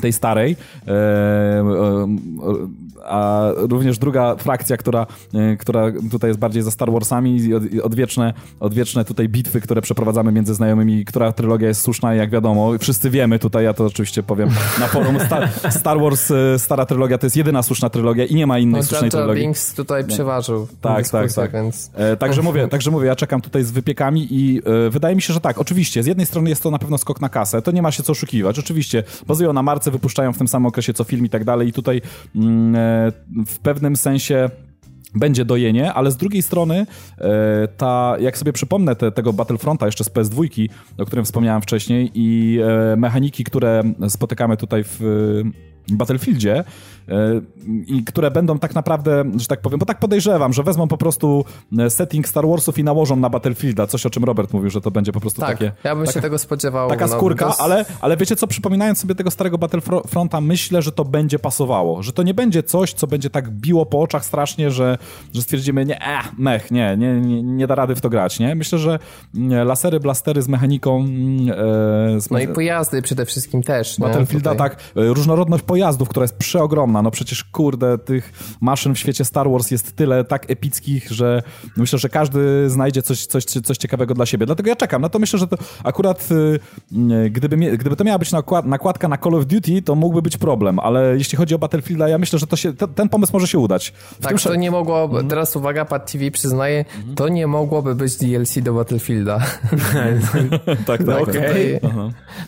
[0.00, 0.56] tej starej,
[0.86, 1.64] e, e,
[3.04, 7.36] a również druga frakcja, która, e, która tutaj jest bardziej za Star Warsami
[7.72, 12.78] i odwieczne, odwieczne tutaj bitwy, które przeprowadzamy między znajomymi, która trylogia jest słuszna jak wiadomo,
[12.78, 14.48] wszyscy wiemy tutaj, ja to oczywiście powiem
[14.80, 18.58] na forum, Star, Star Wars, stara trylogia to jest jedyna słuszna trylogia i nie ma
[18.58, 19.42] innej no, słusznej trylogii.
[19.42, 20.68] Binks tutaj przeważył.
[20.80, 21.52] Tak, tak, tak.
[21.52, 21.90] Więc...
[22.18, 25.58] także mówię, także mówię, ja czekam tutaj z wypiekami i wydaje mi się, że tak,
[25.58, 28.02] oczywiście, z jednej strony jest to na pewno skok na kasę, to nie ma się
[28.02, 31.44] co oszukiwać, oczywiście, bazują na marce wypuszczają w tym samym okresie co film i tak
[31.44, 32.02] dalej i tutaj
[32.36, 32.85] mm, e,
[33.46, 34.50] w pewnym sensie
[35.14, 36.86] będzie dojenie, ale z drugiej strony
[37.18, 40.68] e, ta, jak sobie przypomnę te, tego Battlefronta jeszcze z PS2,
[40.98, 42.58] o którym wspomniałem wcześniej i
[42.92, 45.00] e, mechaniki, które spotykamy tutaj w
[45.92, 46.64] Battlefieldzie e,
[47.86, 51.44] i które będą tak naprawdę, że tak powiem, bo tak podejrzewam, że wezmą po prostu
[51.78, 54.90] e, setting Star Warsów i nałożą na Battlefielda, coś o czym Robert mówił, że to
[54.90, 55.72] będzie po prostu tak, takie...
[55.84, 56.88] ja bym taka, się tego spodziewał.
[56.88, 60.92] Taka no, skórka, no, ale, ale wiecie co, przypominając sobie tego starego Battlefronta, myślę, że
[60.92, 64.70] to będzie pasowało, że to nie będzie coś, co będzie tak biło po oczach strasznie,
[64.70, 64.98] że,
[65.34, 68.54] że stwierdzimy, nie, eh, mech, nie, nie, nie, nie da rady w to grać, nie?
[68.54, 68.98] Myślę, że
[69.34, 70.96] mm, lasery, blastery z mechaniką...
[71.00, 71.50] Mm,
[72.16, 72.30] e, z...
[72.30, 73.96] No i pojazdy przede wszystkim też.
[73.98, 76.95] Battlefielda, tak, różnorodność pojazdów pojazdów, która jest przeogromna.
[77.02, 81.42] No przecież, kurde, tych maszyn w świecie Star Wars jest tyle tak epickich, że
[81.76, 84.46] myślę, że każdy znajdzie coś, coś, coś ciekawego dla siebie.
[84.46, 85.02] Dlatego ja czekam.
[85.02, 89.18] No to myślę, że to akurat y, gdyby, gdyby to miała być nakład, nakładka na
[89.18, 92.46] Call of Duty, to mógłby być problem, ale jeśli chodzi o Battlefielda, ja myślę, że
[92.46, 93.90] to się, ten pomysł może się udać.
[93.90, 95.28] W tak, to nie mogło, mhm.
[95.28, 97.14] teraz uwaga, Pad TV przyznaje, mhm.
[97.14, 99.38] to nie mogłoby być DLC do Battlefielda.
[100.86, 101.22] tak, tak.
[101.22, 101.80] Okay.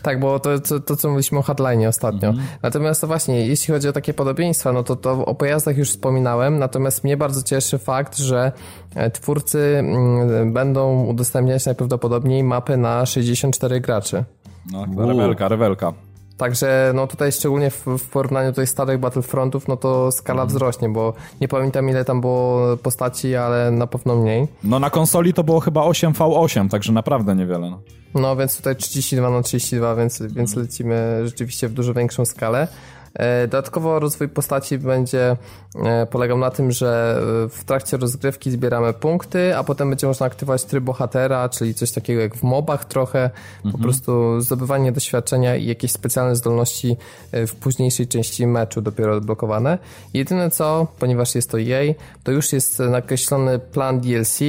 [0.03, 2.28] Tak, bo to, to, to, co mówiliśmy o hardline ostatnio.
[2.28, 2.46] Mhm.
[2.62, 6.59] Natomiast to właśnie, jeśli chodzi o takie podobieństwa, no to, to o pojazdach już wspominałem,
[6.59, 8.53] natomiast mnie bardzo cieszy fakt, że
[8.95, 14.24] e, twórcy mm, będą udostępniać najprawdopodobniej mapy na 64 graczy.
[14.72, 15.93] No, rewelka, rewelka.
[16.36, 20.49] Także no tutaj szczególnie w, w porównaniu do starych Battlefrontów, no to skala mhm.
[20.49, 24.49] wzrośnie, bo nie pamiętam ile tam było postaci, ale na pewno mniej.
[24.64, 27.70] No na konsoli to było chyba 8v8, także naprawdę niewiele.
[27.70, 27.80] No,
[28.14, 32.68] no więc tutaj 32 na 32, więc, więc lecimy rzeczywiście w dużo większą skalę.
[33.14, 35.36] E, dodatkowo rozwój postaci będzie
[35.84, 40.26] e, polegał na tym, że e, w trakcie rozgrywki zbieramy punkty, a potem będzie można
[40.26, 43.72] aktywować tryb bohatera, czyli coś takiego jak w mobach trochę, mhm.
[43.72, 46.96] po prostu zdobywanie doświadczenia i jakieś specjalne zdolności
[47.32, 49.78] w późniejszej części meczu dopiero odblokowane.
[50.14, 51.94] Jedyne co, ponieważ jest to jej,
[52.24, 54.40] to już jest nakreślony plan DLC,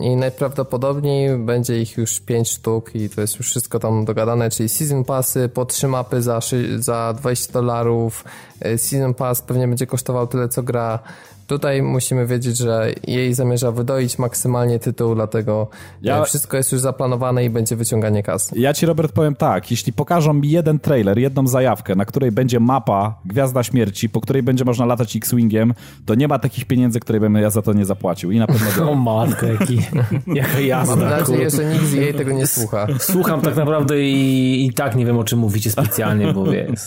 [0.00, 4.68] i najprawdopodobniej będzie ich już 5 sztuk i to jest już wszystko tam dogadane, czyli
[4.68, 6.40] Season Passy po 3 mapy za,
[6.78, 8.24] za 20 dolarów.
[8.60, 10.98] E, season Pass pewnie będzie kosztował tyle co gra
[11.46, 15.68] Tutaj musimy wiedzieć, że jej zamierza wydoić maksymalnie tytuł, dlatego
[16.02, 16.24] ja...
[16.24, 18.50] wszystko jest już zaplanowane i będzie wyciąganie kas.
[18.56, 19.70] Ja ci, Robert, powiem tak.
[19.70, 24.42] Jeśli pokażą mi jeden trailer, jedną zajawkę, na której będzie mapa Gwiazda Śmierci, po której
[24.42, 25.74] będzie można latać X-Wingiem,
[26.06, 28.30] to nie ma takich pieniędzy, które bym ja za to nie zapłacił.
[28.30, 28.90] I na pewno...
[28.92, 29.78] o matko, jaki,
[30.34, 30.96] jaka jazda.
[30.96, 32.86] Mam nadzieję, że nikt z jej tego nie słucha.
[32.98, 36.80] Słucham tak naprawdę i, i tak nie wiem, o czym mówicie specjalnie, bo wiesz,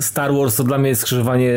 [0.00, 1.52] Star Wars to dla mnie jest skrzyżowanie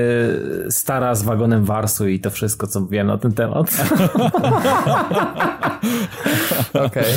[0.69, 1.65] stara z wagonem
[2.07, 3.67] I to wszystko, co wiem na ten temat.
[6.73, 7.13] Okej.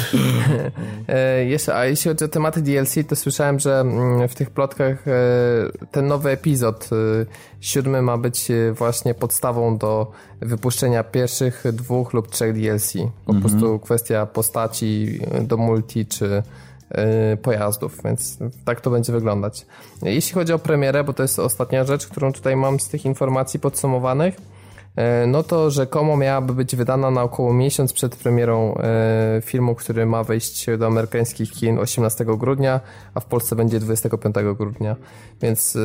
[1.07, 1.45] Okay.
[1.45, 5.13] Jeszcze, a jeśli chodzi o tematy DLC, to słyszałem, że mm, w tych plotkach e,
[5.91, 6.97] ten nowy epizod e,
[7.61, 12.93] siódmy ma być e, właśnie podstawą do wypuszczenia pierwszych dwóch lub trzech DLC.
[13.27, 13.41] Po mhm.
[13.41, 16.43] prostu kwestia postaci do multi, czy
[17.43, 19.67] pojazdów, więc tak to będzie wyglądać.
[20.03, 23.61] Jeśli chodzi o premierę, bo to jest ostatnia rzecz, którą tutaj mam z tych informacji
[23.61, 24.52] podsumowanych, E,
[25.27, 30.25] no to rzekomo miałaby być wydana na około miesiąc przed premierą e, filmu, który ma
[30.25, 32.81] wejść do amerykańskich kin 18 grudnia,
[33.15, 34.97] a w Polsce będzie 25 grudnia.
[35.43, 35.79] Więc e,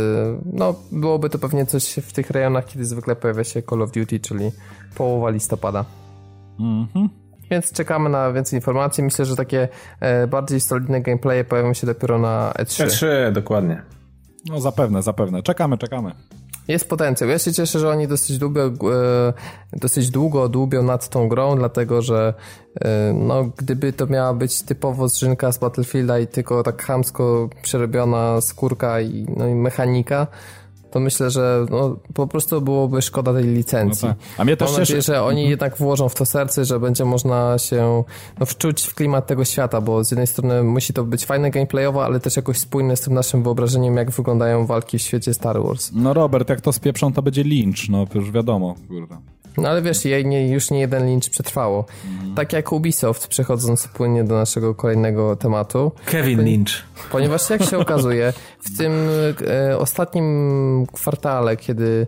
[0.54, 4.20] no, byłoby to pewnie coś w tych rejonach, kiedy zwykle pojawia się Call of Duty,
[4.20, 4.52] czyli
[4.96, 5.86] połowa listopada.
[6.60, 7.10] Mhm.
[7.52, 9.04] Więc czekamy na więcej informacji.
[9.04, 9.68] Myślę, że takie
[10.28, 12.86] bardziej solidne gameplaye pojawią się dopiero na E3.
[12.86, 13.82] E3, dokładnie.
[14.50, 15.44] No zapewne, zapewne.
[15.44, 16.12] Czekamy, czekamy.
[16.68, 17.30] Jest potencjał.
[17.30, 19.34] Ja się cieszę, że oni dosyć długo, e,
[19.74, 22.34] dosyć długo dłubią nad tą grą, dlatego że
[22.82, 28.42] e, no, gdyby to miała być typowo zrzynka z Battlefielda i tylko tak chamsko przerobiona
[28.42, 30.28] skórka i, no, i mechanika,
[30.92, 34.08] to myślę, że no, po prostu byłoby szkoda tej licencji.
[34.08, 34.24] No tak.
[34.38, 35.50] A mnie też Mam nadzieję, że oni mhm.
[35.50, 38.04] jednak włożą w to serce, że będzie można się
[38.40, 42.06] no, wczuć w klimat tego świata, bo z jednej strony musi to być fajne gameplayowo,
[42.06, 45.92] ale też jakoś spójne z tym naszym wyobrażeniem, jak wyglądają walki w świecie Star Wars.
[45.94, 49.18] No Robert, jak to spieprzą, to będzie Lynch, no już wiadomo, kurde.
[49.58, 51.86] No ale wiesz, jej nie, już nie jeden Lynch przetrwało.
[52.22, 52.36] Mm.
[52.36, 55.92] Tak jak Ubisoft, przechodząc płynnie do naszego kolejnego tematu.
[56.06, 56.70] Kevin Lynch.
[57.12, 58.94] Ponieważ jak się okazuje, w tym
[59.48, 62.08] e, ostatnim kwartale, kiedy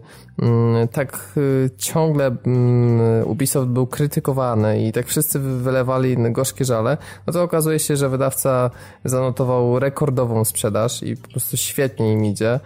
[0.91, 7.43] tak e, ciągle mm, Ubisoft był krytykowany i tak wszyscy wylewali gorzkie żale, no to
[7.43, 8.69] okazuje się, że wydawca
[9.05, 12.59] zanotował rekordową sprzedaż i po prostu świetnie im idzie.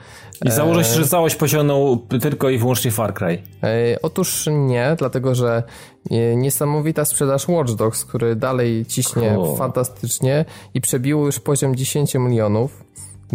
[0.46, 3.42] I założę się, że całość posiągnął tylko i wyłącznie Far Cry.
[3.64, 5.64] E, otóż nie, dlatego że
[6.12, 9.58] e, niesamowita sprzedaż Watch Dogs, który dalej ciśnie cool.
[9.58, 12.84] fantastycznie i przebił już poziom 10 milionów.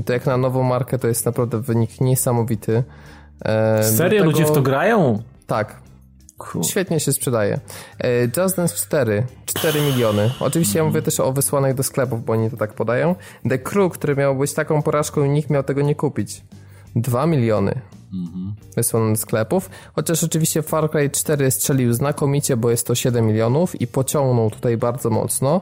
[0.04, 2.84] To jak na nową markę to jest naprawdę wynik niesamowity.
[3.44, 4.20] E, Serio?
[4.20, 4.30] Tego...
[4.30, 5.22] Ludzie w to grają?
[5.46, 5.76] Tak.
[6.38, 6.64] Cool.
[6.64, 7.60] Świetnie się sprzedaje.
[8.36, 10.30] Just Dance 4, 4 miliony.
[10.40, 13.14] Oczywiście ja mówię też o wysłanych do sklepów, bo oni to tak podają.
[13.48, 16.42] The Crew, który miał być taką porażką i nikt miał tego nie kupić.
[16.96, 17.80] 2 miliony
[18.12, 18.54] mhm.
[18.76, 19.70] wysłano do sklepów.
[19.94, 24.76] Chociaż oczywiście Far Cry 4 strzelił znakomicie, bo jest to 7 milionów i pociągnął tutaj
[24.76, 25.60] bardzo mocno.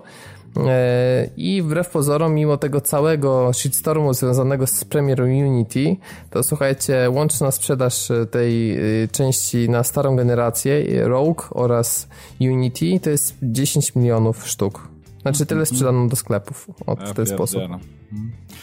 [0.66, 5.96] E, I wbrew pozorom, mimo tego całego shitstormu związanego z premierą Unity,
[6.30, 12.08] to słuchajcie, łączna sprzedaż tej y, części na starą generację, Rogue oraz
[12.40, 14.88] Unity, to jest 10 milionów sztuk.
[15.22, 15.66] Znaczy tyle mhm.
[15.66, 17.62] sprzedano do sklepów od, w ten sposób.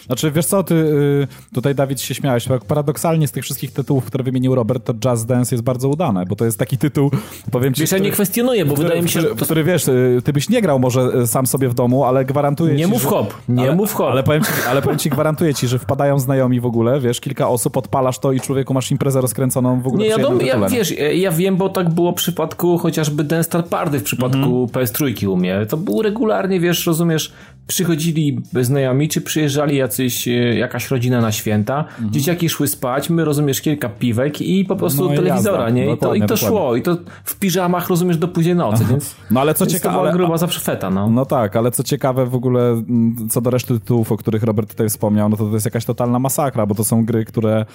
[0.06, 2.48] Znaczy, wiesz co, ty y, tutaj, Dawid, się śmiałeś.
[2.68, 6.36] Paradoksalnie z tych wszystkich tytułów, które wymienił Robert, to Just Dance jest bardzo udane, bo
[6.36, 7.12] to jest taki tytuł,
[7.52, 7.82] powiem ci...
[7.82, 9.28] Wiesz, ja nie kwestionuję, bo który, wydaje mi się, że...
[9.28, 12.26] Który, który, wiesz, y, ty byś nie grał może y, sam sobie w domu, ale
[12.26, 13.08] gwarantuję Nie ci, mów że...
[13.08, 14.12] hop, nie ale, mów hop.
[14.12, 17.50] Ale powiem, ci, ale powiem ci, gwarantuję ci, że wpadają znajomi w ogóle, wiesz, kilka
[17.50, 20.70] osób, odpalasz to i człowieku masz imprezę rozkręconą w ogóle Nie, ja, jednym ja, nie?
[20.70, 25.28] wiesz, ja, ja wiem, bo tak było w przypadku chociażby Denstar Party w przypadku PS3
[25.28, 25.66] u mnie.
[25.70, 27.34] To było regularnie, wiesz, rozumiesz,
[27.68, 33.62] przychodzili znajomi, czy przyjeżdżali jacyś, e, jakaś rodzina na święta, dzieciaki szły spać, my, rozumiesz,
[33.62, 35.70] kilka piwek i po prostu No telewizora, jazda.
[35.70, 35.94] nie?
[35.94, 39.16] I to, i to szło, i to w piżamach, rozumiesz, do późnej nocy, więc...
[39.32, 41.10] No ale co więc to ciekawe, była gruba zawsze feta, no.
[41.10, 44.70] No tak, ale co ciekawe w ogóle mm, co do reszty tytułów, o których Robert
[44.70, 47.66] tutaj wspomniał, no to to jest jakaś totalna masakra, bo to są gry, które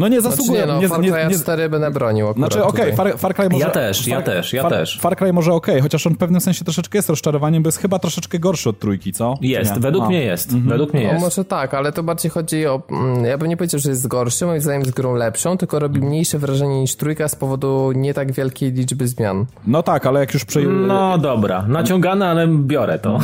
[0.00, 0.60] no nie Znaczy zasługują.
[0.66, 2.96] nie, no, nie, Far nie, Cry nie, 4 będę bronił akurat Znaczy, okej, tutaj.
[3.12, 3.64] Far, Far Cry może...
[3.64, 4.98] Ja też, ja Far, też, ja Far, też.
[5.00, 7.98] Far Cry może okej, chociaż on w pewnym sensie troszeczkę jest rozczarowaniem, bo jest chyba
[7.98, 9.34] troszeczkę gorszy od trójki, co?
[9.40, 9.80] Jest, nie?
[9.80, 10.08] według No.
[10.10, 11.24] mnie jest, według mnie No jest.
[11.24, 12.82] może tak, ale to bardziej chodzi o...
[12.90, 16.00] mm, Ja bym nie powiedział, że jest gorszy, moim zdaniem jest grą lepszą, tylko robi
[16.00, 19.46] mniejsze wrażenie niż trójka z powodu nie tak wielkiej liczby zmian.
[19.66, 20.66] No tak, ale jak już przej...
[20.68, 23.18] No dobra, naciągane, ale biorę to.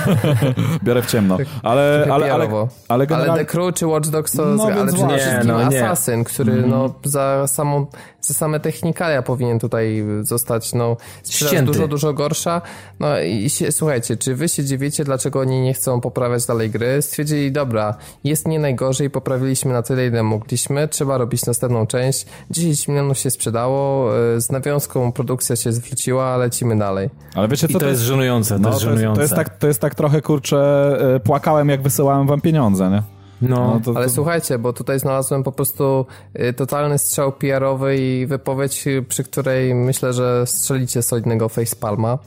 [0.84, 1.38] biorę w ciemno.
[1.62, 2.68] Ale, ale, ale, PR-owo.
[2.88, 3.32] ale generalnie...
[3.32, 4.44] Ale The Crew czy Watch Dogs to...
[4.44, 5.89] No ale wszystkim Nie, no nie.
[5.90, 7.86] Assassin, który no za samą...
[8.20, 12.62] Za same technikalia powinien tutaj zostać, no, sprzedaż dużo, dużo gorsza.
[13.00, 17.02] No i się, słuchajcie, czy wy się dziwicie, dlaczego oni nie chcą poprawiać dalej gry?
[17.02, 22.26] Stwierdzili, dobra, jest nie najgorzej, poprawiliśmy na tyle, ile mogliśmy, trzeba robić następną część.
[22.50, 27.10] 10 milionów się sprzedało, y, z nawiązką produkcja się zwróciła, lecimy dalej.
[27.34, 29.18] Ale wiecie I co, to jest żenujące, to no, jest to, jest, żenujące.
[29.18, 33.19] to, jest tak, to jest tak trochę, kurczę, e, płakałem jak wysyłałem wam pieniądze, nie?
[33.42, 34.12] No, No, to, Ale to...
[34.12, 36.06] słuchajcie, bo tutaj znalazłem po prostu
[36.40, 42.18] y, totalny strzał PR-owy i wypowiedź, y, przy której myślę, że strzelicie solidnego facepalma.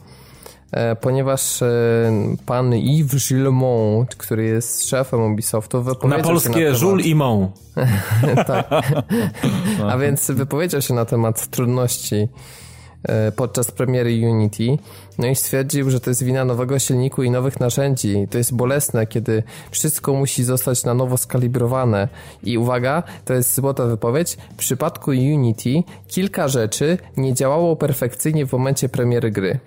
[0.72, 1.66] E, Ponieważ e,
[2.46, 7.50] pan Yves Gillemont, który jest szefem Ubisoftu, wypowiedział na się polskie temat- żul i mą.
[8.46, 8.66] tak.
[9.88, 12.28] A więc wypowiedział się na temat trudności
[13.36, 14.78] podczas premiery Unity.
[15.18, 18.28] No i stwierdził, że to jest wina nowego silniku i nowych narzędzi.
[18.30, 22.08] To jest bolesne, kiedy wszystko musi zostać na nowo skalibrowane.
[22.42, 24.36] I uwaga, to jest złota wypowiedź.
[24.52, 29.58] W przypadku Unity kilka rzeczy nie działało perfekcyjnie w momencie premiery gry.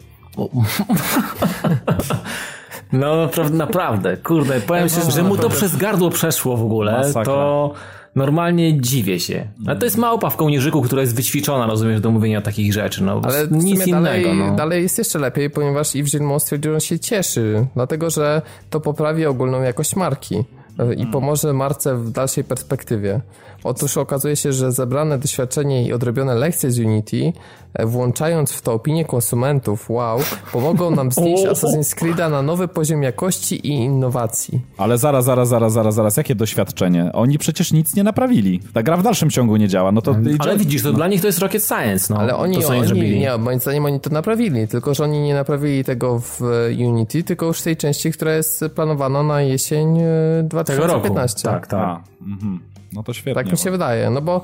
[2.94, 7.24] No naprawdę, naprawdę, kurde, powiem się, że mu to przez gardło przeszło w ogóle, Masakra.
[7.26, 7.74] to
[8.18, 9.48] normalnie dziwię się.
[9.68, 13.22] Ale to jest małpa w kołnierzyku, która jest wyćwiczona, rozumiesz, do mówienia takich rzeczy, no
[13.24, 14.56] Ale nic sumie dalej, innego, no.
[14.56, 19.26] dalej jest jeszcze lepiej, ponieważ Yves Gillemot stwierdził, że się cieszy, dlatego że to poprawi
[19.26, 20.36] ogólną jakość marki
[20.80, 23.22] e, i pomoże marce w dalszej perspektywie.
[23.64, 27.34] Otóż okazuje się, że zebrane doświadczenie i odrobione lekcje z Unity,
[27.74, 30.20] e, włączając w to opinię konsumentów, wow,
[30.52, 31.44] pomogą nam znieść!
[31.54, 34.62] Assassin's Creed'a na nowy poziom jakości i innowacji.
[34.78, 37.12] Ale zaraz, zaraz, zaraz, zaraz, zaraz, jakie doświadczenie?
[37.14, 38.60] Oni przecież nic nie naprawili.
[38.74, 40.16] Ta gra w dalszym ciągu nie działa, no to...
[40.40, 42.20] Ale widzisz, to dla nich to jest rocket science, no.
[42.20, 43.20] Ale oni, to, oni, zrobili.
[43.20, 47.24] nie, moim zdaniem oni to naprawili, tylko że oni nie naprawili tego w e, Unity,
[47.24, 51.08] tylko już w tej części, która jest planowana na jesień e, Tego roku.
[51.08, 51.44] 2015.
[51.44, 51.80] Tak, tak.
[51.80, 52.60] A, mhm.
[52.94, 53.34] No to świetnie.
[53.34, 54.42] Tak mi się wydaje, no bo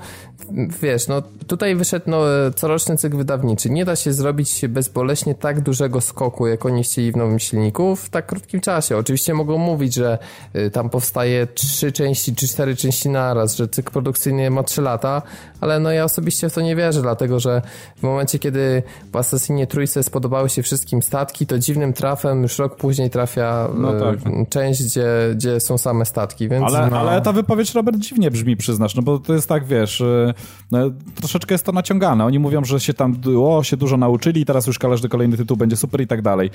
[0.82, 2.22] wiesz, no tutaj wyszedł no,
[2.56, 3.70] coroczny cykl wydawniczy.
[3.70, 8.10] Nie da się zrobić bezboleśnie tak dużego skoku, jak oni chcieli w nowym silniku w
[8.10, 8.98] tak krótkim czasie.
[8.98, 10.18] Oczywiście mogą mówić, że
[10.56, 15.22] y, tam powstaje trzy części czy cztery części naraz, że cykl produkcyjny ma trzy lata,
[15.64, 17.62] ale no ja osobiście w to nie wierzę, dlatego że
[17.98, 22.76] w momencie, kiedy w Assassinie Trójce spodobały się wszystkim statki, to dziwnym trafem już rok
[22.76, 24.50] później trafia No y, tak.
[24.50, 25.06] część, gdzie,
[25.36, 26.74] gdzie są same statki, więc...
[26.74, 27.00] Ale, no.
[27.00, 30.34] ale ta wypowiedź, Robert, dziwnie brzmi, przyznasz, no bo to jest tak, wiesz, y,
[30.72, 30.80] no,
[31.16, 32.26] troszeczkę jest to naciągane.
[32.26, 35.58] Oni mówią, że się tam o, się dużo nauczyli i teraz już każdy kolejny tytuł
[35.58, 36.50] będzie super i tak dalej.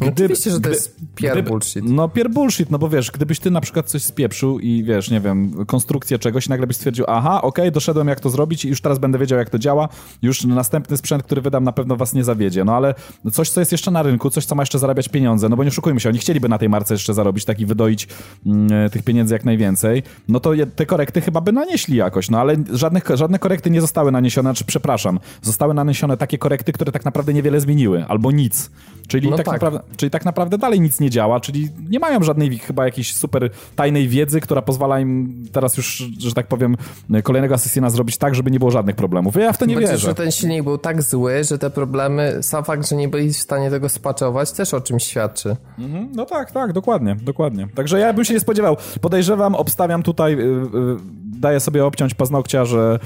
[0.00, 1.84] No oczywiście, że to jest pier bullshit.
[1.84, 5.20] No pier bullshit, no bo wiesz, gdybyś ty na przykład coś spieprzył i wiesz, nie
[5.20, 8.80] wiem, konstrukcję czegoś i nagle byś stwierdził, aha, okej, doszedłem jak to zrobić i już
[8.80, 9.88] teraz będę wiedział jak to działa,
[10.22, 12.94] już następny sprzęt, który wydam na pewno was nie zawiedzie, no ale
[13.32, 15.68] coś, co jest jeszcze na rynku, coś, co ma jeszcze zarabiać pieniądze, no bo nie
[15.68, 18.08] oszukujmy się, oni chcieliby na tej marce jeszcze zarobić tak i wydoić
[18.46, 22.40] mm, tych pieniędzy jak najwięcej, no to je- te korekty chyba by nanieśli jakoś, no
[22.40, 27.04] ale żadnych, żadne korekty nie zostały naniesione, znaczy przepraszam, zostały naniesione takie korekty, które tak
[27.04, 28.70] naprawdę niewiele zmieniły, albo nic.
[29.08, 29.52] Czyli, No tak tak.
[29.54, 33.50] Naprawdę, czyli tak naprawdę dalej nic nie działa, czyli nie mają żadnej chyba jakiejś super
[33.76, 36.76] tajnej wiedzy, która pozwala im teraz już, że tak powiem,
[37.22, 39.36] kolejnego Assassina zrobić tak, żeby nie było żadnych problemów.
[39.36, 40.06] Ja w to nie Chociaż, wierzę.
[40.08, 43.36] że ten silnik był tak zły, że te problemy, sam fakt, że nie byli w
[43.36, 45.56] stanie tego spaczować, też o czymś świadczy.
[45.78, 47.68] Mhm, No tak, tak, dokładnie, dokładnie.
[47.74, 48.76] Także ja bym się nie spodziewał.
[49.00, 50.96] Podejrzewam, obstawiam tutaj, yy, yy,
[51.40, 52.98] daję sobie obciąć paznokcia, że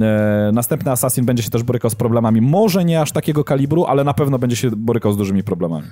[0.00, 2.40] e, następny Assassin będzie się też borykał z problemami.
[2.40, 5.86] Może nie aż takiego kalibru, ale na pewno będzie się borykał z dużymi problemami.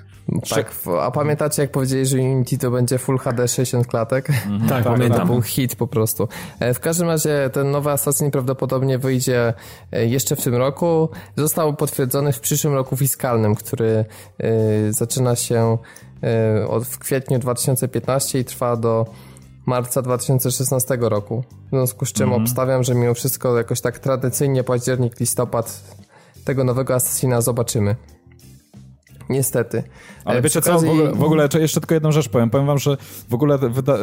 [0.50, 4.30] Tak, a pamiętacie jak powiedzieli, że Unity to będzie Full HD 60 klatek?
[4.30, 4.68] Mhm.
[4.68, 5.20] Tak, pamiętam.
[5.20, 6.28] To był hit po prostu.
[6.60, 9.54] E, w każdym razie ten nowy Assassin prawdopodobnie wyjdzie
[9.92, 11.08] e, jeszcze w tym roku.
[11.36, 14.04] Został potwierdzony w przyszłym roku fiskalnym, który
[14.38, 15.78] e, zaczyna się
[16.68, 19.06] od, w kwietniu 2015 i trwa do
[19.68, 21.44] marca 2016 roku.
[21.66, 22.42] W związku z czym mm.
[22.42, 25.82] obstawiam, że mimo wszystko jakoś tak tradycyjnie październik, listopad
[26.44, 27.96] tego nowego Assassina zobaczymy.
[29.28, 29.82] Niestety.
[30.24, 32.50] Ale e, wiecie co, w ogóle, w ogóle, jeszcze tylko jedną rzecz powiem.
[32.50, 32.96] Powiem wam, że
[33.28, 33.98] w ogóle wyda, e,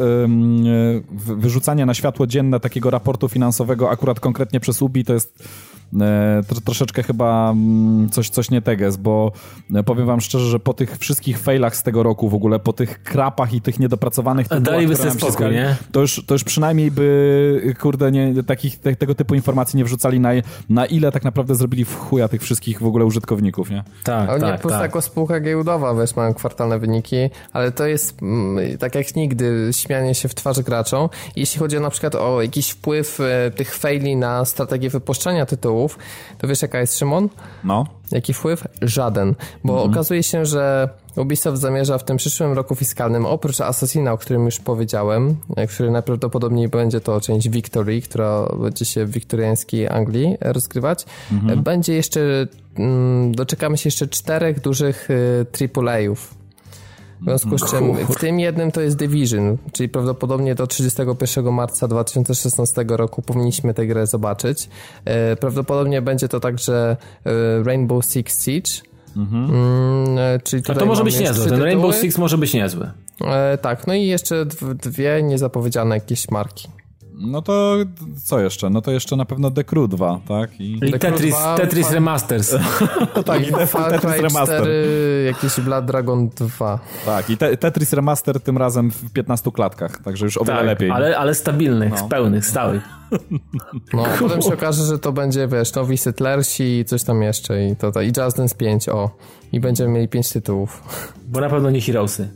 [1.11, 5.43] wyrzucanie na światło dzienne takiego raportu finansowego akurat konkretnie przez UBI to jest
[6.01, 9.31] E, troszeczkę chyba mm, coś, coś nie teges, bo
[9.75, 12.73] e, powiem wam szczerze, że po tych wszystkich failach z tego roku w ogóle, po
[12.73, 15.75] tych krapach i tych niedopracowanych tytułach, Daliby sobie spokój, nie?
[15.91, 20.19] To już, to już przynajmniej by, kurde, nie, takich, te, tego typu informacji nie wrzucali
[20.19, 20.29] na,
[20.69, 23.83] na ile tak naprawdę zrobili w chuja tych wszystkich w ogóle użytkowników, nie?
[24.03, 24.81] Tak, Oni tak, po tak.
[24.81, 30.15] jako spółka giełdowa, wiesz, mają kwartalne wyniki, ale to jest mm, tak jak nigdy śmianie
[30.15, 31.09] się w twarz graczom.
[31.35, 35.74] Jeśli chodzi o, na przykład o jakiś wpływ e, tych faili na strategię wypuszczania tytułu,
[35.75, 35.97] tytułów,
[36.37, 37.29] to wiesz jaka jest Szymon?
[37.63, 37.85] No.
[38.11, 38.67] Jaki wpływ?
[38.81, 39.35] Żaden.
[39.63, 39.91] Bo mhm.
[39.91, 44.59] okazuje się, że Ubisoft zamierza w tym przyszłym roku fiskalnym, oprócz Assassina, o którym już
[44.59, 45.35] powiedziałem,
[45.69, 51.63] który najprawdopodobniej będzie to część Victory, która będzie się w wiktoriańskiej Anglii rozgrywać, mhm.
[51.63, 52.47] będzie jeszcze,
[52.77, 55.45] mm, doczekamy się jeszcze czterech dużych y,
[55.75, 56.44] AAA-ów
[57.21, 61.87] w związku z czym w tym jednym to jest Division, czyli prawdopodobnie do 31 marca
[61.87, 64.69] 2016 roku powinniśmy tę grę zobaczyć.
[65.05, 68.71] E, prawdopodobnie będzie to także e, Rainbow Six Siege.
[69.17, 69.45] Mhm.
[69.45, 72.91] Mm, e, czyli A to może być niezłe, ten Rainbow Six może być niezły.
[73.61, 74.45] tak, no i jeszcze
[74.83, 76.67] dwie niezapowiedziane jakieś marki.
[77.17, 77.75] No to
[78.23, 78.69] co jeszcze?
[78.69, 80.59] No to jeszcze na pewno The Crew 2, tak?
[80.59, 82.55] I, I Tetris, 2, Tetris Remasters.
[83.25, 84.61] tak, i Far Cry Remaster.
[84.61, 86.79] 4, jakiś Blood Dragon 2.
[87.05, 90.65] Tak, i te, Tetris Remaster tym razem w 15 klatkach, także już o wiele tak,
[90.65, 90.91] lepiej.
[90.91, 92.07] Ale, ale stabilnych, no.
[92.07, 92.83] pełnych, stałych.
[93.93, 97.75] No, potem się okaże, że to będzie, wiesz, nowi Settlersi i coś tam jeszcze i
[97.75, 99.09] to, to i Just Dance 5, o.
[99.51, 100.83] I będziemy mieli 5 tytułów.
[101.27, 102.29] Bo na pewno nie Heroesy.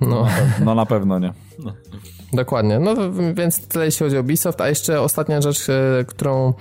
[0.00, 0.26] No.
[0.64, 1.45] no na pewno nie.
[2.36, 2.78] Dokładnie.
[2.78, 2.94] No
[3.34, 4.60] więc tyle jeśli chodzi o Ubisoft.
[4.60, 6.52] A jeszcze ostatnia rzecz, e, którą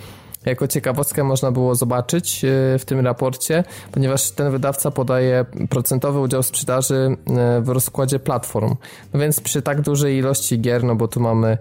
[0.46, 6.44] jako ciekawostkę można było zobaczyć e, w tym raporcie, ponieważ ten wydawca podaje procentowy udział
[6.44, 8.76] sprzedaży e, w rozkładzie platform.
[9.14, 11.58] No więc przy tak dużej ilości gier, no bo tu mamy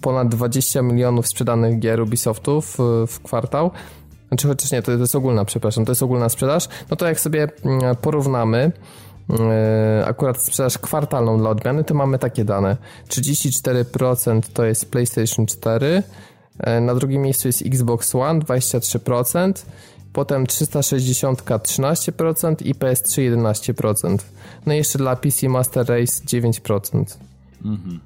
[0.00, 3.70] ponad 20 milionów sprzedanych gier Ubisoftów w kwartał,
[4.28, 7.48] znaczy chociaż nie, to jest ogólna, przepraszam, to jest ogólna sprzedaż, no to jak sobie
[7.64, 8.72] mm, porównamy
[10.06, 12.76] akurat sprzedaż kwartalną dla odmiany, to mamy takie dane.
[13.08, 16.02] 34% to jest PlayStation 4,
[16.58, 19.66] e, na drugim miejscu jest Xbox One 23%,
[20.12, 24.18] potem 360 13% i PS3 11%.
[24.66, 27.18] No i jeszcze dla PC Master Race 9%.
[27.64, 28.00] Mhm.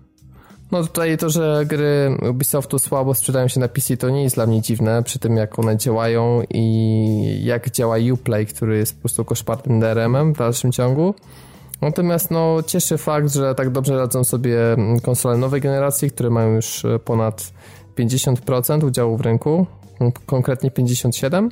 [0.73, 4.47] No tutaj to, że gry Ubisoftu słabo sprzedają się na PC to nie jest dla
[4.47, 9.25] mnie dziwne, przy tym jak one działają i jak działa Uplay, który jest po prostu
[9.25, 11.15] koszmarnym DRM-em w dalszym ciągu.
[11.81, 14.59] Natomiast no, cieszy fakt, że tak dobrze radzą sobie
[15.03, 17.53] konsole nowej generacji, które mają już ponad
[17.99, 19.67] 50% udziału w rynku,
[20.27, 21.49] konkretnie 57%.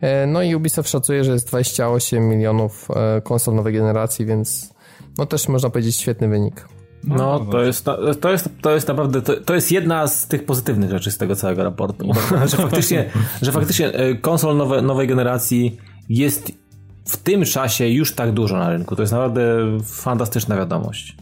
[0.00, 4.74] E, no i Ubisoft szacuje, że jest 28 milionów e, konsol nowej generacji, więc
[5.18, 6.77] no też można powiedzieć świetny wynik.
[7.04, 10.44] No, no to, jest, to, jest, to jest naprawdę, to, to jest jedna z tych
[10.44, 12.12] pozytywnych rzeczy z tego całego raportu.
[12.50, 13.10] że faktycznie,
[13.42, 15.78] że faktycznie e, konsol nowe, nowej generacji
[16.08, 16.52] jest
[17.04, 18.96] w tym czasie już tak dużo na rynku.
[18.96, 19.42] To jest naprawdę
[19.84, 21.16] fantastyczna wiadomość.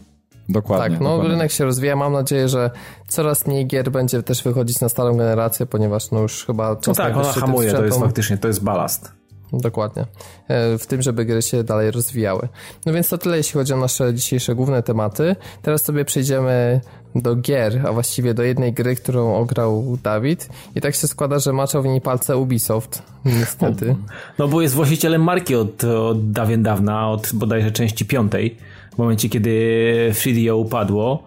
[0.49, 0.89] Dokładnie.
[0.89, 1.31] Tak, no dokładnie.
[1.31, 1.95] rynek się rozwija.
[1.95, 2.71] Mam nadzieję, że
[3.07, 7.03] coraz mniej gier będzie też wychodzić na starą generację, ponieważ no już chyba czas no
[7.03, 9.11] tak, ona hamuje, to jest faktycznie, to jest balast.
[9.53, 10.05] Dokładnie.
[10.47, 12.47] E, w tym, żeby gry się dalej rozwijały.
[12.85, 15.35] No więc to tyle, jeśli chodzi o nasze dzisiejsze główne tematy.
[15.61, 16.81] Teraz sobie przejdziemy
[17.15, 20.49] do gier, a właściwie do jednej gry, którą ograł Dawid.
[20.75, 23.95] I tak się składa, że maczał w niej palce Ubisoft, niestety.
[24.39, 28.57] No bo jest właścicielem marki od, od dawien dawna, od bodajże części piątej,
[28.95, 31.23] w momencie kiedy 3DO upadło.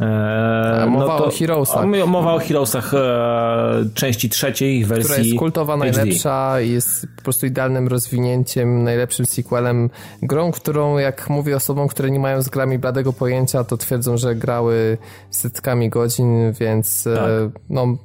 [0.00, 1.86] Eee, mowa no to, o Heroesach.
[2.06, 5.84] Mowa o Heroesach e, części trzeciej wersji Która jest kultowa, HD.
[5.84, 9.90] najlepsza jest po prostu idealnym rozwinięciem, najlepszym sequelem.
[10.22, 14.34] Grą, którą jak mówię osobom, które nie mają z grami bladego pojęcia, to twierdzą, że
[14.34, 14.98] grały
[15.30, 17.62] setkami godzin, więc e, tak.
[17.70, 17.96] no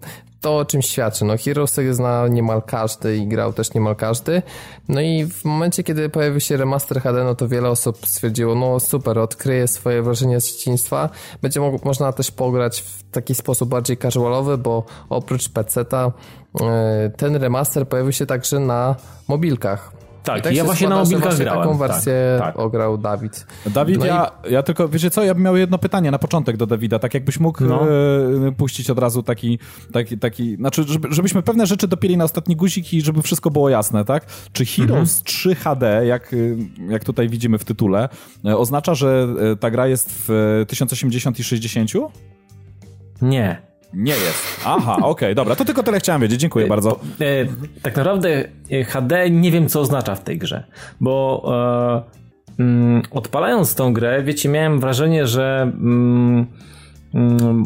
[0.41, 1.25] to o czym świadczy.
[1.25, 4.41] No Heroesy zna niemal każdy i grał też niemal każdy.
[4.89, 8.79] No i w momencie, kiedy pojawił się remaster HD, no to wiele osób stwierdziło, no
[8.79, 11.09] super, odkryje swoje wrażenie z dzieciństwa.
[11.41, 16.11] Będzie mo można też pograć w taki sposób bardziej casualowy, bo oprócz PC-ta
[16.61, 18.95] e, ten remaster pojawił się także na
[19.27, 19.99] mobilkach.
[20.24, 21.61] Tak, tak ja właśnie składa, na mobilkach grałem.
[21.61, 22.59] Taką wersję tak, tak.
[22.59, 23.47] ograł Dawid.
[23.65, 24.53] Dawid, no ja, i...
[24.53, 27.39] ja tylko, wiecie co, ja bym miał jedno pytanie na początek do Dawida, tak jakbyś
[27.39, 27.88] mógł no.
[28.47, 29.59] e, puścić od razu taki,
[29.93, 33.70] taki, taki znaczy, żeby, żebyśmy pewne rzeczy dopieli na ostatni guzik i żeby wszystko było
[33.70, 34.26] jasne, tak?
[34.53, 35.26] Czy Heroes mhm.
[35.26, 36.36] 3 HD, jak,
[36.89, 38.09] jak tutaj widzimy w tytule,
[38.45, 41.91] e, oznacza, że e, ta gra jest w 1080 i 60?
[43.22, 43.68] Nie.
[43.93, 44.61] Nie jest.
[44.65, 46.99] Aha, okej, okay, dobra, to tylko tyle chciałem wiedzieć, dziękuję bardzo.
[47.21, 47.25] E,
[47.81, 50.63] tak naprawdę e, HD nie wiem, co oznacza w tej grze,
[50.99, 51.43] bo
[52.57, 56.45] e, mm, odpalając tą grę, wiecie, miałem wrażenie, że mm,
[57.13, 57.65] mm,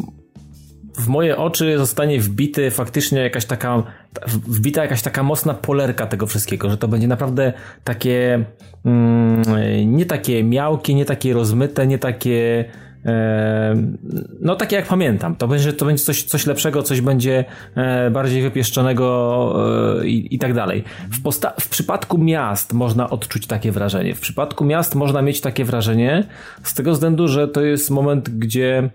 [0.96, 3.82] w moje oczy zostanie wbity faktycznie jakaś taka,
[4.26, 7.52] wbita jakaś taka mocna polerka tego wszystkiego, że to będzie naprawdę
[7.84, 8.44] takie,
[9.86, 12.64] nie takie miałkie, nie takie rozmyte, nie takie
[14.40, 15.36] no takie jak pamiętam.
[15.36, 17.44] To będzie, to będzie coś, coś lepszego, coś będzie
[17.74, 20.84] e, bardziej wypieszczonego e, i, i tak dalej.
[21.10, 24.14] W, posta- w przypadku miast można odczuć takie wrażenie.
[24.14, 26.24] W przypadku miast można mieć takie wrażenie
[26.62, 28.90] z tego względu, że to jest moment, gdzie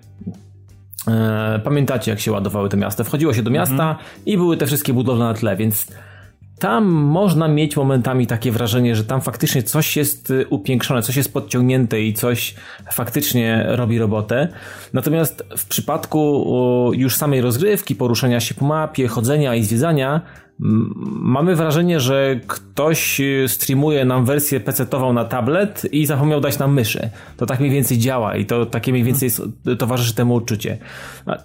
[1.07, 3.03] e, pamiętacie jak się ładowały te miasta.
[3.03, 3.97] Wchodziło się do miasta mhm.
[4.25, 5.87] i były te wszystkie budowle na tle, więc
[6.59, 11.33] tam można mieć momentami takie wrażenie, że tam faktycznie coś jest y, upiększone, coś jest
[11.33, 12.55] podciągnięte i coś
[12.91, 14.47] faktycznie robi robotę.
[14.93, 20.21] Natomiast w przypadku już samej rozgrywki, poruszania się po mapie, chodzenia i zwiedzania,
[21.21, 26.73] mamy wrażenie, że ktoś y, streamuje nam wersję PC-tową na tablet i zapomniał dać nam
[26.73, 27.09] myszy.
[27.37, 29.29] To tak mniej więcej działa i to takie mniej więcej
[29.79, 30.77] towarzyszy temu uczucie.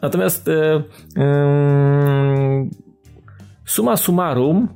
[0.03, 0.83] Natomiast yy,
[1.17, 2.85] yy,
[3.65, 4.69] Suma summarum, mm,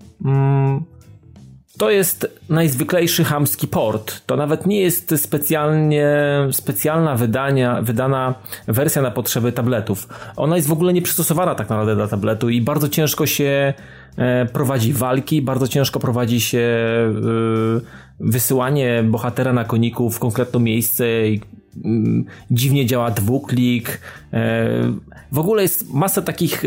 [1.78, 4.26] to jest najzwyklejszy hamski port.
[4.26, 6.16] To nawet nie jest specjalnie,
[6.52, 8.34] specjalna wydania, wydana
[8.68, 10.08] wersja na potrzeby tabletów.
[10.36, 13.74] Ona jest w ogóle nieprzystosowana tak naprawdę do tabletu i bardzo ciężko się
[14.16, 17.10] e, prowadzi walki, bardzo ciężko prowadzi się e,
[18.20, 21.04] wysyłanie bohatera na koniku w konkretne miejsce
[21.84, 24.00] mm, dziwnie działa dwuklik.
[24.32, 24.68] E,
[25.32, 26.62] w ogóle jest masa takich,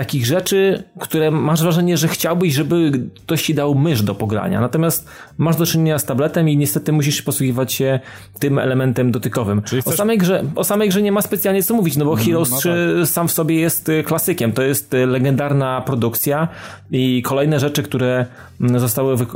[0.00, 4.60] takich rzeczy, które masz wrażenie, że chciałbyś, żeby ktoś ci dał mysz do pogrania.
[4.60, 8.00] Natomiast masz do czynienia z tabletem i niestety musisz posługiwać się
[8.38, 9.62] tym elementem dotykowym.
[9.84, 12.50] O, samej grze, o samej grze nie ma specjalnie co mówić, no bo mm, Heroes
[12.50, 13.08] no 3 tak.
[13.08, 14.52] sam w sobie jest y, klasykiem.
[14.52, 16.48] To jest y, legendarna produkcja
[16.90, 18.26] i kolejne rzeczy, które
[18.60, 19.26] mm, zostały wy,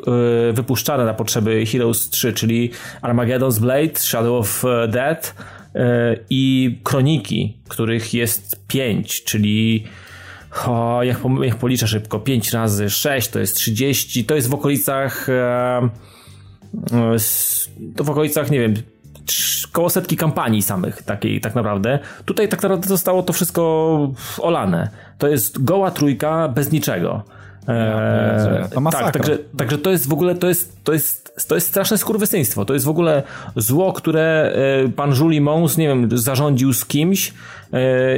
[0.53, 2.71] wypuszczane na potrzeby Heroes 3, czyli
[3.03, 5.35] Armageddon's Blade, Shadow of Death,
[6.31, 9.85] i kroniki, których jest pięć, czyli
[10.69, 15.29] o, jak, jak policzę szybko, 5 razy 6 to jest 30, to jest w okolicach
[15.29, 15.89] e,
[17.97, 18.75] to w okolicach, nie wiem,
[19.73, 21.99] koło setki kampanii samych, takiej tak naprawdę.
[22.25, 24.89] Tutaj tak naprawdę zostało to wszystko olane.
[25.19, 27.23] To jest goła trójka bez niczego.
[27.69, 31.69] Eee, to tak, także, także to jest w ogóle, to jest, to jest, to jest
[31.69, 32.65] straszne skurwysyństwo.
[32.65, 33.23] To jest w ogóle
[33.57, 34.53] zło, które
[34.85, 37.33] e, pan Julie Mons, nie wiem, zarządził z kimś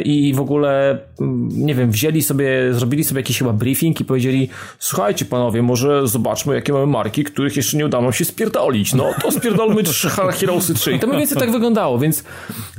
[0.05, 4.49] i w ogóle, mm, nie wiem, wzięli sobie, zrobili sobie jakiś chyba briefing i powiedzieli,
[4.79, 8.95] słuchajcie panowie, może zobaczmy, jakie mamy marki, których jeszcze nie udało nam się spierdolić.
[8.95, 9.83] No, to spierdolmy
[10.41, 10.93] Heroesy 3.
[10.93, 12.25] I to mniej więcej tak wyglądało, więc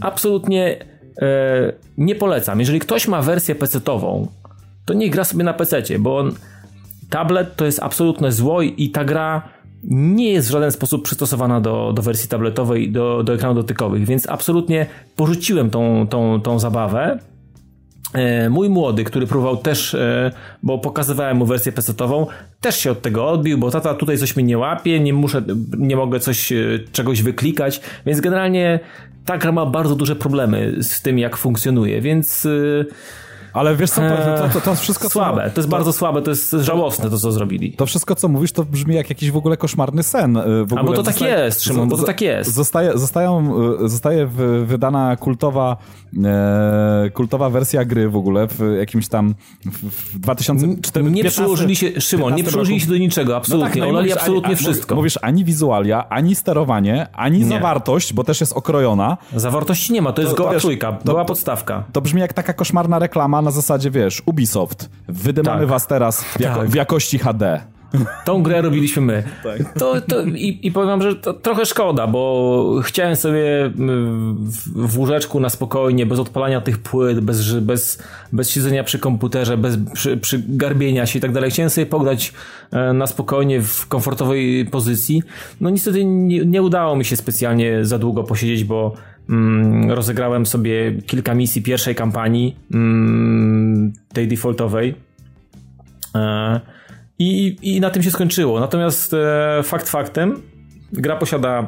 [0.02, 0.86] absolutnie
[1.22, 2.60] e, nie polecam.
[2.60, 4.28] Jeżeli ktoś ma wersję PC-tową,
[4.86, 6.36] to nie gra sobie na PC, bo on
[7.10, 11.94] tablet to jest absolutne zło i ta gra nie jest w żaden sposób przystosowana do,
[11.96, 17.20] do wersji tabletowej, do, do ekranów dotykowych, więc absolutnie porzuciłem tą, tą, tą zabawę.
[18.14, 20.32] E, mój młody, który próbował też, e,
[20.64, 22.26] bo pokazywałem mu wersję PC-ową,
[22.62, 25.42] też się od tego odbił, bo tata tutaj coś mi nie łapie, nie muszę,
[25.78, 26.56] nie mogę coś, e,
[26.92, 28.80] czegoś wyklikać, więc generalnie
[29.26, 32.48] ta gra ma bardzo duże problemy z tym, jak funkcjonuje, więc
[33.58, 35.10] ale wiesz co, to, to, to, wszystko...
[35.10, 37.74] Słabe, to jest bardzo słabe, to jest żałosne to, co zrobili.
[37.74, 40.38] To wszystko, co mówisz, to brzmi jak jakiś w ogóle koszmarny sen.
[40.38, 42.54] Y, w ogóle bo to tak jest, Szymon, bo to tak jest.
[42.54, 43.54] Zostaje, zostają,
[43.84, 44.28] y, zostaje
[44.66, 45.78] wydana kultowa,
[46.24, 49.36] e, kultowa wersja gry w ogóle w jakimś tam
[49.66, 53.82] w 2014 Nie przyłożyli się, Szymon, nie przyłożyli się do niczego, absolutnie.
[53.82, 54.96] No tak, no absolutnie ani, wszystko.
[54.96, 57.46] Mówisz, ani wizualia, ani sterowanie, ani nie.
[57.46, 59.18] zawartość, bo też jest okrojona.
[59.36, 61.84] Zawartości nie ma, to jest to, goła wiesz, trójka, to, była podstawka.
[61.94, 65.70] To brzmi jak taka koszmarna reklama na zasadzie, wiesz, Ubisoft, wydymamy tak.
[65.70, 66.70] was teraz w, jako, tak.
[66.70, 67.62] w jakości HD.
[68.26, 69.24] Tą grę robiliśmy my.
[69.44, 69.74] Tak.
[69.80, 75.00] To, to, i, I powiem wam, że to trochę szkoda, bo chciałem sobie w, w
[75.00, 80.18] łóżeczku na spokojnie, bez odpalania tych płyt, bez, bez, bez siedzenia przy komputerze, bez przy,
[80.18, 81.52] przy garbienia się i tak dalej.
[81.52, 82.34] Chciałem sobie pograć
[82.72, 85.24] e, na spokojnie w komfortowej pozycji.
[85.62, 88.98] No niestety nie, nie udało mi się specjalnie za długo posiedzieć, bo mm,
[89.88, 94.96] rozegrałem sobie kilka misji pierwszej kampanii, mm, tej defaultowej.
[96.16, 96.60] E,
[97.20, 98.60] i, I na tym się skończyło.
[98.60, 100.42] Natomiast e, fakt faktem,
[100.94, 101.68] gra posiada.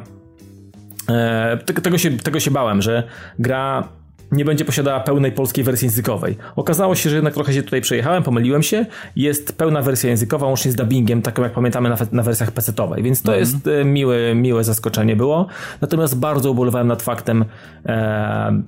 [1.08, 3.02] E, tego, się, tego się bałem, że
[3.38, 3.88] gra
[4.32, 6.36] nie będzie posiadała pełnej polskiej wersji językowej.
[6.56, 8.86] Okazało się, że jednak trochę się tutaj przejechałem, pomyliłem się.
[9.16, 13.22] Jest pełna wersja językowa, łącznie z dubbingiem, taką jak pamiętamy na, na wersjach PC-owej, więc
[13.22, 13.40] to mm.
[13.40, 15.46] jest e, miłe, miłe zaskoczenie było.
[15.80, 17.44] Natomiast bardzo ubolewałem nad faktem
[17.86, 18.62] E,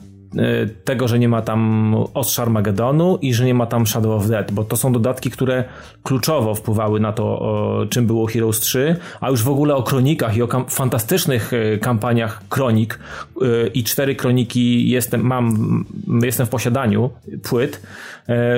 [0.84, 4.52] tego, że nie ma tam Ostrza Armagedonu i że nie ma tam Shadow of Dead,
[4.52, 5.64] bo to są dodatki, które
[6.02, 10.42] kluczowo wpływały na to, czym było Heroes 3, a już w ogóle o kronikach i
[10.42, 12.98] o kam fantastycznych e, kampaniach kronik
[13.42, 15.84] e, i cztery kroniki jestem, mam,
[16.22, 17.10] jestem w posiadaniu
[17.42, 17.82] płyt.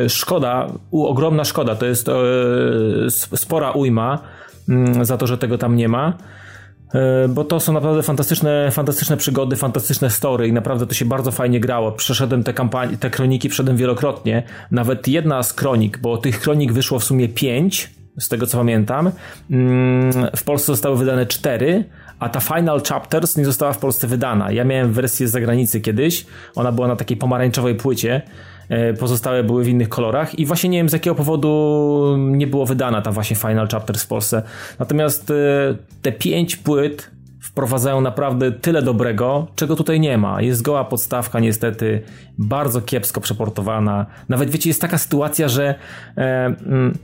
[0.09, 2.11] Szkoda, ogromna szkoda, to jest
[3.35, 4.19] spora ujma
[4.69, 6.13] mm, za to, że tego tam nie ma.
[6.95, 11.33] E, bo to są naprawdę fantastyczne, fantastyczne przygody, fantastyczne story i naprawdę to się bardzo
[11.33, 11.93] fajnie grało.
[11.93, 14.43] Przeszedłem te kampanie, te kroniki przeszedłem wielokrotnie.
[14.71, 19.11] Nawet jedna z kronik, bo tych kronik wyszło w sumie pięć, z tego co pamiętam.
[19.51, 21.85] Mm, w Polsce zostały wydane cztery,
[22.19, 24.53] a ta Final Chapters nie została w Polsce wydana.
[24.53, 28.23] Ja miałem wersję z zagranicy kiedyś, ona była na takiej pomarańczowej płycie
[29.01, 33.03] pozostałe były w innych kolorach i właśnie nie wiem z jakiego powodu nie było wydana
[33.03, 34.43] ta właśnie Final Chapters w Polsce.
[34.79, 35.35] Natomiast e,
[36.03, 37.11] te pięć płyt
[37.41, 40.43] wprowadzają naprawdę tyle dobrego, czego tutaj nie ma.
[40.43, 42.03] Jest goła podstawka niestety,
[42.39, 44.07] bardzo kiepsko przeportowana.
[44.29, 45.75] Nawet wiecie, jest taka sytuacja, że
[46.17, 46.99] e, mm,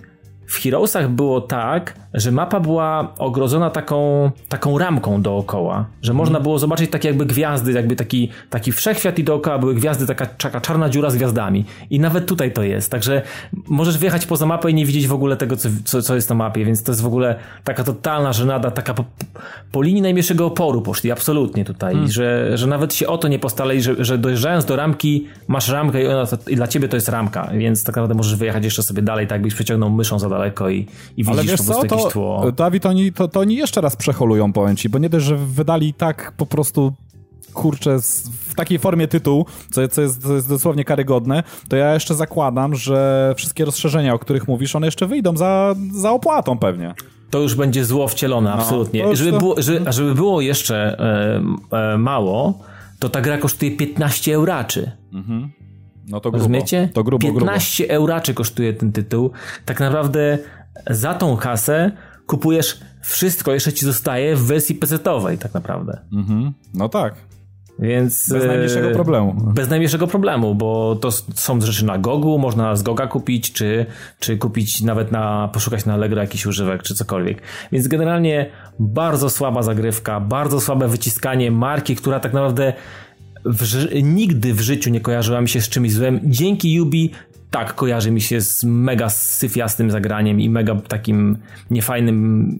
[0.50, 6.42] w Heroesach było tak, że mapa była ogrodzona taką, taką ramką dookoła, że można mhm.
[6.42, 10.60] było zobaczyć takie jakby gwiazdy, jakby taki, taki wszechświat i dookoła były gwiazdy, taka, taka
[10.60, 11.64] czarna dziura z gwiazdami.
[11.90, 13.22] I nawet tutaj to jest, także
[13.68, 16.34] możesz wjechać poza mapę i nie widzieć w ogóle tego, co, co, co jest na
[16.34, 17.34] mapie, więc to jest w ogóle
[17.64, 19.04] taka totalna żenada, taka po,
[19.72, 22.10] po linii najmniejszego oporu poszli, absolutnie tutaj, hmm.
[22.10, 26.02] że, że nawet się o to nie postarali, że, że dojeżdżając do ramki, masz ramkę
[26.02, 29.02] i, ona i dla ciebie to jest ramka, więc tak naprawdę możesz wyjechać jeszcze sobie
[29.02, 30.86] dalej, tak jakbyś przeciągnął myszą za daleko i, i
[31.16, 32.52] widzisz Ale wiesz po co, jakieś tło.
[32.52, 35.94] Dawid, oni, to, to oni jeszcze raz przeholują, powiem ci, bo nie dość, że wydali
[35.94, 36.92] tak po prostu
[37.52, 37.98] kurczę,
[38.48, 42.74] w takiej formie tytuł, co, co, jest, co jest dosłownie karygodne, to ja jeszcze zakładam,
[42.74, 46.94] że wszystkie rozszerzenia, o których mówisz, one jeszcze wyjdą za, za opłatą pewnie.
[47.30, 49.16] To już będzie zło wcielone, no, absolutnie.
[49.16, 49.38] Żeby, to...
[49.38, 50.98] było, żeby, żeby było jeszcze
[51.72, 52.58] e, e, mało,
[52.98, 54.90] to ta gra kosztuje 15 euraczy.
[55.12, 55.50] Mhm.
[56.10, 56.38] No to grubo.
[56.38, 56.88] Rozumiecie?
[56.92, 57.94] To grubo, 15 grubo.
[57.94, 59.30] euraczy kosztuje ten tytuł.
[59.64, 60.38] Tak naprawdę
[60.90, 61.92] za tą kasę
[62.26, 66.00] kupujesz wszystko, jeszcze ci zostaje w wersji PC-owej tak naprawdę.
[66.12, 66.52] Mhm.
[66.74, 67.14] No tak.
[67.78, 69.34] Więc, bez najmniejszego e, problemu.
[69.54, 73.86] Bez najmniejszego problemu, bo to są rzeczy na Gogu, można z Goga kupić, czy,
[74.18, 77.42] czy kupić nawet na, poszukać na Allegro jakiś używek, czy cokolwiek.
[77.72, 82.72] Więc generalnie bardzo słaba zagrywka, bardzo słabe wyciskanie marki, która tak naprawdę
[83.44, 86.20] w, nigdy w życiu nie kojarzyła mi się z czymś złym.
[86.24, 87.10] Dzięki Yubi
[87.50, 91.36] tak kojarzy mi się z mega syfiastym zagraniem i mega takim
[91.70, 92.58] niefajnym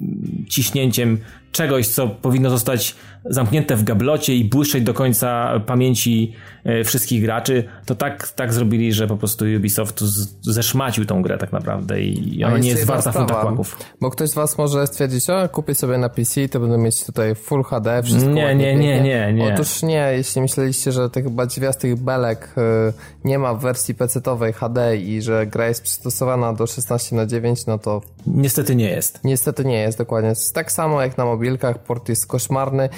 [0.48, 1.18] ciśnięciem
[1.52, 6.32] czegoś, co powinno zostać zamknięte w gablocie i błyszczeć do końca pamięci
[6.64, 10.00] e, wszystkich graczy, to tak, tak zrobili, że po prostu Ubisoft
[10.42, 13.78] zeszmacił tą grę tak naprawdę i ona nie jest warta funta kłaków.
[14.00, 17.34] Bo ktoś z was może stwierdzić, o kupię sobie na PC, to będę mieć tutaj
[17.34, 19.54] Full HD, wszystko Nie, nie, nie, nie, nie.
[19.54, 22.92] Otóż nie, jeśli myśleliście, że tych badziwiastych belek e,
[23.24, 27.66] nie ma w wersji PC-owej HD i że gra jest przystosowana do 16 na 9,
[27.66, 28.00] no to...
[28.26, 29.20] Niestety nie jest.
[29.24, 30.32] Niestety nie jest, dokładnie.
[30.54, 32.88] Tak samo jak na mobilkach, port jest koszmarny.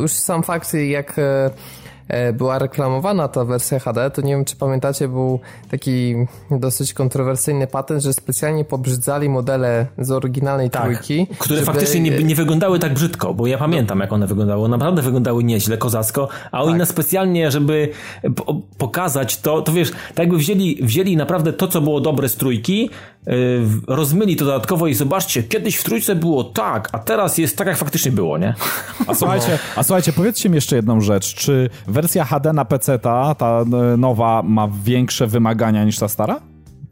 [0.00, 1.50] Już sam fakt, jak e,
[2.12, 6.14] E, była reklamowana ta wersja HD, to nie wiem, czy pamiętacie, był taki
[6.50, 11.26] dosyć kontrowersyjny patent, że specjalnie pobrzydzali modele z oryginalnej tak, trójki.
[11.38, 11.66] Które żeby...
[11.66, 14.68] faktycznie nie, nie, wyglądały tak brzydko, bo ja pamiętam, jak one wyglądały.
[14.68, 16.88] Naprawdę wyglądały nieźle, kozacko, a oni tak.
[16.88, 17.88] specjalnie, żeby
[18.78, 22.90] pokazać to, to wiesz, tak jakby wzięli, wzięli naprawdę to, co było dobre z trójki,
[23.86, 27.76] rozmyli to dodatkowo i zobaczcie, kiedyś w trójce było tak, a teraz jest tak, jak
[27.76, 28.54] faktycznie było, nie?
[29.06, 33.34] A słuchajcie, a słuchajcie, powiedzcie mi jeszcze jedną rzecz, czy wersja HD na PC ta,
[33.34, 36.40] ta e, nowa ma większe wymagania niż ta stara?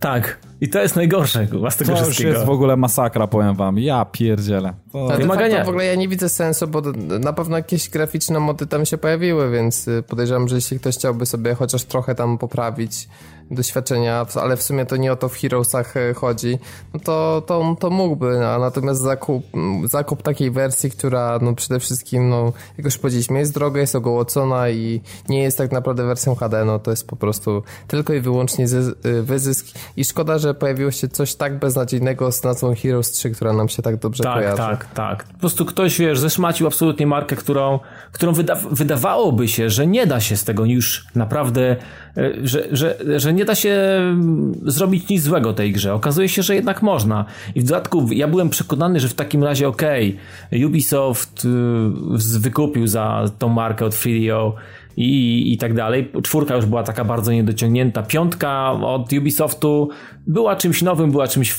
[0.00, 2.28] Tak, I to jest najgorsze z tego to wszystkiego.
[2.28, 3.78] już jest w ogóle masakra, powiem wam.
[3.78, 4.72] Ja pierdzielę.
[4.92, 5.06] To...
[5.06, 5.64] Wymagania.
[5.64, 6.82] w ogóle ja nie widzę sensu, bo
[7.20, 11.26] na pewno jakieś graficzne mody tam się pojawiły, więc y, podejrzewam, że jeśli ktoś chciałby
[11.26, 13.08] sobie chociaż trochę tam poprawić
[13.50, 16.58] doświadczenia, ale w sumie to nie o to w Heroesach e, chodzi,
[16.94, 19.44] no to, to, to mógłby, a natomiast zakup,
[19.84, 24.70] zakup takiej wersji, która no przede wszystkim, no jak już powiedzieliśmy, jest droga, jest ogołocona
[24.70, 28.64] i nie jest tak naprawdę wersją HD, no to jest po prostu tylko i wyłącznie
[28.64, 29.66] e, wyzysk.
[29.96, 33.82] I szkoda, że pojawiło się coś tak beznadziejnego z nazwą Heroes 3, która nam się
[33.82, 34.56] tak dobrze tak, kojarzy.
[34.56, 37.78] Tak, tak, Po prostu ktoś, wiesz, zeszmacił absolutnie markę, którą,
[38.12, 41.76] którą wyda wydawałoby się, że nie da się z tego już naprawdę,
[42.42, 45.94] że, że, że nie da się mm, zrobić nic złego tej grze.
[45.94, 47.24] Okazuje się, że jednak można.
[47.54, 52.86] I w dodatku ja byłem przekonany, że w takim razie okej, okay, Ubisoft y, wykupił
[52.86, 54.54] za tą markę od Freedio
[54.96, 56.12] i, i tak dalej.
[56.22, 58.02] Czwórka już była taka bardzo niedociągnięta.
[58.02, 59.88] Piątka od Ubisoftu
[60.26, 61.54] była czymś nowym, była czymś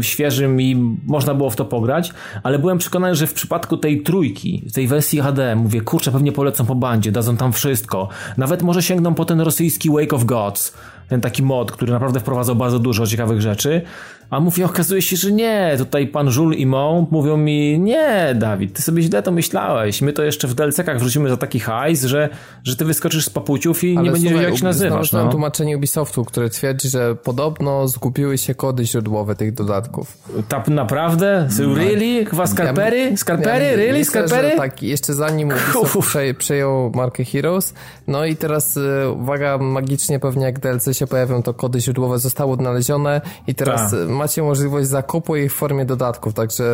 [0.00, 2.12] świeżym i można było w to pograć,
[2.42, 6.66] ale byłem przekonany, że w przypadku tej trójki, tej wersji HD, mówię, kurczę, pewnie polecą
[6.66, 8.08] po bandzie, dadzą tam wszystko.
[8.36, 10.74] Nawet może sięgną po ten rosyjski Wake of Gods,
[11.08, 13.82] ten taki mod, który naprawdę wprowadzał bardzo dużo ciekawych rzeczy.
[14.30, 15.74] A mówię, okazuje się, że nie.
[15.78, 20.02] Tutaj pan Żul i Mą mówią mi, nie, Dawid, ty sobie źle to myślałeś.
[20.02, 22.28] My to jeszcze w DLC-kach wrzucimy za taki hajs, że,
[22.64, 25.12] że ty wyskoczysz z papuciów i Ale nie będziesz wiedział, jak się nazywasz.
[25.12, 25.30] No.
[25.30, 30.18] tłumaczenie Ubisoftu, które twierdzi, że podobno zgubiły się kody źródłowe tych dodatków.
[30.48, 31.48] Tak naprawdę?
[31.58, 31.74] No.
[31.74, 32.24] Really?
[32.24, 32.98] Chyba skarpery?
[32.98, 33.64] Ja, skarpery?
[33.64, 33.98] Ja, really?
[33.98, 34.56] Myślę, skarpery?
[34.56, 37.74] Tak, jeszcze zanim Ubisoft prze, przejął markę Heroes.
[38.06, 42.52] No i teraz, y, uwaga, magicznie pewnie jak DLC się pojawią, to kody źródłowe zostały
[42.52, 46.64] odnalezione i teraz Ta macie możliwość zakupu jej w formie dodatków, także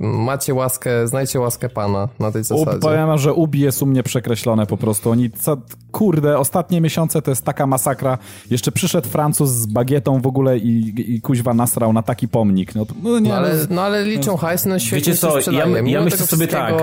[0.00, 2.78] macie łaskę, znajcie łaskę pana na tej zasadzie.
[2.78, 5.10] Powiem, że Ubi jest u mnie przekreślone po prostu.
[5.10, 5.56] Oni, co,
[5.92, 8.18] kurde, ostatnie miesiące to jest taka masakra.
[8.50, 12.74] Jeszcze przyszedł Francuz z bagietą w ogóle i, i kuźwa nasrał na taki pomnik.
[12.74, 16.00] No, no, nie, no, ale, no ale liczą hajs, no świetnie Wiecie co, ja, ja
[16.00, 16.74] myślę sobie tak.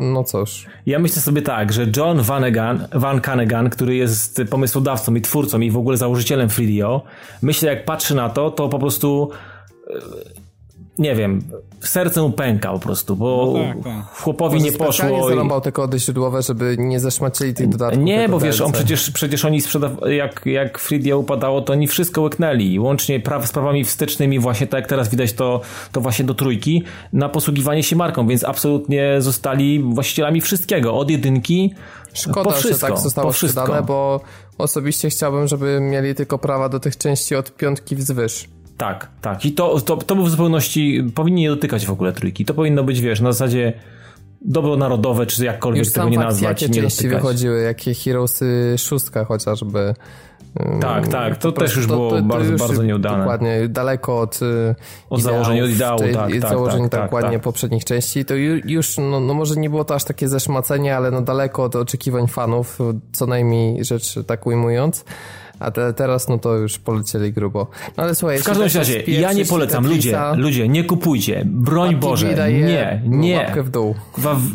[0.00, 0.66] No cóż.
[0.86, 5.70] Ja myślę sobie tak, że John Vanegan, Van Kanegan, który jest pomysłodawcą i twórcą i
[5.70, 7.02] w ogóle założycielem Freedio,
[7.42, 9.30] myślę jak patrzy na to, to po prostu
[10.98, 11.42] nie wiem,
[11.80, 14.04] serce mu pęka po prostu, bo no tak, tak.
[14.14, 15.08] chłopowi nie poszło.
[15.08, 18.04] Nie zarąbał te kody źródłowe, żeby nie zeszmacili tych dodatków.
[18.04, 22.20] Nie, bo wiesz, on przecież, przecież oni sprzedawali, jak, jak Freedia upadało, to oni wszystko
[22.20, 25.60] łyknęli, łącznie praw, z prawami wstecznymi, właśnie tak jak teraz widać to,
[25.92, 26.82] to właśnie do trójki,
[27.12, 31.74] na posługiwanie się marką, więc absolutnie zostali właścicielami wszystkiego, od jedynki
[32.12, 34.20] Szkoda, po wszystko, że tak zostało sprzedane, bo
[34.58, 38.48] osobiście chciałbym, żeby mieli tylko prawa do tych części od piątki wzwyż.
[38.78, 39.44] Tak, tak.
[39.44, 42.44] I to, to, to w zupełności powinni nie dotykać w ogóle trójki.
[42.44, 43.72] To powinno być, wiesz, na zasadzie
[44.40, 46.62] dobro narodowe, czy jakkolwiek Już tego nie nazwać.
[46.62, 47.22] Jakie nie części dotykać.
[47.22, 49.94] wychodziły, jakie Heroesy szóstka chociażby.
[50.80, 53.18] Tak, tak, to, to też już było to, to bardzo, już bardzo nieudane.
[53.18, 54.74] Dokładnie, daleko od y,
[55.10, 57.42] Od założenia, od ideału, tej, tak, tak, założeń tak, tak, dokładnie tak.
[57.42, 58.34] poprzednich części, to
[58.64, 62.28] już, no, no może nie było to aż takie zeszmacenie, ale no daleko od oczekiwań
[62.28, 62.78] fanów,
[63.12, 65.04] co najmniej rzecz tak ujmując.
[65.60, 67.66] A te, teraz no to już polecieli grubo.
[67.96, 69.86] No ale słuchaj, w każdym razie, ja nie polecam.
[69.86, 71.42] Ludzie, ludzie, nie kupujcie.
[71.44, 73.36] Broń Boże, nie, nie.
[73.36, 73.94] Łapkę w dół.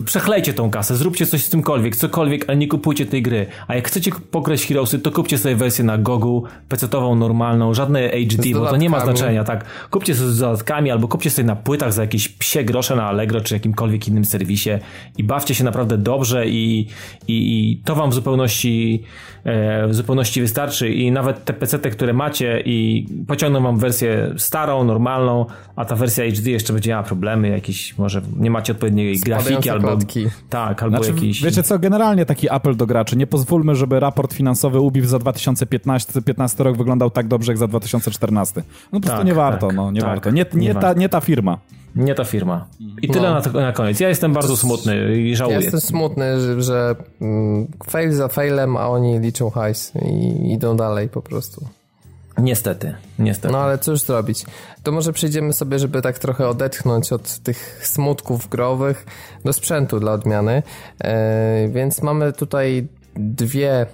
[0.06, 3.46] Przachlejcie tą kasę, zróbcie coś z tymkolwiek, cokolwiek, ale nie kupujcie tej gry.
[3.68, 8.44] A jak chcecie pograć Heroesy, to kupcie sobie wersję na Gogu, PC-ową, normalną, żadne HD,
[8.54, 9.66] bo to nie ma znaczenia, tak.
[9.90, 13.42] Kupcie sobie z dodatkami, albo kupcie sobie na płytach za jakieś psie grosze na Allegro,
[13.42, 14.70] czy jakimkolwiek innym serwisie
[15.18, 16.88] i bawcie się naprawdę dobrze i,
[17.28, 19.04] i, i to wam w zupełności,
[19.88, 25.46] w zupełności wystarczy i nawet te PC, które macie i pociągną wam wersję starą, normalną,
[25.76, 29.88] a ta wersja HD jeszcze będzie miała problemy, jakieś może nie macie odpowiedniej grafiki albo
[29.88, 30.28] klatki.
[30.50, 33.18] tak, albo znaczy, jakiś Wiecie co, generalnie taki apel do graczy.
[33.18, 37.68] Nie pozwólmy, żeby raport finansowy UBIF za 2015 15 rok wyglądał tak dobrze jak za
[37.68, 38.62] 2014.
[38.92, 40.32] No po prostu tak, nie warto, tak, no nie tak, warto.
[40.32, 41.58] Nie, nie, nie, ta, nie ta firma.
[41.96, 42.68] Nie ta firma.
[43.02, 43.42] I tyle no.
[43.54, 44.00] na, na, koniec.
[44.00, 45.56] Ja jestem bardzo smutny i żałuję.
[45.56, 50.78] Ja jestem smutny, że, że mm, fail za failem, a oni liczą hajs i idą
[50.78, 51.66] dalej po prostu.
[52.38, 53.54] Niestety, niestety.
[53.54, 54.46] No ale cóż zrobić.
[54.84, 59.06] To może przejdziemy sobie, żeby tak trochę odetchnąć od tych smutków growych
[59.46, 60.64] do sprzętu dla odmiany.
[61.04, 63.86] E, więc mamy tutaj dwie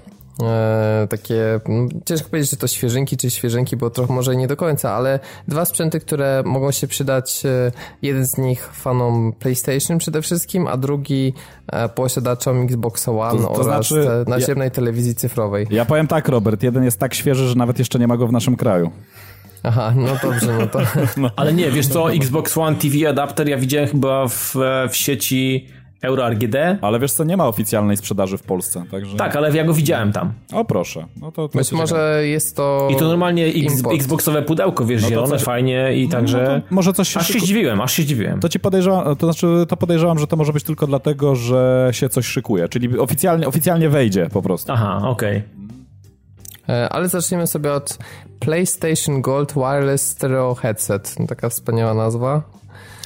[0.43, 4.55] e, takie, no, ciężko powiedzieć, że to świeżynki czy świeżynki, bo trochę może nie do
[4.55, 7.71] końca, ale dwa sprzęty, które mogą się przydać, e,
[8.01, 11.33] jeden z nich fanom PlayStation przede wszystkim, a drugi
[11.67, 15.67] e, posiadaczom Xbox One to, to oraz znaczy, naziemnej ja, telewizji cyfrowej.
[15.71, 18.31] Ja powiem tak, Robert, jeden jest tak świeży, że nawet jeszcze nie ma go w
[18.31, 18.91] naszym kraju.
[19.63, 20.79] Aha, no dobrze, no to...
[21.35, 24.55] Ale nie, wiesz co, Xbox One TV adapter ja widziałem chyba w,
[24.89, 25.67] w sieci
[26.01, 26.55] Euro RGD.
[26.81, 29.17] Ale wiesz co, nie ma oficjalnej sprzedaży w Polsce, także...
[29.17, 30.33] Tak, ale ja go widziałem tam.
[30.53, 31.05] O proszę.
[31.21, 33.73] No to, to Być może jest to I to normalnie X.
[33.93, 36.43] Xboxowe pudełko, wiesz, No zielone, coś- fajnie i także...
[36.43, 38.39] No to może coś się Aż się zdziwiłem, aż się zdziwiłem.
[38.39, 42.09] To ci podejrzewam, to znaczy to podejrzewam, że to może być tylko dlatego, że się
[42.09, 44.71] coś szykuje, czyli oficjalnie, oficjalnie wejdzie po prostu.
[44.71, 45.43] Aha, okej.
[46.69, 47.97] E, Ale zaczniemy sobie od
[48.39, 51.15] PlayStation Gold Wireless Stereo Headset.
[51.27, 52.41] Taka wspaniała nazwa.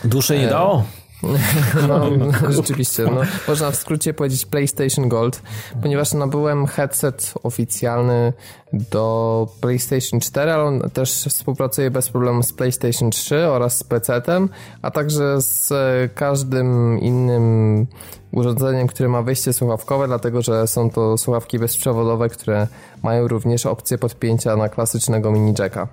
[0.05, 0.83] Dłużej nie dało?
[1.87, 2.09] No,
[2.49, 5.41] rzeczywiście, no, można w skrócie powiedzieć PlayStation Gold,
[5.81, 8.33] ponieważ nabyłem headset oficjalny
[8.73, 14.49] do PlayStation 4, ale on też współpracuje bez problemu z PlayStation 3 oraz z PC-tem,
[14.81, 15.73] a także z
[16.13, 17.87] każdym innym
[18.31, 22.67] urządzeniem, które ma wejście słuchawkowe, dlatego że są to słuchawki bezprzewodowe, które
[23.03, 25.87] mają również opcję podpięcia na klasycznego mini jacka.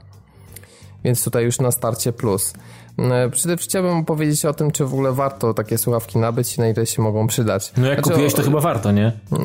[1.05, 2.52] Więc tutaj już na starcie plus.
[2.98, 6.60] E, Przede wszystkim chciałbym powiedzieć o tym, czy w ogóle warto takie słuchawki nabyć i
[6.60, 7.72] na ile się mogą przydać.
[7.76, 9.12] No jak Znaczy, kupiłeś, o- to chyba warto, nie?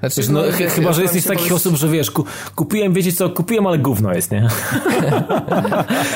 [0.00, 2.24] Znaczy, no, ja chyba, że jesteś z takich osób, że wiesz, ku,
[2.54, 4.48] kupiłem, wiecie co, kupiłem, ale gówno jest, nie?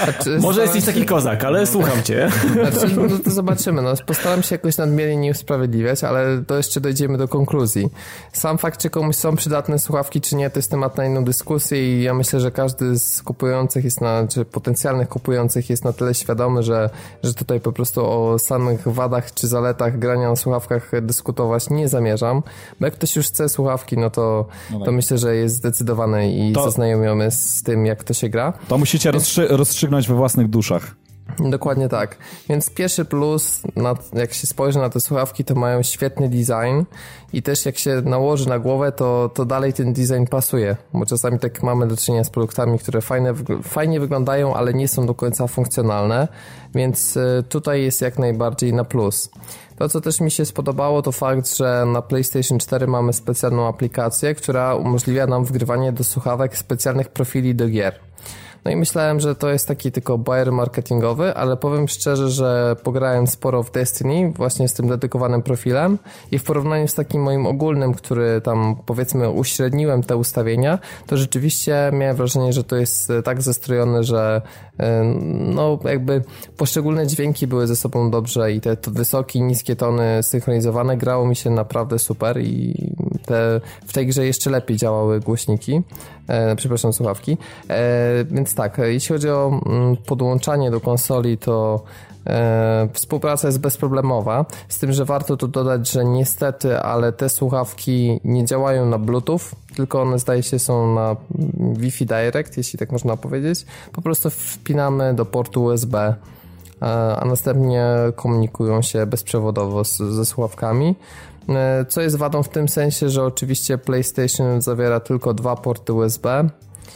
[0.05, 2.29] znaczy, Może jesteś się- taki kozak, ale słucham cię.
[2.71, 3.83] Znaczy, no to zobaczymy.
[3.83, 7.89] No, postaram się jakoś nadmiernie nie usprawiedliwiać, ale to jeszcze dojdziemy do konkluzji.
[8.33, 11.99] Sam fakt, czy komuś są przydatne słuchawki, czy nie, to jest temat na inną dyskusję
[11.99, 16.15] i ja myślę, że każdy z kupujących jest na, czy potencjalnych kupujących jest na tyle
[16.15, 16.91] świadomy, że,
[17.23, 22.43] że tutaj po prostu o samych wadach czy zaletach grania na słuchawkach dyskutować nie zamierzam.
[22.81, 24.47] Bo jak ktoś już chce słuchawki, no to,
[24.85, 28.53] to myślę, że jest zdecydowany i To- zaznajomiony z tym, jak to się gra.
[28.69, 30.97] To musicie rozstrzy- rozstrzygnąć we własnych duszach.
[31.39, 32.17] Dokładnie tak.
[32.49, 33.63] Więc pierwszy plus,
[34.13, 36.85] jak się spojrzy na te słuchawki, to mają świetny design
[37.33, 41.39] i też jak się nałoży na głowę, to, to dalej ten design pasuje, bo czasami
[41.39, 45.47] tak mamy do czynienia z produktami, które fajne, fajnie wyglądają, ale nie są do końca
[45.47, 46.29] funkcjonalne,
[46.75, 49.31] więc y, tutaj jest jak najbardziej na plus.
[49.79, 54.35] To, co też mi się spodobało, to fakt, że na PlayStation 4 mamy specjalną aplikację,
[54.35, 58.01] która umożliwia nam wgrywanie do słuchawek specjalnych profili do gier.
[58.65, 63.27] No i myślałem, że to jest taki tylko bajer marketingowy, ale powiem szczerze, że pograłem
[63.27, 65.99] sporo w Destiny, właśnie z tym dedykowanym profilem
[66.33, 71.91] i w porównaniu z takim moim ogólnym, który tam powiedzmy uśredniłem te ustawienia, to rzeczywiście
[71.93, 74.43] miałem wrażenie, że to jest e, tak zestrojone, że
[74.79, 75.05] e,
[75.39, 76.23] no jakby
[76.57, 81.51] poszczególne dźwięki były ze sobą dobrze i te, wysokie niskie tony synchronizowane, grało mi się
[81.51, 82.75] naprawdę super i
[83.27, 85.83] te, w tej grze jeszcze lepiej działały głośniki,
[86.29, 87.37] e, przepraszam, słuchawki.
[87.71, 91.83] E, więc tak, jeśli chodzi o mm, podłączanie do konsoli, to
[92.27, 98.21] e, współpraca jest bezproblemowa, z tym, że warto tu dodać, że niestety, ale te słuchawki
[98.25, 99.41] nie działają na Bluetooth,
[99.77, 101.17] tylko one zdaje się są na
[101.61, 103.67] mm, Wi-Fi Direct, jeśli tak można powiedzieć.
[103.93, 106.15] Po prostu wpinamy do portu USB e,
[107.17, 107.87] a następnie
[108.17, 110.95] komunikują się bezprzewodowo z, ze słuchawkami.
[111.49, 116.49] E, Co jest wadą w tym sensie, że oczywiście PlayStation zawiera tylko dwa porty USB.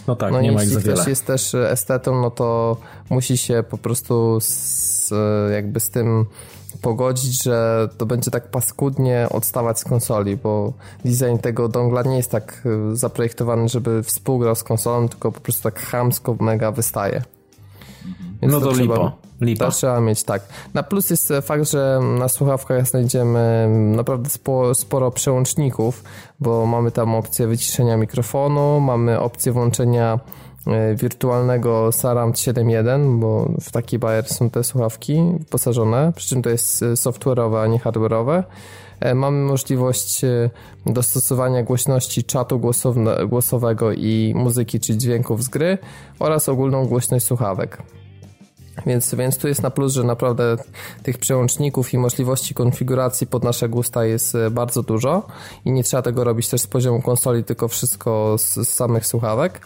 [0.07, 0.95] No tak, No nie ma ich za jeśli wiele.
[0.97, 2.77] ktoś jest też estetą, no to
[3.11, 5.11] musi się po prostu z,
[5.53, 6.27] jakby z tym
[6.83, 10.73] pogodzić, że to będzie tak paskudnie odstawać z konsoli, bo
[11.05, 12.62] design tego dongla nie jest tak
[12.93, 17.23] e, zaprojektowany, żeby współgrał z konsolą, tylko po prostu tak chamsko mega wystaje.
[18.43, 19.12] Więc No to trzeba- lipo.
[19.40, 19.65] Lipa.
[19.65, 20.43] to trzeba mieć, tak.
[20.74, 26.05] Na plus jest e, fakt, że na słuchawkach znajdziemy naprawdę sporo, sporo przełączników,
[26.40, 30.20] bo mamy tam opcję wyciszenia mikrofonu, mamy opcję włączenia
[30.66, 36.51] e, wirtualnego Surround 7.1, bo w taki bajer są te słuchawki wyposażone, przy czym to
[36.51, 38.43] jest e, software'owe, a nie hardware'owe.
[39.15, 40.20] Mamy możliwość
[40.86, 42.60] dostosowania głośności czatu
[43.28, 45.78] głosowego i muzyki czy dźwięków z gry
[46.19, 47.82] oraz ogólną głośność słuchawek.
[48.86, 50.56] Więc, więc tu jest na plus, że naprawdę
[51.02, 55.26] tych przełączników i możliwości konfiguracji pod nasze gusta jest e, bardzo dużo
[55.64, 59.60] i nie trzeba tego robić też z poziomu konsoli, tylko wszystko z, z samych słuchawek.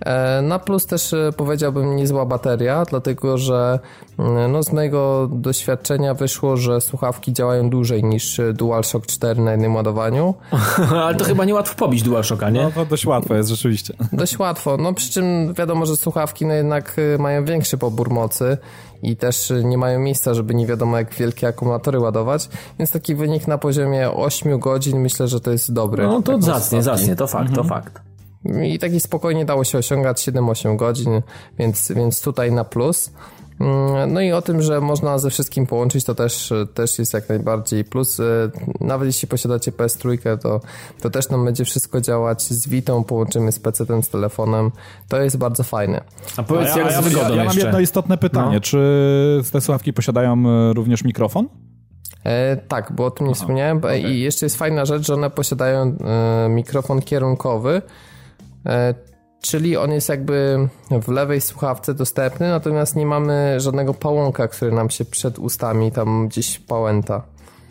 [0.00, 3.78] E, Na plus też e, powiedziałbym niezła bateria, dlatego że
[4.18, 9.50] mm, no, z mojego doświadczenia wyszło, że słuchawki działają dłużej niż e, DualShock 4 na
[9.50, 10.34] jednym ładowaniu.
[11.04, 12.62] Ale to chyba niełatwo pobić DualShocka, nie?
[12.62, 13.94] No to dość łatwo jest rzeczywiście.
[14.12, 18.58] Dość łatwo, no przy czym wiadomo, że słuchawki no jednak mają większy pobór mocy
[19.02, 22.48] i też nie mają miejsca, żeby nie wiadomo jak wielkie akumulatory ładować,
[22.78, 26.02] więc taki wynik na poziomie 8 godzin myślę, że to jest dobry.
[26.02, 27.00] No to na zacnie, słuchawki.
[27.00, 28.09] zacnie, to fakt, to fakt.
[28.44, 31.22] I taki spokojnie dało się osiągać 7-8 godzin,
[31.58, 33.12] więc, więc tutaj na plus.
[33.60, 37.28] Mm, No i o tym, że można ze wszystkim połączyć, to też, też jest jak
[37.28, 38.20] najbardziej plus.
[38.20, 38.24] Y,
[38.80, 40.60] Nawet jeśli posiadacie PS3, to,
[41.00, 44.70] to też nam będzie wszystko działać z Vitą, połączymy z PC-tem, z telefonem.
[45.08, 46.00] To jest bardzo fajne.
[46.36, 48.54] A powiedz, A ja, jak ja, z wygodą ja, ja mam jedno istotne pytanie.
[48.54, 48.60] No.
[48.60, 51.48] Czy te słuchawki posiadają e, również mikrofon?
[52.24, 53.78] E, tak, bo o tym nie Aha, wspomniałem.
[53.78, 54.00] Okay.
[54.00, 58.09] I jeszcze jest fajna rzecz, że one posiadają e, mikrofon kierunkowy, e,
[59.40, 60.68] czyli on jest jakby
[61.02, 66.28] w lewej słuchawce dostępny, natomiast nie mamy żadnego pałąka, który nam się przed ustami tam
[66.28, 67.22] gdzieś pałęta.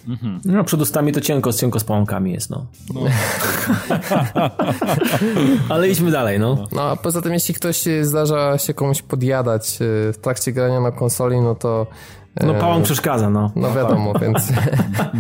[0.08, 0.42] Mhm.
[0.46, 2.66] No, przed ustami to cienko, cienko z pałąkami jest, no.
[2.94, 3.02] no.
[5.70, 6.68] Ale idźmy dalej, no.
[6.72, 9.78] No, a poza tym, jeśli ktoś zdarza się komuś podjadać
[10.14, 11.88] w trakcie grania na konsoli, no to
[12.36, 13.52] no pałam przeszkadza, no.
[13.56, 14.52] No wiadomo, więc,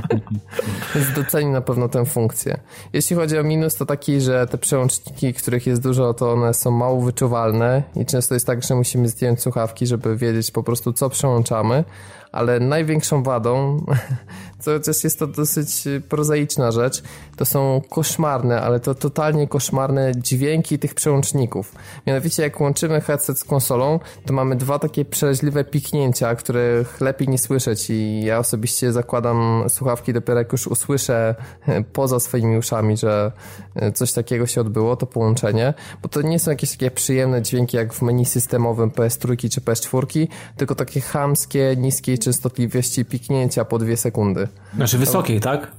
[0.95, 2.59] więc doceni na pewno tę funkcję.
[2.93, 6.71] Jeśli chodzi o minus, to taki, że te przełączniki, których jest dużo, to one są
[6.71, 11.09] mało wyczuwalne i często jest tak, że musimy zdjąć słuchawki, żeby wiedzieć po prostu, co
[11.09, 11.83] przełączamy,
[12.31, 13.85] ale największą wadą,
[14.59, 17.03] co też jest to dosyć prozaiczna rzecz,
[17.35, 21.75] to są koszmarne, ale to totalnie koszmarne dźwięki tych przełączników.
[22.07, 27.37] Mianowicie jak łączymy headset z konsolą, to mamy dwa takie przeraźliwe piknięcia, których lepiej nie
[27.37, 31.35] słyszeć i ja osobiście zakładam słuchawki dopiero jak już usłyszę
[31.93, 33.31] poza swoimi uszami, że
[33.75, 37.77] e, coś takiego się odbyło, to połączenie, bo to nie są jakieś takie przyjemne dźwięki
[37.77, 40.27] jak w menu systemowym PS3 czy PS4,
[40.57, 44.47] tylko takie chamskie, niskie częstotliwości piknięcia po dwie sekundy.
[44.75, 45.71] Znaczy wysokiej, tak?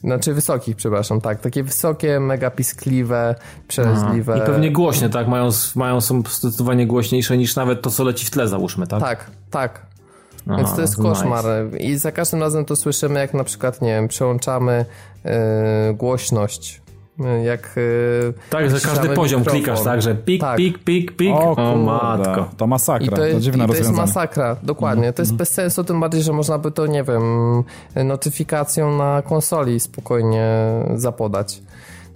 [0.00, 1.40] Znaczy wysokich, przepraszam, tak.
[1.40, 3.34] Takie wysokie, mega piskliwe,
[3.68, 4.38] przeraźliwe.
[4.38, 5.28] I pewnie głośne, tak?
[5.28, 9.00] Mają, mają są zdecydowanie głośniejsze niż nawet to, co leci w tle, załóżmy, tak?
[9.00, 9.86] Tak, tak.
[10.46, 11.44] Aha, Więc to jest koszmar.
[11.64, 11.78] Nice.
[11.78, 14.84] I za każdym razem to słyszymy, jak na przykład, nie wiem, przełączamy
[15.24, 15.30] yy,
[15.94, 16.82] głośność
[17.44, 19.62] jak y, Tak, że każdy poziom mikrofon.
[19.62, 20.56] klikasz, tak, że pik, tak.
[20.56, 21.34] pik, pik, pik.
[21.34, 22.48] O, o matko.
[22.56, 25.04] To masakra, I to, jest, to dziwne i to jest masakra, dokładnie.
[25.04, 25.14] Mm.
[25.14, 25.38] To jest mm.
[25.38, 27.22] bez sensu, tym bardziej, że można by to, nie wiem,
[28.04, 30.48] notyfikacją na konsoli spokojnie
[30.94, 31.62] zapodać.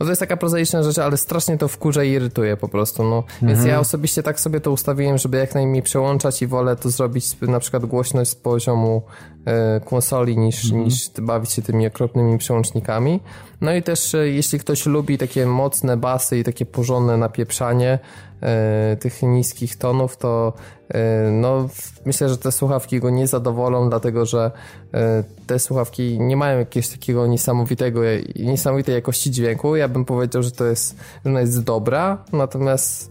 [0.01, 3.25] No to jest taka prozaiczna rzecz, ale strasznie to wkurza i irytuje po prostu, no.
[3.43, 3.69] Więc mhm.
[3.69, 7.61] ja osobiście tak sobie to ustawiłem, żeby jak najmniej przełączać i wolę to zrobić na
[7.61, 9.03] przykład głośność z poziomu
[9.45, 10.85] e, konsoli niż, mhm.
[10.85, 13.21] niż bawić się tymi okropnymi przełącznikami.
[13.61, 17.99] No i też e, jeśli ktoś lubi takie mocne basy i takie porządne napieprzanie
[19.01, 20.53] tych niskich tonów, to
[20.89, 21.69] e, no,
[22.07, 24.51] myślę, że te słuchawki go nie zadowolą, dlatego że
[24.95, 28.01] e, te słuchawki nie mają jakiegoś takiego niesamowitego,
[28.37, 29.77] niesamowitej jakości dźwięku.
[29.77, 33.11] Ja bym powiedział, że to jest, że ona jest dobra, natomiast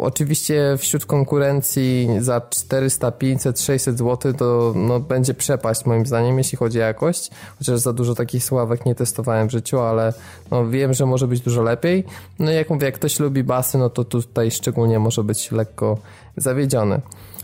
[0.00, 6.58] oczywiście wśród konkurencji za 400, 500, 600 zł to no, będzie przepaść moim zdaniem, jeśli
[6.58, 7.30] chodzi o jakość.
[7.58, 10.12] Chociaż za dużo takich sławek nie testowałem w życiu, ale
[10.50, 12.04] no, wiem, że może być dużo lepiej.
[12.38, 15.98] No i jak mówię, jak ktoś lubi basy, no to tutaj szczególnie może być lekko
[16.36, 17.00] zawiedziony.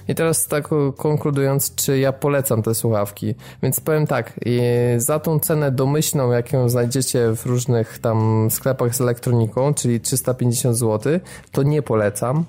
[0.08, 3.34] I teraz tak konkludując, czy ja polecam te słuchawki.
[3.62, 4.32] Więc powiem tak,
[4.96, 11.20] za tą cenę domyślną, jaką znajdziecie w różnych tam sklepach z elektroniką, czyli 350 zł,
[11.52, 12.44] to nie polecam.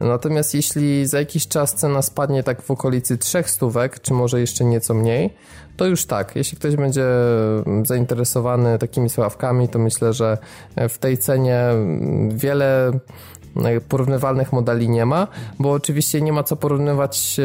[0.00, 4.64] Natomiast jeśli za jakiś czas cena spadnie tak w okolicy 300 stówek, czy może jeszcze
[4.64, 5.34] nieco mniej,
[5.76, 6.36] to już tak.
[6.36, 7.04] Jeśli ktoś będzie
[7.84, 10.38] zainteresowany takimi słuchawkami, to myślę, że
[10.88, 11.60] w tej cenie
[12.28, 12.92] wiele
[13.88, 15.26] porównywalnych modeli nie ma,
[15.58, 17.42] bo oczywiście nie ma co porównywać e,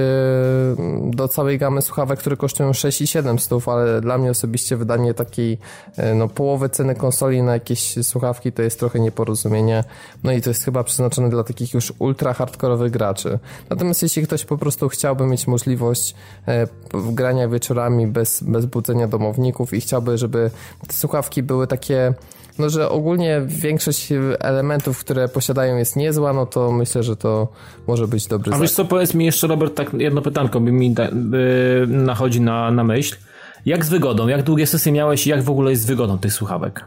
[1.11, 5.14] do całej gamy słuchawek, które kosztują 6 i 7 stów, ale dla mnie osobiście wydanie
[5.14, 5.57] takiej
[5.98, 9.84] e, no, połowy ceny konsoli na jakieś słuchawki to jest trochę nieporozumienie.
[10.23, 13.40] No i to jest chyba przeznaczone dla takich już ultra hardkorowych graczy.
[13.69, 16.15] Natomiast jeśli ktoś po prostu chciałby mieć możliwość
[16.48, 20.52] e, grania wieczorami bez, bez budzenia domowników i chciałby, żeby
[20.88, 22.14] te słuchawki były takie
[22.60, 24.10] no, że ogólnie większość
[24.40, 27.48] elementów, które posiadają jest niezła, no to myślę, że to
[27.88, 30.91] może być dobry A wiesz co, powiedz mi jeszcze Robert, tak jedno pytanko by mi
[30.91, 33.15] da, by nachodzi na, na myśl.
[33.65, 34.27] Jak z wygodą?
[34.27, 36.86] Jak długie sesje miałeś i jak w ogóle jest z wygodą tych słuchawek?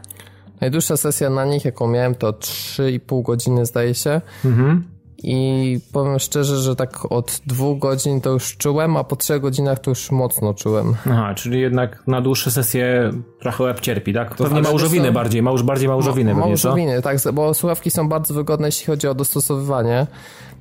[0.61, 4.21] Najdłuższa sesja na nich, jaką miałem, to 3,5 godziny zdaje się.
[4.45, 4.92] Mhm.
[5.23, 9.79] I powiem szczerze, że tak od dwóch godzin to już czułem, a po trzech godzinach
[9.79, 10.95] to już mocno czułem.
[11.05, 14.35] Aha, czyli jednak na dłuższe sesje trochę łeb cierpi, tak?
[14.35, 15.13] To Pewnie małżowiny są...
[15.13, 16.33] bardziej, małż, bardziej małżowiny.
[16.33, 20.07] Ma, małżowiny, tak, bo słuchawki są bardzo wygodne, jeśli chodzi o dostosowywanie.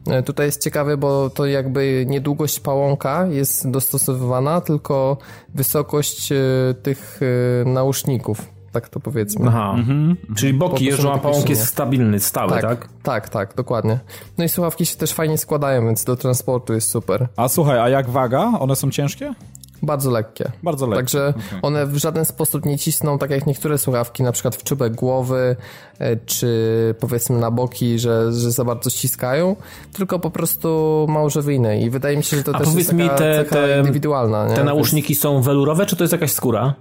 [0.06, 5.16] E, tutaj jest ciekawe, bo to jakby nie długość pałąka jest dostosowywana, tylko
[5.54, 6.36] wysokość e,
[6.82, 9.48] tych e, nauszników tak to powiedzmy.
[9.48, 10.16] Aha, mhm.
[10.36, 12.88] czyli boki jeżdżą, a pałąk jest stabilny, stały, tak, tak?
[13.02, 13.98] Tak, tak, dokładnie.
[14.38, 17.28] No i słuchawki się też fajnie składają, więc do transportu jest super.
[17.36, 18.52] A słuchaj, a jak waga?
[18.60, 19.34] One są ciężkie?
[19.82, 20.50] Bardzo lekkie.
[20.62, 20.96] Bardzo lekkie.
[20.96, 21.60] Także okay.
[21.62, 25.56] one w żaden sposób nie cisną, tak jak niektóre słuchawki, na przykład w czubek głowy,
[25.98, 29.56] e, czy powiedzmy na boki, że, że za bardzo ściskają,
[29.92, 31.80] tylko po prostu małżowiny.
[31.80, 34.48] I wydaje mi się, że to A też jest taka te, te, indywidualna.
[34.48, 34.54] Nie?
[34.54, 36.74] Te nauszniki są welurowe, czy to jest jakaś skóra?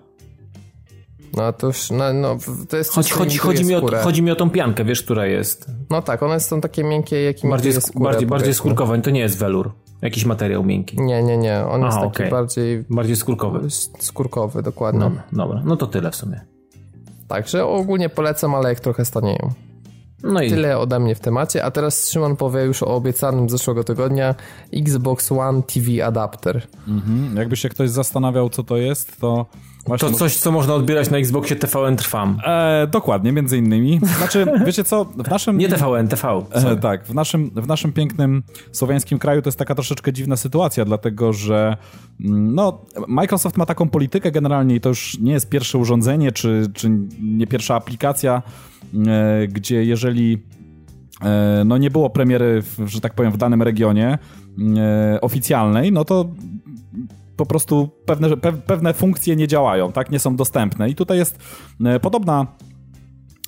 [1.38, 2.38] No to już, no, no
[2.70, 5.72] to jest Chodź, chodzi, chodzi, mi o, chodzi mi o tą piankę, wiesz, która jest.
[5.90, 9.38] No tak, one są takie miękkie, jakie bardziej, skórę, bardziej, bardziej skórkowe, to nie jest
[9.38, 9.72] welur.
[10.02, 11.02] Jakiś materiał miękki.
[11.02, 11.66] Nie, nie, nie.
[11.66, 12.32] On jest Aha, taki okej.
[12.32, 13.70] bardziej Bardziej skórkowy.
[14.00, 15.00] skórkowy, dokładnie.
[15.00, 16.42] No, dobra, no to tyle w sumie.
[17.28, 19.50] Także ogólnie polecam, ale jak trochę stanieją.
[20.24, 23.84] No i Tyle ode mnie w temacie, a teraz Szymon powie już o obiecanym zeszłego
[23.84, 24.36] tygodnia
[24.74, 26.68] Xbox One TV adapter.
[26.88, 27.38] Mhm.
[27.38, 29.46] Jakby się ktoś zastanawiał, co to jest, to
[29.86, 30.10] właśnie...
[30.10, 32.40] to coś, co można odbierać na Xboxie TVN Trwam.
[32.46, 34.00] E, dokładnie, między innymi.
[34.18, 35.58] Znaczy, wiecie co, w naszym...
[35.58, 36.44] Nie TVN, TV.
[36.52, 40.86] E, tak, w naszym, w naszym pięknym słowiańskim kraju to jest taka troszeczkę dziwna sytuacja,
[40.86, 41.78] dlatego że
[42.26, 46.64] mm, no, Microsoft ma taką politykę generalnie i to już nie jest pierwsze urządzenie, czy,
[46.74, 46.90] czy
[47.22, 48.42] nie pierwsza aplikacja,
[49.08, 50.44] e, gdzie jeżeli
[51.22, 54.18] e, no, nie było premiery, w, że tak powiem, w danym regionie
[54.78, 56.26] e, oficjalnej, no to
[57.42, 60.90] po prostu pewne, pe, pewne funkcje nie działają, tak, nie są dostępne.
[60.90, 61.40] I tutaj jest
[61.86, 62.48] e, podobna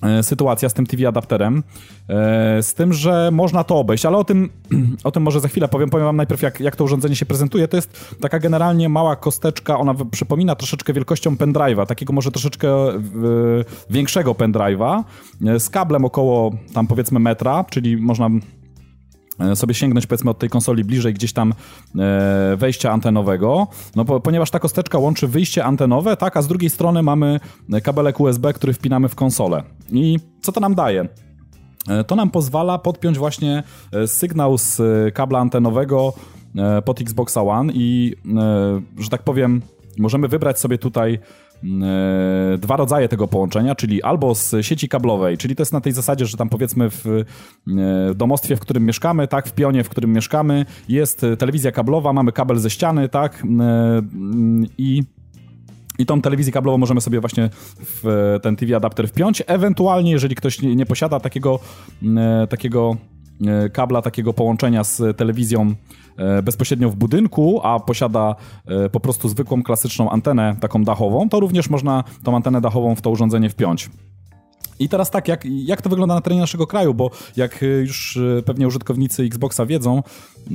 [0.03, 1.63] e, sytuacja z tym TV adapterem,
[2.09, 4.49] e, z tym, że można to obejść, ale o tym,
[5.03, 5.89] o tym może za chwilę powiem.
[5.89, 7.67] Powiem wam najpierw, jak, jak to urządzenie się prezentuje.
[7.67, 12.69] To jest taka generalnie mała kosteczka, ona przypomina troszeczkę wielkością pendrive'a, takiego może troszeczkę
[13.89, 15.03] większego pendrive'a,
[15.59, 18.29] z kablem około tam powiedzmy metra, czyli można
[19.55, 21.53] sobie sięgnąć powiedzmy od tej konsoli bliżej gdzieś tam
[21.99, 26.69] e, wejścia antenowego, no po, ponieważ ta kosteczka łączy wyjście antenowe, tak, a z drugiej
[26.69, 27.39] strony mamy
[27.83, 29.63] kabelek USB, który wpinamy w konsolę.
[29.91, 31.07] I co to nam daje?
[31.89, 36.13] E, To nam pozwala podpiąć właśnie e, sygnał z e, kabla antenowego
[36.55, 38.15] e, pod Xboxa One i,
[38.97, 39.61] e, że tak powiem,
[39.99, 41.19] możemy wybrać sobie tutaj e,
[42.57, 46.25] dwa rodzaje tego połączenia, czyli albo z sieci kablowej, czyli to jest na tej zasadzie,
[46.25, 47.23] że tam powiedzmy w e,
[48.15, 52.31] domostwie, w którym mieszkamy, tak, w pionie, w którym mieszkamy, jest e, telewizja kablowa, mamy
[52.31, 54.01] kabel ze ściany, tak, e,
[54.77, 55.03] i
[55.99, 57.49] i tą telewizję kablową możemy sobie właśnie
[57.79, 59.43] w e, ten TV adapter wpiąć.
[59.47, 61.59] Ewentualnie, jeżeli ktoś nie, posiada takiego,
[62.17, 63.12] e, takiego e,
[63.73, 65.73] kabla, takiego połączenia z telewizją
[66.17, 68.35] e, bezpośrednio w budynku, a posiada
[68.65, 73.01] e, po prostu zwykłą, klasyczną antenę taką dachową, to również można tą antenę dachową w
[73.01, 73.89] to urządzenie wpiąć.
[74.83, 78.15] I teraz tak, jak, jak to wygląda na terenie naszego kraju, bo jak y, już
[78.15, 80.51] y, pewnie użytkownicy Xboxa wiedzą, y,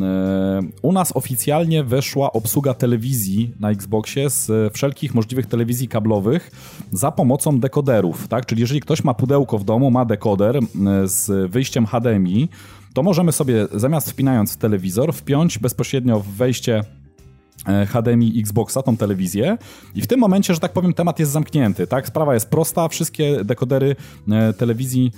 [0.83, 6.51] u nas oficjalnie weszła obsługa telewizji na Xboxie z wszelkich możliwych telewizji kablowych
[6.93, 8.47] za pomocą dekoderów, tak?
[8.47, 10.61] Czyli jeżeli ktoś ma pudełko w domu, ma dekoder
[11.05, 12.49] z wyjściem HDMI,
[12.95, 16.85] to możemy sobie zamiast wpinając w telewizor, wpiąć bezpośrednio w wejście e,
[17.67, 19.59] HDMI Xboxa, tą telewizję
[19.95, 22.07] i w tym momencie, że tak powiem, temat jest zamknięty, tak?
[22.07, 23.97] Sprawa jest prosta, wszystkie dekodery
[24.31, 25.13] e, telewizji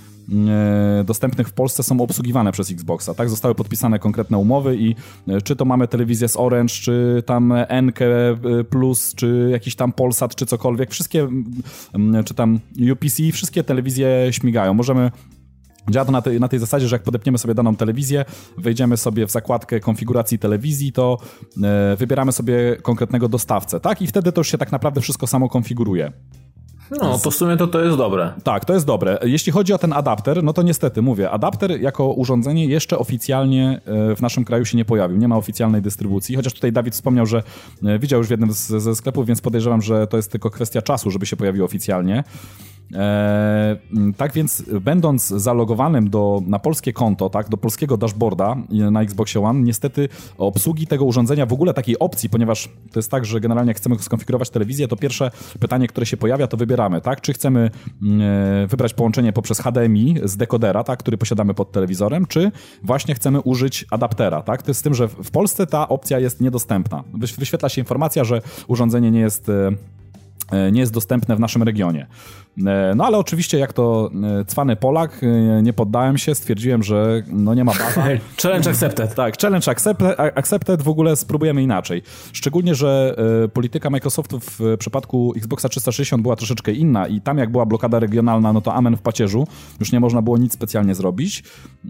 [0.49, 3.29] e, dostępnych w Polsce są obsługiwane przez Xboxa, tak?
[3.29, 4.95] Zostały podpisane konkretne umowy i
[5.27, 7.99] e, czy to mamy telewizję z Orange, czy tam NK
[8.69, 11.27] Plus, czy jakiś tam Polsat, czy cokolwiek, wszystkie,
[12.25, 12.59] czy tam
[12.93, 14.73] UPC, wszystkie telewizje śmigają.
[14.73, 15.11] Możemy
[15.89, 18.25] Działa to na tej, na tej zasadzie, że jak podepniemy sobie daną telewizję,
[18.57, 21.17] wejdziemy sobie w zakładkę konfiguracji telewizji, to
[21.63, 24.01] e, wybieramy sobie konkretnego dostawcę, tak?
[24.01, 26.11] I wtedy to już się tak naprawdę wszystko samo konfiguruje.
[26.91, 28.33] No, to w sumie to, to jest dobre.
[28.43, 29.19] Tak, to jest dobre.
[29.23, 34.15] Jeśli chodzi o ten adapter, no to niestety mówię, adapter jako urządzenie jeszcze oficjalnie e,
[34.15, 35.17] w naszym kraju się nie pojawił.
[35.17, 37.43] Nie ma oficjalnej dystrybucji, chociaż tutaj Dawid wspomniał, że
[37.83, 40.81] e, widział już w jednym z, ze sklepów, więc podejrzewam, że to jest tylko kwestia
[40.81, 42.23] czasu, żeby się pojawił oficjalnie.
[42.93, 48.55] E, m, tak więc, będąc zalogowanym do, na polskie konto, tak, do polskiego dashboarda
[48.91, 53.25] na Xboxie One, niestety obsługi tego urządzenia, w ogóle takiej opcji, ponieważ to jest tak,
[53.25, 57.21] że generalnie jak chcemy skonfigurować telewizję, to pierwsze pytanie, które się pojawia, to wybieramy, tak,
[57.21, 57.69] czy chcemy
[58.01, 58.21] mm,
[58.63, 62.51] e, wybrać połączenie poprzez HDMI z dekodera, tak, który posiadamy pod telewizorem, czy
[62.83, 66.41] właśnie chcemy użyć adaptera, tak, to jest z tym, że w Polsce ta opcja jest
[66.41, 67.03] niedostępna.
[67.13, 69.71] Wyś- Wyświetla się informacja, że urządzenie nie jest e,
[70.71, 72.07] nie jest dostępne w naszym regionie.
[72.67, 74.11] E, No ale oczywiście jak to
[74.41, 78.03] e, cwany Polak, e, nie poddałem się, stwierdziłem, że no nie ma bata.
[78.43, 79.15] Challenge accepted.
[79.15, 82.01] Tak, challenge accepted, accepted w ogóle spróbujemy inaczej.
[82.33, 87.51] Szczególnie, że e, polityka Microsoftu w przypadku Xboxa 360 była troszeczkę inna i tam jak
[87.51, 89.47] była blokada regionalna, no to amen w pacierzu,
[89.79, 91.43] już nie można było nic specjalnie zrobić.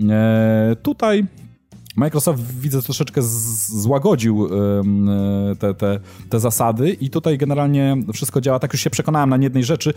[0.10, 1.26] E, tutaj
[1.96, 3.22] Microsoft widzę troszeczkę
[3.68, 6.00] złagodził e, te, te,
[6.30, 8.60] te zasady i tutaj generalnie wszystko działa.
[8.60, 9.94] Tak już się przekonałem na jednej rzeczy.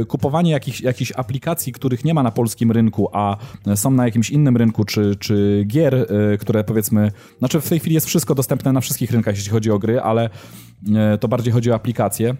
[0.00, 3.36] E, Kupowanie jakichś, jakichś aplikacji, których nie ma na polskim rynku, a
[3.74, 7.94] są na jakimś innym rynku, czy, czy gier, e, które powiedzmy, znaczy w tej chwili
[7.94, 10.30] jest wszystko dostępne na wszystkich rynkach, jeśli chodzi o gry, ale
[11.20, 12.36] to bardziej chodzi o aplikacje.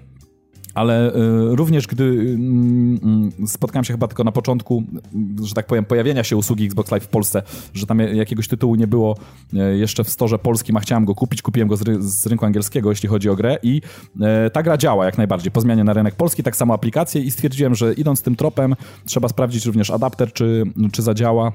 [0.74, 4.84] Ale y, również gdy mm, mm, spotkałem się chyba tylko na początku,
[5.14, 7.42] mm, że tak powiem, pojawienia się usługi Xbox Live w Polsce,
[7.74, 9.16] że tam jakiegoś tytułu nie było
[9.54, 12.46] e, jeszcze w storze polskim, a chciałem go kupić, kupiłem go z, ry- z rynku
[12.46, 13.82] angielskiego, jeśli chodzi o grę i
[14.20, 15.52] e, ta gra działa jak najbardziej.
[15.52, 18.74] Po zmianie na rynek polski, tak samo aplikacje i stwierdziłem, że idąc tym tropem
[19.04, 21.52] trzeba sprawdzić również adapter, czy, czy zadziała.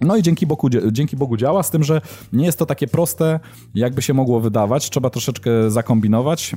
[0.00, 2.00] No i dzięki Bogu, dzięki Bogu działa, z tym, że
[2.32, 3.40] nie jest to takie proste,
[3.74, 4.90] jakby się mogło wydawać.
[4.90, 6.56] Trzeba troszeczkę zakombinować.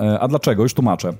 [0.00, 0.62] E, a dlaczego?
[0.62, 1.12] Już tłumaczę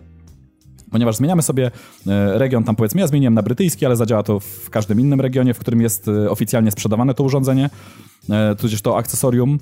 [0.90, 1.70] ponieważ zmieniamy sobie
[2.06, 5.55] e, region, tam powiedzmy, ja zmieniłem na brytyjski, ale zadziała to w każdym innym regionie,
[5.55, 7.70] w którym jest e, oficjalnie sprzedawane to urządzenie,
[8.59, 9.59] tudzież to akcesorium.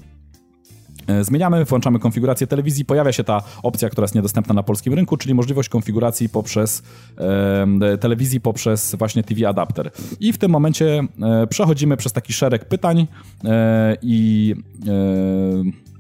[1.21, 5.35] Zmieniamy, włączamy konfigurację telewizji, pojawia się ta opcja, która jest niedostępna na polskim rynku, czyli
[5.35, 6.83] możliwość konfiguracji poprzez
[7.19, 9.91] e, telewizji, poprzez właśnie TV adapter.
[10.21, 13.07] I w tym momencie e, przechodzimy przez taki szereg pytań
[13.45, 14.55] e, i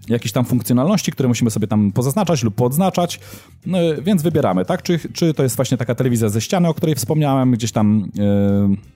[0.08, 3.20] jakieś tam funkcjonalności, które musimy sobie tam pozaznaczać lub podznaczać,
[3.66, 4.82] no, więc wybieramy, tak?
[4.82, 8.10] Czy, czy to jest właśnie taka telewizja ze ściany, o której wspomniałem, gdzieś tam...
[8.14, 8.95] Yy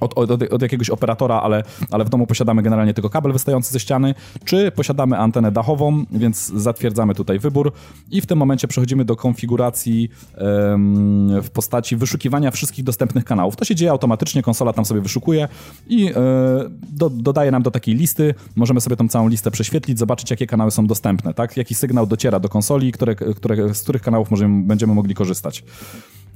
[0.00, 3.80] od, od, od, jakiegoś operatora, ale, ale w domu posiadamy generalnie tylko kabel wystający ze
[3.80, 4.14] ściany,
[4.44, 7.72] czy posiadamy antenę dachową, więc zatwierdzamy tutaj wybór
[8.10, 10.10] i w tym momencie przechodzimy do konfiguracji
[10.70, 13.56] um, w postaci wyszukiwania wszystkich dostępnych kanałów.
[13.56, 15.48] To się dzieje automatycznie, konsola tam sobie wyszukuje
[15.88, 16.14] i e,
[16.90, 18.34] do, dodaje nam do takiej listy.
[18.56, 21.56] Możemy sobie tą całą listę prześwietlić, zobaczyć, jakie kanały są dostępne, tak?
[21.56, 25.64] Jaki sygnał dociera do konsoli, które, które, z których kanałów możemy, będziemy mogli korzystać.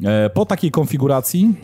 [0.05, 1.55] E, po takiej konfiguracji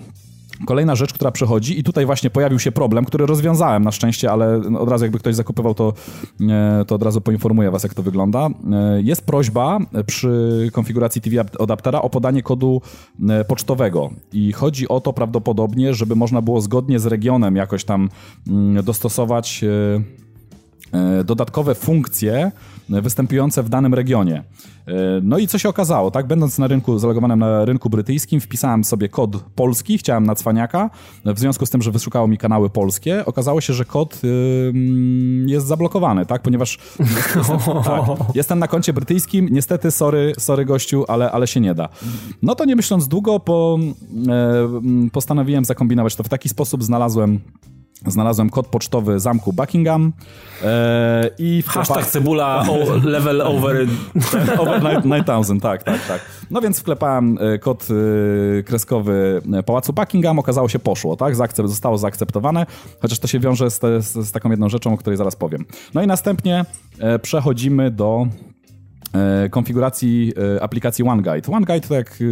[0.66, 4.56] Kolejna rzecz, która przechodzi i tutaj właśnie pojawił się problem, który rozwiązałem na szczęście, ale
[4.78, 5.92] od razu jakby ktoś zakupywał, to,
[6.40, 8.46] e, to od razu poinformuję was, jak to wygląda.
[8.46, 12.82] E, jest prośba przy konfiguracji TV adaptera o podanie kodu
[13.28, 18.08] e, pocztowego i chodzi o to prawdopodobnie, żeby można było zgodnie z regionem jakoś tam
[18.48, 19.64] mm, dostosować
[21.24, 22.52] dodatkowe funkcje
[22.88, 24.42] występujące w danym regionie.
[24.86, 24.92] E,
[25.22, 26.26] no i co się okazało, tak?
[26.26, 30.90] Będąc na rynku, zalogowanym na rynku brytyjskim, wpisałem sobie kod polski, chciałem na cwaniaka.
[31.24, 34.20] W związku z tym, że wyszukało mi kanały polskie, okazało się, że kod
[35.46, 36.42] jest zablokowany, tak?
[36.42, 36.78] Ponieważ
[37.36, 38.04] jestem, tak,
[38.34, 41.88] jestem na koncie brytyjskim, niestety, sorry, sorry gościu, ale, ale się nie da.
[42.42, 43.78] No to nie myśląc długo, po,
[44.28, 47.40] e, postanowiłem zakombinować to w taki sposób, znalazłem
[48.06, 50.12] Znalazłem kod pocztowy zamku Buckingham
[50.64, 51.62] e, i...
[51.62, 52.76] W Hashtag cebula o,
[53.10, 53.86] level over...
[54.58, 56.20] over 9000, tak, tak, tak.
[56.50, 61.36] No więc wklepałem e, kod e, kreskowy Pałacu Buckingham, okazało się poszło, tak?
[61.36, 62.66] Zaakcept, zostało zaakceptowane,
[63.02, 65.64] chociaż to się wiąże z, te, z, z taką jedną rzeczą, o której zaraz powiem.
[65.94, 66.64] No i następnie
[66.98, 68.26] e, przechodzimy do
[69.50, 71.52] konfiguracji e, aplikacji OneGuide.
[71.52, 72.24] OneGuide, jak e,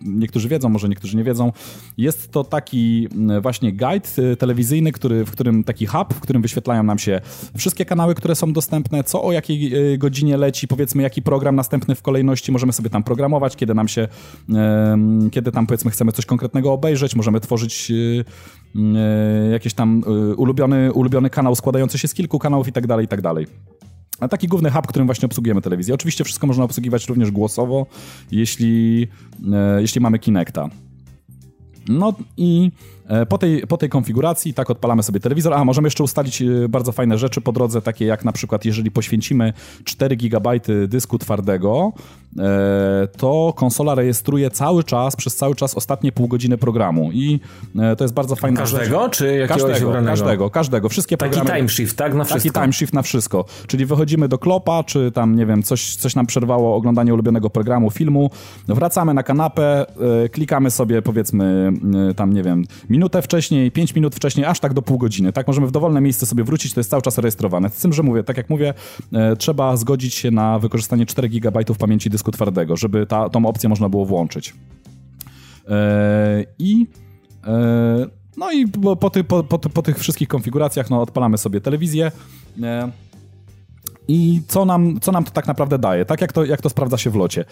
[0.00, 1.52] niektórzy wiedzą, może niektórzy nie wiedzą,
[1.98, 3.08] jest to taki
[3.42, 7.20] właśnie guide telewizyjny, który, w którym taki hub, w którym wyświetlają nam się
[7.56, 12.02] wszystkie kanały, które są dostępne, co o jakiej godzinie leci, powiedzmy jaki program następny w
[12.02, 14.08] kolejności, możemy sobie tam programować, kiedy nam się,
[15.32, 17.92] kiedy tam powiedzmy chcemy coś konkretnego obejrzeć, możemy tworzyć
[19.52, 20.02] jakiś tam
[20.36, 23.46] ulubiony, ulubiony kanał składający się z kilku kanałów i tak dalej, i tak dalej.
[24.20, 25.94] A taki główny hub, którym właśnie obsługujemy telewizję.
[25.94, 27.86] Oczywiście wszystko można obsługiwać również głosowo,
[28.30, 29.08] jeśli,
[29.52, 30.68] e, jeśli mamy Kinecta.
[31.88, 32.70] No i
[33.28, 35.54] po tej, po tej konfiguracji tak odpalamy sobie telewizor.
[35.54, 38.90] A, możemy jeszcze ustalić e, bardzo fajne rzeczy po drodze, takie jak na przykład jeżeli
[38.90, 39.52] poświęcimy
[39.84, 40.50] 4 GB
[40.88, 41.92] dysku twardego,
[42.38, 47.40] e, to konsola rejestruje cały czas, przez cały czas ostatnie pół godziny programu i
[47.98, 49.16] to jest bardzo fajna każdego, rzecz.
[49.16, 51.58] czy jakiegoś każdego, każdego, każdego, wszystkie Taki programy.
[51.58, 52.14] time shift, tak?
[52.14, 52.52] Na wszystko.
[52.52, 53.44] Taki time shift na wszystko.
[53.66, 57.90] Czyli wychodzimy do klopa, czy tam, nie wiem, coś, coś nam przerwało oglądanie ulubionego programu,
[57.90, 58.30] filmu,
[58.68, 59.86] wracamy na kanapę,
[60.32, 61.72] klikamy sobie powiedzmy
[62.16, 62.64] tam, nie wiem,
[63.00, 65.32] minutę wcześniej, 5 minut wcześniej, aż tak do pół godziny.
[65.32, 67.70] Tak, możemy w dowolne miejsce sobie wrócić, to jest cały czas rejestrowane.
[67.70, 68.74] Z tym, że mówię, tak jak mówię,
[69.12, 73.68] e, trzeba zgodzić się na wykorzystanie 4 GB pamięci dysku twardego, żeby ta, tą opcję
[73.68, 74.54] można było włączyć.
[75.68, 76.86] E, I
[77.46, 78.06] e,
[78.36, 78.68] no i
[79.00, 82.12] po, ty, po, po, po, tych wszystkich konfiguracjach no, odpalamy sobie telewizję.
[84.08, 86.04] I co nam, co nam to tak naprawdę daje?
[86.04, 87.44] Tak jak to, jak to sprawdza się w locie?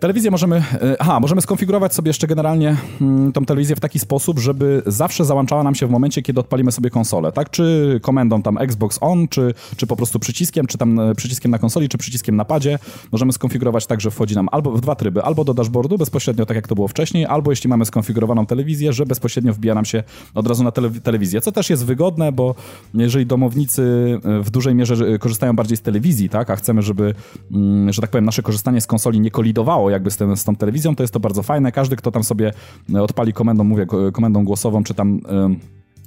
[0.00, 4.38] Telewizję możemy, e, aha, możemy skonfigurować sobie jeszcze generalnie hmm, tą telewizję w taki sposób,
[4.38, 7.50] żeby zawsze załączała nam się w momencie, kiedy odpalimy sobie konsolę, tak?
[7.50, 11.58] Czy komendą tam Xbox On, czy, czy po prostu przyciskiem, czy tam e, przyciskiem na
[11.58, 12.78] konsoli, czy przyciskiem na padzie.
[13.12, 16.54] Możemy skonfigurować tak, że wchodzi nam albo w dwa tryby, albo do dashboardu bezpośrednio, tak
[16.54, 20.02] jak to było wcześniej, albo jeśli mamy skonfigurowaną telewizję, że bezpośrednio wbija nam się
[20.34, 22.54] od razu na tele telewizję, co też jest wygodne, bo
[22.94, 23.82] jeżeli domownicy
[24.24, 26.50] e, w dużej mierze korzystają bardziej z telewizji, tak?
[26.50, 27.14] A chcemy, żeby,
[27.52, 30.56] mm, że tak powiem, nasze korzystanie z konsoli nie kolidowało jakby z, ten, z tą
[30.56, 31.72] telewizją, to jest to bardzo fajne.
[31.72, 32.52] Każdy, kto tam sobie
[32.94, 35.20] e, odpali komendą, mówię, komendą głosową, czy tam...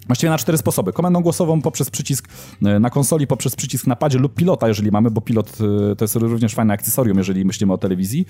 [0.08, 0.94] Właściwie na cztery sposoby.
[0.94, 2.30] Komendą głosową poprzez przycisk
[2.66, 5.58] e, na konsoli, poprzez przycisk na padzie lub pilota, jeżeli mamy, bo pilot
[5.92, 8.26] e, to jest również fajne akcesorium, jeżeli myślimy o telewizji.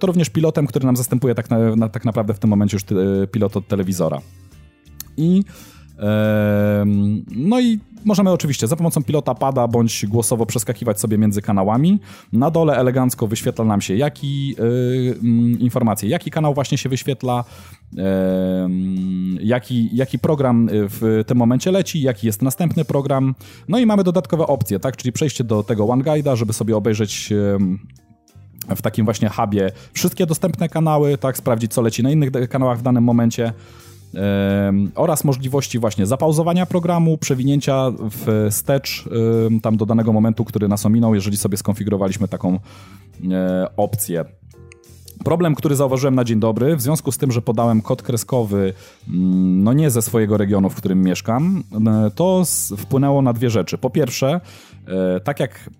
[0.00, 2.84] To również pilotem, który nam zastępuje tak, na, na, tak naprawdę w tym momencie już
[3.30, 4.18] pilot od telewizora.
[5.16, 5.44] I
[7.36, 12.00] no i możemy oczywiście za pomocą pilota pada bądź głosowo przeskakiwać sobie między kanałami.
[12.32, 15.18] Na dole elegancko wyświetla nam się jaki yy,
[15.58, 17.44] informacje, jaki kanał właśnie się wyświetla,
[19.40, 23.34] jaki, jaki program w tym momencie leci, jaki jest następny program.
[23.68, 24.96] No i mamy dodatkowe opcje, tak?
[24.96, 27.32] Czyli przejście do tego OneGuide'a, żeby sobie obejrzeć
[28.76, 32.82] w takim właśnie hubie wszystkie dostępne kanały, tak, sprawdzić co leci na innych kanałach w
[32.82, 33.52] danym momencie
[34.94, 37.92] oraz możliwości właśnie zapauzowania programu, przewinięcia
[38.50, 39.08] wstecz
[39.62, 42.58] tam do danego momentu, który nas ominął, jeżeli sobie skonfigurowaliśmy taką
[43.76, 44.24] opcję.
[45.24, 48.74] Problem, który zauważyłem na dzień dobry, w związku z tym, że podałem kod kreskowy,
[49.08, 52.42] mm, no nie ze swojego regionu, w którym mieszkam, e, to
[52.76, 53.78] wpłynęło na dwie rzeczy.
[53.78, 54.40] Po pierwsze,
[55.24, 55.70] tak jak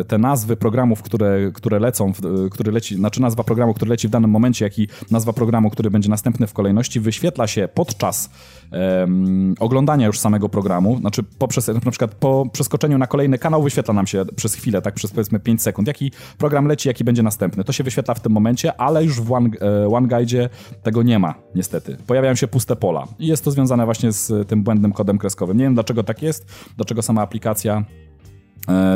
[0.00, 2.12] e, te nazwy programów, które, które lecą, e,
[2.50, 5.90] który leci, znaczy nazwa programu, który leci w danym momencie, jak i nazwa programu, który
[5.90, 8.30] będzie następny w kolejności, wyświetla się podczas
[8.72, 13.94] um, oglądania już samego programu, znaczy poprzez, na przykład po przeskoczeniu na kolejny kanał wyświetla
[13.94, 17.64] nam się przez chwilę, tak przez powiedzmy 5 sekund, jaki program leci, jaki będzie następny.
[17.64, 19.50] To się wyświetla w tym momencie, ale już w One,
[19.92, 20.48] OneGuide
[20.82, 21.96] tego nie ma, niestety.
[22.06, 25.56] Pojawiają się puste pola i jest to związane właśnie z tym błędnym kodem kreskowym.
[25.56, 26.46] Nie wiem, dlaczego tak jest,
[26.76, 28.09] dlaczego sama aplikacja E,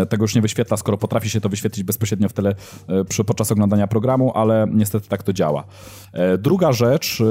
[0.09, 2.55] tego już nie wyświetla, skoro potrafi się to wyświetlić bezpośrednio w tele
[2.89, 5.65] e, przy, podczas oglądania programu, ale niestety tak to działa.
[6.13, 7.23] E, druga rzecz,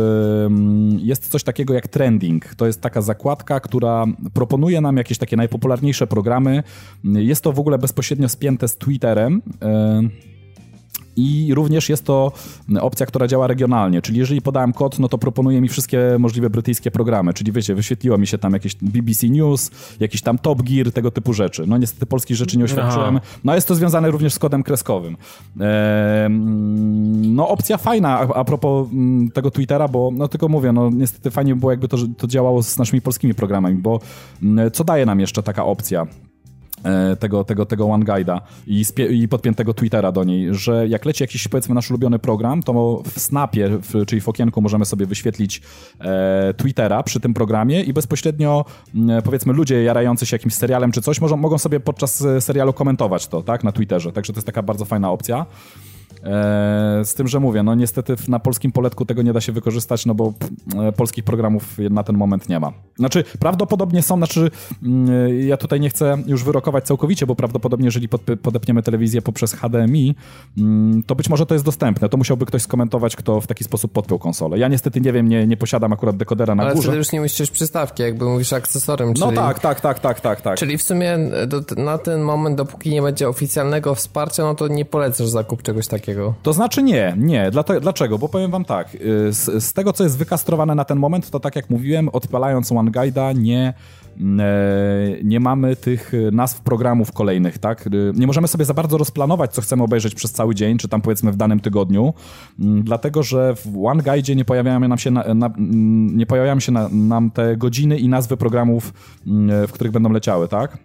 [0.98, 2.56] jest coś takiego jak trending.
[2.56, 6.64] To jest taka zakładka, która proponuje nam jakieś takie najpopularniejsze programy.
[7.04, 9.42] Jest to w ogóle bezpośrednio spięte z Twitterem.
[11.16, 12.32] I również jest to
[12.82, 16.92] opcja, która działa regionalnie, czyli jeżeli podałem kod, no to proponuje mi wszystkie możliwe brytyjskie
[16.92, 21.12] programy, czyli wiecie, wyświetliło mi się tam jakieś BBC News, jakiś tam Top Gear, tego
[21.12, 21.64] typu rzeczy.
[21.68, 23.20] No niestety polskich rzeczy nie oświadczyłem.
[23.44, 25.18] No jest to związane również z kodem kreskowym.
[25.60, 26.30] Eee,
[27.34, 31.32] no opcja fajna a, a propos mm, tego Twittera, bo no tylko mówię, no niestety
[31.32, 34.00] fajnie by było jakby to, to działało z naszymi polskimi programami, bo
[34.44, 36.08] mm, co daje nam jeszcze taka opcja?
[36.84, 41.48] E, tego, tego, tego OneGuide'a i, i podpiętego Twittera do niej, że jak leci jakiś
[41.48, 45.62] powiedzmy nasz ulubiony program, to w snapie, w, czyli w okienku możemy sobie wyświetlić
[46.02, 48.66] e, Twittera przy tym programie i bezpośrednio
[49.10, 52.74] e, powiedzmy ludzie jarający się jakimś serialem czy coś mogą, mogą sobie podczas e, serialu
[52.74, 54.12] komentować to, tak, na Twitterze.
[54.12, 55.46] Także to jest taka bardzo fajna opcja.
[56.24, 60.06] E, z tym, że mówię, no niestety na polskim poletku tego nie da się wykorzystać,
[60.06, 60.34] no bo
[60.80, 62.74] e, polskich programów na ten moment nie ma.
[62.96, 64.52] Znaczy, prawdopodobnie są, znaczy,
[64.84, 68.10] mm, ja tutaj nie chcę już wyrokować całkowicie, bo prawdopodobnie, jeżeli
[68.42, 70.16] podepniemy telewizję poprzez HDMI,
[70.58, 72.10] mm, to być może to jest dostępne.
[72.10, 74.60] To musiałby ktoś skomentować, kto w taki sposób podpiął konsolę.
[74.60, 76.90] Ja niestety nie wiem, nie, nie posiadam akurat dekodera na Ale górze.
[76.90, 79.36] Ale już nie musisz przystawki, jakby mówisz akcesorem, no czyli...
[79.36, 80.58] No tak, tak, tak, tak, tak, tak.
[80.58, 84.86] Czyli w sumie do, na ten moment, dopóki nie będzie oficjalnego wsparcia, no to nie
[84.86, 86.34] polecasz zakup czegoś takiego takiego.
[86.44, 87.52] To znaczy nie, nie.
[87.82, 88.18] Dlaczego?
[88.18, 91.40] Bo powiem wam tak, y, z, z tego, co jest wykastrowane na ten moment, to
[91.40, 93.74] tak jak mówiłem, odpalając OneGuide'a nie
[94.20, 97.88] mm, e, nie mamy tych nazw programów kolejnych, tak?
[97.88, 101.02] Y, nie możemy sobie za bardzo rozplanować, co chcemy obejrzeć przez cały dzień, czy tam
[101.02, 102.14] powiedzmy w danym tygodniu,
[102.60, 106.72] mm, dlatego, że w OneGuide nie pojawiają nam się, na, na, mm, nie pojawiają się
[106.72, 108.94] na, nam te godziny i nazwy programów,
[109.68, 110.78] w których będą leciały, tak?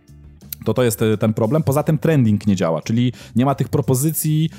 [0.65, 1.63] To to jest e, ten problem.
[1.63, 4.51] Poza tym trending nie działa, czyli nie ma tych propozycji,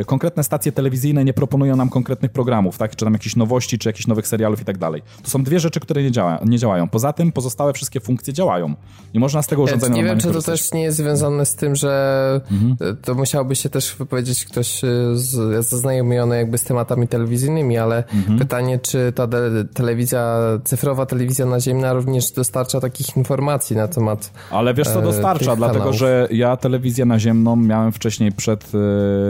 [0.00, 2.96] e, konkretne stacje telewizyjne nie proponują nam konkretnych programów, tak?
[2.96, 5.02] czy tam jakichś nowości, czy jakichś nowych serialów i tak dalej.
[5.22, 6.88] To są dwie rzeczy, które nie, działa, nie działają.
[6.88, 8.74] Poza tym pozostałe wszystkie funkcje działają.
[9.14, 11.76] Nie można z tego urządzenia Nie wiem, czy to też nie jest związane z tym,
[11.76, 12.96] że mhm.
[13.02, 14.80] to musiałby się też wypowiedzieć ktoś
[15.14, 18.38] z, zaznajomiony jakby z tematami telewizyjnymi, ale mhm.
[18.38, 19.28] pytanie, czy ta
[19.74, 24.32] telewizja, cyfrowa telewizja naziemna również dostarcza takich informacji na temat...
[24.50, 28.72] Ale wiesz co, dostarcza wystarcza, dlatego że ja telewizję naziemną miałem wcześniej przed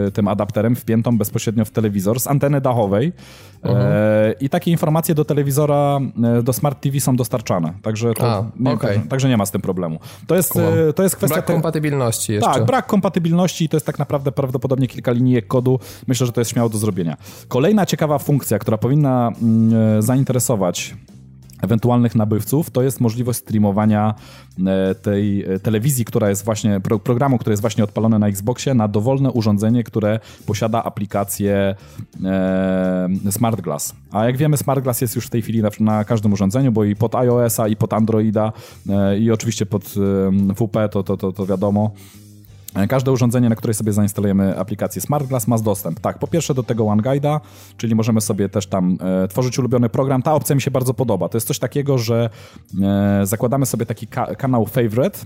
[0.07, 3.13] y, tym adapterem wpiętą bezpośrednio w telewizor z anteny dachowej
[3.63, 8.43] e, i takie informacje do telewizora, e, do Smart TV są dostarczane, także, to, A,
[8.59, 8.89] nie, okay.
[8.89, 9.99] także, także, nie ma z tym problemu.
[10.27, 10.55] To jest.
[10.55, 11.35] E, to jest kwestia...
[11.35, 11.53] Brak te...
[11.53, 12.53] kompatybilności jeszcze.
[12.53, 15.79] Tak, brak kompatybilności i to jest tak naprawdę prawdopodobnie kilka linijek kodu.
[16.07, 17.17] Myślę, że to jest śmiało do zrobienia.
[17.47, 20.95] Kolejna ciekawa funkcja, która powinna mm, zainteresować
[21.61, 24.13] ewentualnych nabywców, to jest możliwość streamowania
[24.67, 28.87] e, tej e, telewizji, która jest właśnie, programu, który jest właśnie odpalony na Xboxie, na
[28.87, 31.75] dowolne urządzenie, które posiada aplikację
[32.25, 33.95] e, Smart Glass.
[34.11, 36.83] A jak wiemy, Smart Glass jest już w tej chwili na, na każdym urządzeniu, bo
[36.83, 38.53] i pod iOS-a, i pod Androida,
[39.19, 39.83] i oczywiście pod
[40.55, 41.91] WP, to, to, to, to wiadomo.
[42.75, 46.53] E, każde urządzenie, na której sobie zainstalujemy aplikację Smart Glass ma dostęp, tak, po pierwsze
[46.53, 47.39] do tego OneGuide'a,
[47.77, 50.21] czyli możemy sobie też tam e, tworzyć ulubiony program.
[50.21, 51.29] Ta opcja mi się bardzo podoba.
[51.29, 52.29] To jest coś takiego, że
[52.81, 55.19] e, zakładamy sobie taki ka kanał Favorite,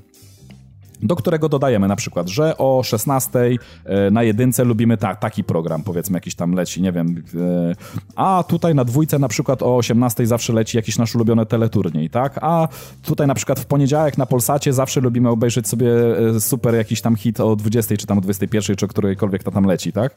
[1.03, 3.39] do którego dodajemy na przykład, że o 16
[3.85, 7.75] e, na jedynce lubimy ta, taki program, powiedzmy jakiś tam leci, nie wiem, e,
[8.15, 12.39] a tutaj na dwójce na przykład o 18 zawsze leci jakiś nasz ulubiony teleturniej, tak,
[12.41, 12.67] a
[13.01, 15.87] tutaj na przykład w poniedziałek na Polsacie zawsze lubimy obejrzeć sobie
[16.35, 19.51] e, super jakiś tam hit o 20 czy tam o 21 czy o którejkolwiek to
[19.51, 20.15] tam leci, tak,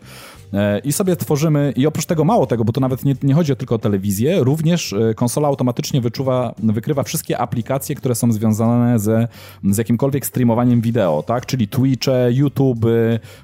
[0.85, 3.75] i sobie tworzymy, i oprócz tego mało tego, bo to nawet nie, nie chodzi tylko
[3.75, 9.29] o telewizję, również konsola automatycznie wyczuwa, wykrywa wszystkie aplikacje, które są związane ze,
[9.71, 11.47] z jakimkolwiek streamowaniem wideo, tak?
[11.47, 12.87] Czyli Twitche, YouTube,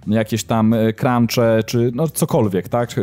[0.06, 2.94] jakieś tam e, Crunche, czy no cokolwiek, tak?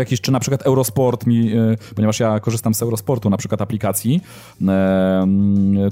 [0.00, 4.20] Jakiś, czy na przykład Eurosport mi, e, ponieważ ja korzystam z Eurosportu na przykład aplikacji,
[4.68, 5.26] e,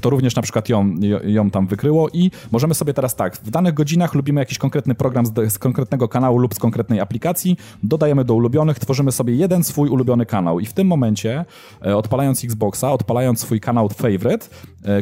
[0.01, 0.95] to również na przykład ją,
[1.25, 5.27] ją tam wykryło i możemy sobie teraz tak, w danych godzinach lubimy jakiś konkretny program
[5.27, 9.89] z, z konkretnego kanału lub z konkretnej aplikacji, dodajemy do ulubionych, tworzymy sobie jeden swój
[9.89, 11.45] ulubiony kanał i w tym momencie
[11.87, 14.47] e, odpalając Xboxa, odpalając swój kanał favorite,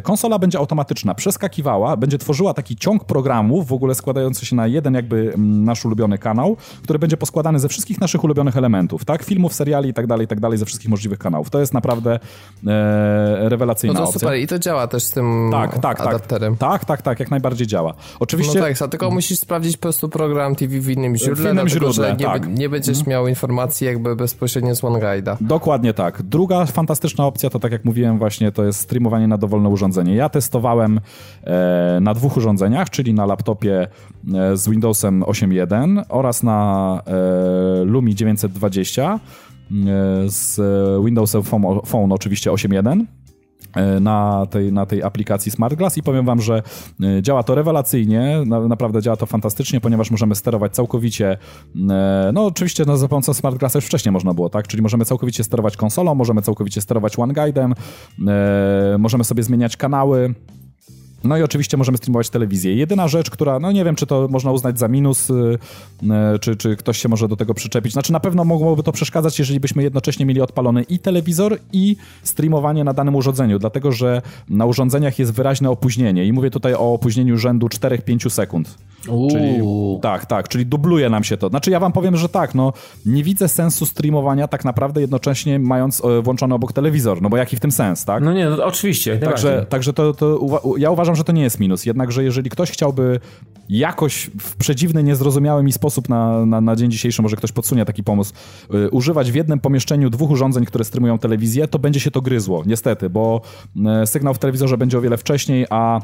[0.03, 4.93] konsola będzie automatyczna, przeskakiwała, będzie tworzyła taki ciąg programów, w ogóle składający się na jeden
[4.93, 9.23] jakby nasz ulubiony kanał, który będzie poskładany ze wszystkich naszych ulubionych elementów tak?
[9.23, 11.49] Filmów, seriali i tak dalej, i tak dalej, ze wszystkich możliwych kanałów.
[11.49, 12.19] To jest naprawdę
[12.67, 14.19] e, rewelacyjna no to opcja.
[14.19, 16.07] super i to działa też z tym tak, tak, tak.
[16.07, 16.57] adapterem.
[16.57, 17.93] Tak, tak, tak, jak najbardziej działa.
[18.19, 18.59] Oczywiście...
[18.59, 21.93] No tak, tylko musisz sprawdzić po prostu program TV w innym źródle, w innym źródle,
[21.93, 22.57] że nie, tak.
[22.57, 23.11] nie będziesz mhm.
[23.11, 25.37] miał informacji jakby bezpośrednio z OneGuide'a.
[25.41, 26.21] Dokładnie tak.
[26.21, 30.15] Druga fantastyczna opcja to tak jak mówiłem właśnie, to jest streamowanie na dowolne urządzenie.
[30.15, 30.99] Ja testowałem
[31.43, 33.87] e, na dwóch urządzeniach, czyli na laptopie
[34.33, 39.19] e, z Windowsem 8.1 oraz na e, Lumi 920 20 e,
[40.27, 40.61] z
[41.05, 43.05] Windowsem Phone, Phone oczywiście 8.1
[43.75, 46.63] e, na tej, na tej aplikacji Smart Glass i powiem wam, że
[47.03, 51.37] e, działa to rewelacyjnie, naprawdę działa to fantastycznie, ponieważ możemy sterować całkowicie,
[52.33, 55.43] no oczywiście no, za pomocą Smart Glassa już wcześniej można było, tak, czyli możemy całkowicie
[55.43, 57.73] sterować konsolą, możemy całkowicie sterować OneGuide'em,
[58.99, 60.33] możemy sobie zmieniać kanały,
[61.23, 62.75] no i oczywiście możemy streamować telewizję.
[62.75, 66.75] Jedyna rzecz, która, no nie wiem, czy to można uznać za minus, yy, czy, czy
[66.75, 67.93] ktoś się może do tego przyczepić.
[67.93, 72.83] Znaczy na pewno mogłoby to przeszkadzać, jeżeli byśmy jednocześnie mieli odpalony i telewizor, i streamowanie
[72.83, 77.37] na danym urządzeniu, dlatego że na urządzeniach jest wyraźne opóźnienie i mówię tutaj o opóźnieniu
[77.37, 78.77] rzędu 4-5 sekund.
[79.05, 79.61] Czyli,
[80.01, 81.49] tak, tak, czyli dubluje nam się to.
[81.49, 82.73] Znaczy ja wam powiem, że tak, no
[83.05, 87.55] nie widzę sensu streamowania tak naprawdę jednocześnie mając e, włączony obok telewizor, no bo jaki
[87.55, 88.23] w tym sens, tak?
[88.23, 89.17] No nie, no, oczywiście.
[89.17, 90.39] Także, także to, to
[90.77, 93.19] ja uważam, że to nie jest minus, jednakże jeżeli ktoś chciałby
[93.69, 98.03] jakoś w przedziwny, niezrozumiały mi sposób na, na, na dzień dzisiejszy, może ktoś podsunie taki
[98.03, 98.33] pomysł,
[98.69, 102.63] yy, używać w jednym pomieszczeniu dwóch urządzeń, które streamują telewizję, to będzie się to gryzło,
[102.65, 103.41] niestety, bo
[103.75, 106.01] yy, sygnał w telewizorze będzie o wiele wcześniej, a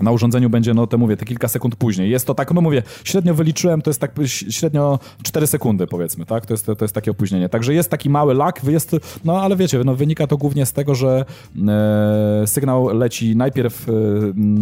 [0.00, 2.10] na urządzeniu będzie, no to mówię, te kilka sekund później.
[2.10, 4.12] Jest to tak, no mówię, średnio wyliczyłem, to jest tak
[4.50, 6.46] średnio 4 sekundy powiedzmy, tak?
[6.46, 7.48] To jest, to jest takie opóźnienie.
[7.48, 10.94] Także jest taki mały lag, jest, no ale wiecie, no wynika to głównie z tego,
[10.94, 11.24] że
[11.68, 13.92] e, sygnał leci najpierw e,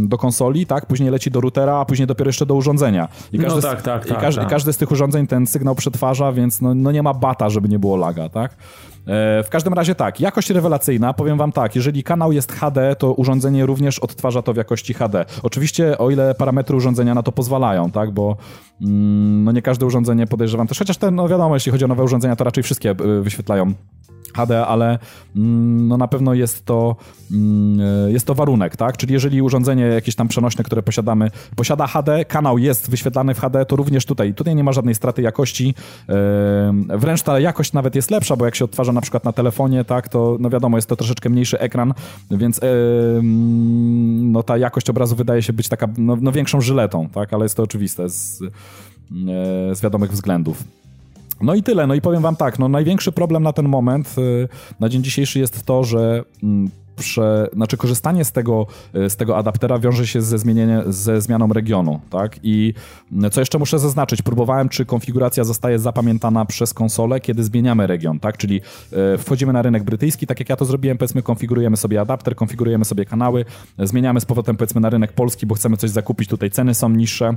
[0.06, 0.86] do konsoli, tak?
[0.86, 3.08] Później leci do routera, a później dopiero jeszcze do urządzenia.
[3.32, 4.50] I każdy, no tak, tak, tak, i każdy, tak.
[4.50, 7.78] każdy z tych urządzeń ten sygnał przetwarza, więc no, no nie ma bata, żeby nie
[7.78, 8.56] było laga, tak?
[9.06, 13.12] E, w każdym razie tak, jakość rewelacyjna, powiem wam tak, jeżeli kanał jest HD, to
[13.12, 15.24] urządzenie również odtwarza to w jakości HD.
[15.42, 18.36] Oczywiście o ile parametry urządzenia na to pozwalają, tak, bo
[18.82, 22.02] mm, no nie każde urządzenie podejrzewam też, chociaż ten, no wiadomo, jeśli chodzi o nowe
[22.02, 23.74] urządzenia, to raczej wszystkie e, wyświetlają
[24.36, 24.98] HD, ale
[25.36, 26.96] mm, no na pewno jest to,
[27.30, 27.80] mm,
[28.10, 28.96] jest to warunek, tak?
[28.96, 33.66] Czyli jeżeli urządzenie jakieś tam przenośne, które posiadamy, posiada HD, kanał jest wyświetlany w HD,
[33.66, 35.74] to również tutaj, tutaj nie ma żadnej straty jakości.
[36.88, 40.08] Wręcz ta jakość nawet jest lepsza, bo jak się odtwarza na przykład na telefonie, tak,
[40.08, 41.94] to no wiadomo, jest to troszeczkę mniejszy ekran,
[42.30, 42.60] więc
[44.22, 47.32] no ta jakość obrazu wydaje się być taka no, no większą żyletą, tak?
[47.32, 48.42] Ale jest to oczywiste z,
[49.72, 50.64] z wiadomych względów.
[51.42, 51.86] No i tyle.
[51.86, 54.48] No i powiem wam tak, no największy problem na ten moment, y,
[54.80, 58.66] na dzień dzisiejszy jest to, że mm, prze, znaczy korzystanie z tego,
[58.96, 62.36] y, z tego adaptera wiąże się ze, zmienienie, ze zmianą regionu, tak?
[62.42, 62.74] I
[63.12, 68.20] mm, co jeszcze muszę zaznaczyć, próbowałem, czy konfiguracja zostaje zapamiętana przez konsolę, kiedy zmieniamy region,
[68.20, 68.36] tak?
[68.36, 68.60] Czyli
[69.14, 72.84] y, wchodzimy na rynek brytyjski, tak jak ja to zrobiłem, powiedzmy, konfigurujemy sobie adapter, konfigurujemy
[72.84, 73.44] sobie kanały,
[73.78, 77.36] zmieniamy z powrotem, powiedzmy, na rynek polski, bo chcemy coś zakupić, tutaj ceny są niższe,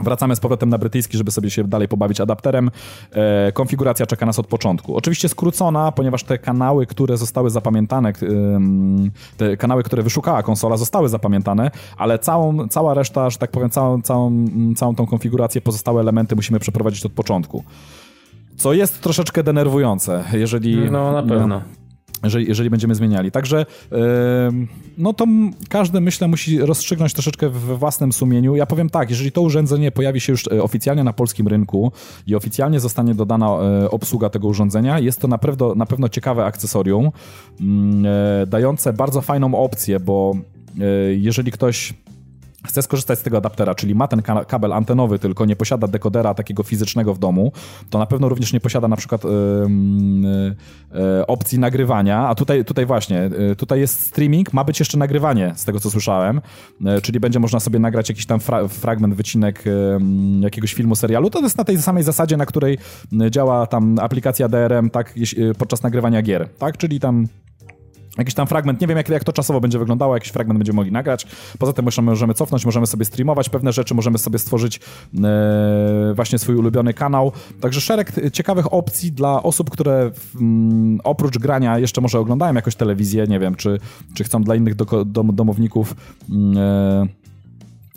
[0.00, 2.70] Wracamy z powrotem na brytyjski, żeby sobie się dalej pobawić adapterem.
[3.12, 4.96] E, konfiguracja czeka nas od początku.
[4.96, 8.12] Oczywiście skrócona, ponieważ te kanały, które zostały zapamiętane,
[9.36, 14.02] te kanały, które wyszukała konsola, zostały zapamiętane, ale całą, cała reszta, że tak powiem, całą,
[14.02, 14.44] całą,
[14.76, 17.64] całą tą konfigurację, pozostałe elementy musimy przeprowadzić od początku.
[18.56, 20.90] Co jest troszeczkę denerwujące, jeżeli...
[20.90, 21.46] No, na pewno.
[21.46, 21.60] No,
[22.26, 23.30] jeżeli, jeżeli będziemy zmieniali.
[23.30, 23.66] Także
[24.98, 25.26] no to
[25.68, 28.56] każdy, myślę, musi rozstrzygnąć troszeczkę we własnym sumieniu.
[28.56, 31.92] Ja powiem tak, jeżeli to urządzenie pojawi się już e, oficjalnie na polskim rynku
[32.26, 36.44] i oficjalnie zostanie dodana e, obsługa tego urządzenia, jest to na pewno, na pewno ciekawe
[36.44, 37.10] akcesorium,
[37.60, 38.06] mm,
[38.42, 40.34] e, dające bardzo fajną opcję, bo
[41.16, 41.94] jeżeli ktoś
[42.66, 46.62] chce skorzystać z tego adaptera, czyli ma ten kabel antenowy, tylko nie posiada dekodera takiego
[46.62, 47.52] fizycznego w domu,
[47.90, 49.30] to na pewno również nie posiada na przykład yy,
[50.92, 55.52] yy, opcji nagrywania, a tutaj, tutaj właśnie, yy, tutaj jest streaming, ma być jeszcze nagrywanie,
[55.56, 56.40] z tego co słyszałem,
[57.02, 59.64] czyli będzie można sobie nagrać jakiś tam fra fragment, wycinek
[60.40, 62.78] jakiegoś filmu, serialu, to jest na tej samej zasadzie, na której
[63.30, 65.14] działa tam aplikacja DRM, tak,
[65.58, 67.26] podczas nagrywania gier, tak, czyli tam
[68.18, 70.92] Jakiś tam fragment, nie wiem jak, jak to czasowo będzie wyglądało, jakiś fragment będziemy mogli
[70.92, 71.26] nagrać.
[71.58, 74.80] Poza tym możemy, możemy cofnąć, możemy sobie streamować pewne rzeczy, możemy sobie stworzyć
[75.24, 77.32] e, właśnie swój ulubiony kanał.
[77.60, 82.76] Także szereg ciekawych opcji dla osób, które m, mm, oprócz grania jeszcze może oglądają jakąś
[82.76, 83.78] telewizję, nie wiem, czy,
[84.14, 85.96] czy chcą dla innych do, dom, domowników
[86.30, 87.06] mm, e,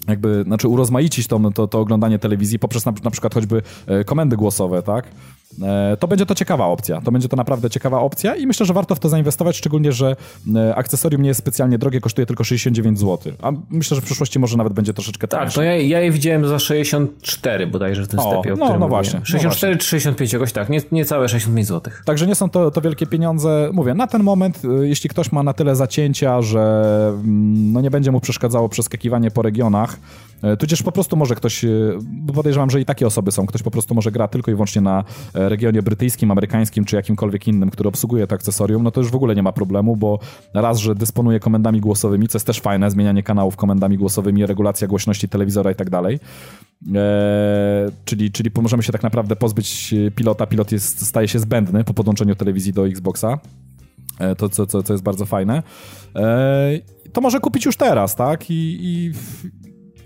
[0.07, 4.37] jakby, znaczy urozmaicić to, to, to oglądanie telewizji poprzez na, na przykład choćby e, komendy
[4.37, 5.07] głosowe, tak?
[5.61, 7.01] E, to będzie to ciekawa opcja.
[7.01, 10.15] To będzie to naprawdę ciekawa opcja i myślę, że warto w to zainwestować, szczególnie, że
[10.55, 13.33] e, akcesorium nie jest specjalnie drogie, kosztuje tylko 69 zł.
[13.41, 15.45] A myślę, że w przyszłości może nawet będzie troszeczkę tańsze.
[15.45, 18.59] Tak, to ja, ja je widziałem za 64 bodajże w tym o, sklepie.
[18.59, 19.21] no, no właśnie.
[19.23, 21.93] 64 czy 65 jakoś tak, nie, nie całe 65 zł.
[22.05, 23.69] Także nie są to, to wielkie pieniądze.
[23.73, 26.59] Mówię, na ten moment, e, jeśli ktoś ma na tyle zacięcia, że
[27.13, 29.97] mm, no nie będzie mu przeszkadzało przeskakiwanie po regionach,
[30.59, 31.65] tudzież po prostu może ktoś,
[32.01, 34.81] bo podejrzewam, że i takie osoby są, ktoś po prostu może gra tylko i wyłącznie
[34.81, 35.03] na
[35.33, 39.35] regionie brytyjskim, amerykańskim czy jakimkolwiek innym, który obsługuje to akcesorium, no to już w ogóle
[39.35, 40.19] nie ma problemu, bo
[40.53, 45.29] raz, że dysponuje komendami głosowymi, co jest też fajne, zmienianie kanałów komendami głosowymi, regulacja głośności
[45.29, 46.19] telewizora i tak dalej.
[46.95, 50.45] Eee, czyli, czyli możemy się tak naprawdę pozbyć pilota.
[50.45, 53.39] Pilot jest, staje się zbędny po podłączeniu telewizji do Xboxa.
[54.37, 55.63] To, co, co, co jest bardzo fajne.
[57.13, 58.51] To może kupić już teraz, tak?
[58.51, 59.11] I, i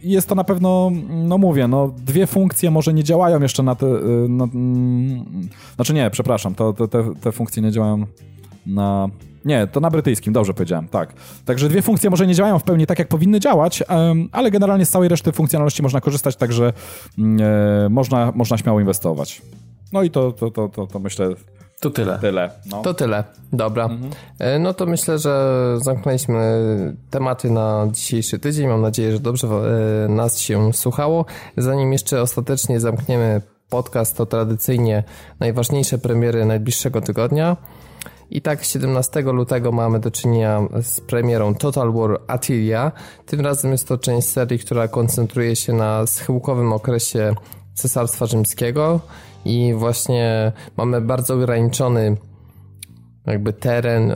[0.04, 3.86] jest to na pewno, no mówię, no dwie funkcje może nie działają jeszcze na te,
[3.86, 8.06] y, na, mm, znaczy nie, przepraszam, to, to, te, te funkcje nie działają
[8.66, 9.10] na,
[9.46, 11.14] nie, to na brytyjskim, dobrze powiedziałem, tak.
[11.46, 13.84] Także dwie funkcje może nie działają w pełni tak, jak powinny działać,
[14.32, 16.74] ale generalnie z całej reszty funkcjonalności można korzystać, także
[17.18, 17.38] mm,
[17.86, 19.42] e, można, można śmiało inwestować.
[19.94, 21.30] No i to, to, to, to, to myślę
[21.84, 22.20] to tyle.
[22.20, 22.50] Tyle.
[22.66, 22.82] No.
[22.82, 23.24] To tyle.
[23.54, 23.86] Dobra.
[23.86, 24.12] Mhm.
[24.40, 26.64] E, no to myślę, że zamknęliśmy
[27.10, 28.68] tematy na dzisiejszy tydzień.
[28.68, 31.26] Mam nadzieję, że dobrze e, nas się słuchało.
[31.58, 35.04] Zanim jeszcze ostatecznie zamkniemy podcast, to tradycyjnie
[35.40, 37.58] najważniejsze premiery najbliższego tygodnia.
[38.30, 42.92] I tak 17 lutego mamy do czynienia z premierą Total War Attilia.
[43.26, 47.36] Tym razem jest to część serii, która koncentruje się na schyłkowym okresie
[47.74, 49.00] Cesarstwa Rzymskiego
[49.46, 52.18] i właśnie mamy bardzo ograniczony
[53.28, 54.16] jakby teren y,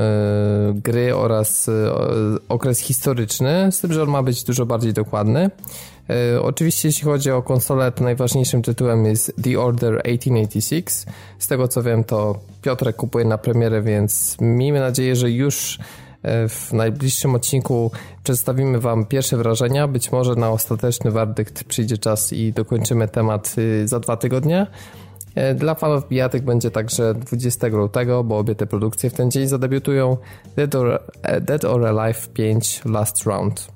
[0.73, 1.71] gry oraz y,
[2.49, 5.49] okres historyczny, z tym, że on ma być dużo bardziej dokładny.
[6.35, 11.05] Y, oczywiście jeśli chodzi o konsolę, to najważniejszym tytułem jest The Order 1886.
[11.39, 15.79] Z tego co wiem, to Piotrek kupuje na premierę, więc miejmy nadzieję, że już
[16.49, 17.91] w najbliższym odcinku
[18.23, 19.87] przedstawimy Wam pierwsze wrażenia.
[19.87, 23.55] Być może na ostateczny werdykt przyjdzie czas i dokończymy temat
[23.85, 24.67] za dwa tygodnie.
[25.37, 29.47] E, dla fanów bijatyk będzie także 20 lutego, bo obie te produkcje w ten dzień
[29.47, 30.17] zadebiutują
[30.55, 33.67] Dead or, e, Dead or Alive 5 Last Round.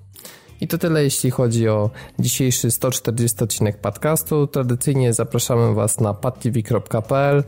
[0.62, 1.90] I to tyle jeśli chodzi o
[2.20, 4.48] dzisiejszy 140 odcinek podcastu.
[4.48, 7.44] Tradycyjnie zapraszamy Was na padtv.pl,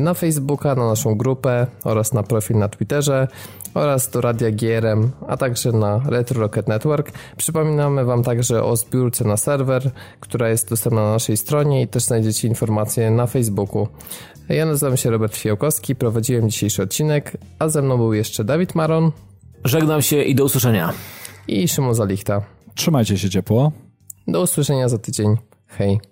[0.00, 3.28] na Facebooka, na naszą grupę oraz na profil na Twitterze
[3.74, 7.12] oraz do Radia GRM, a także na Retro Rocket Network.
[7.36, 9.90] Przypominamy Wam także o zbiórce na serwer,
[10.20, 13.88] która jest dostępna na naszej stronie i też znajdziecie informacje na Facebooku.
[14.48, 19.12] Ja nazywam się Robert Fiołkowski, prowadziłem dzisiejszy odcinek, a ze mną był jeszcze Dawid Maron.
[19.64, 20.92] Żegnam się i do usłyszenia.
[21.48, 22.42] I Szymon Zalichta.
[22.74, 23.72] Trzymajcie się ciepło.
[24.28, 25.36] Do usłyszenia za tydzień.
[25.66, 26.11] Hej.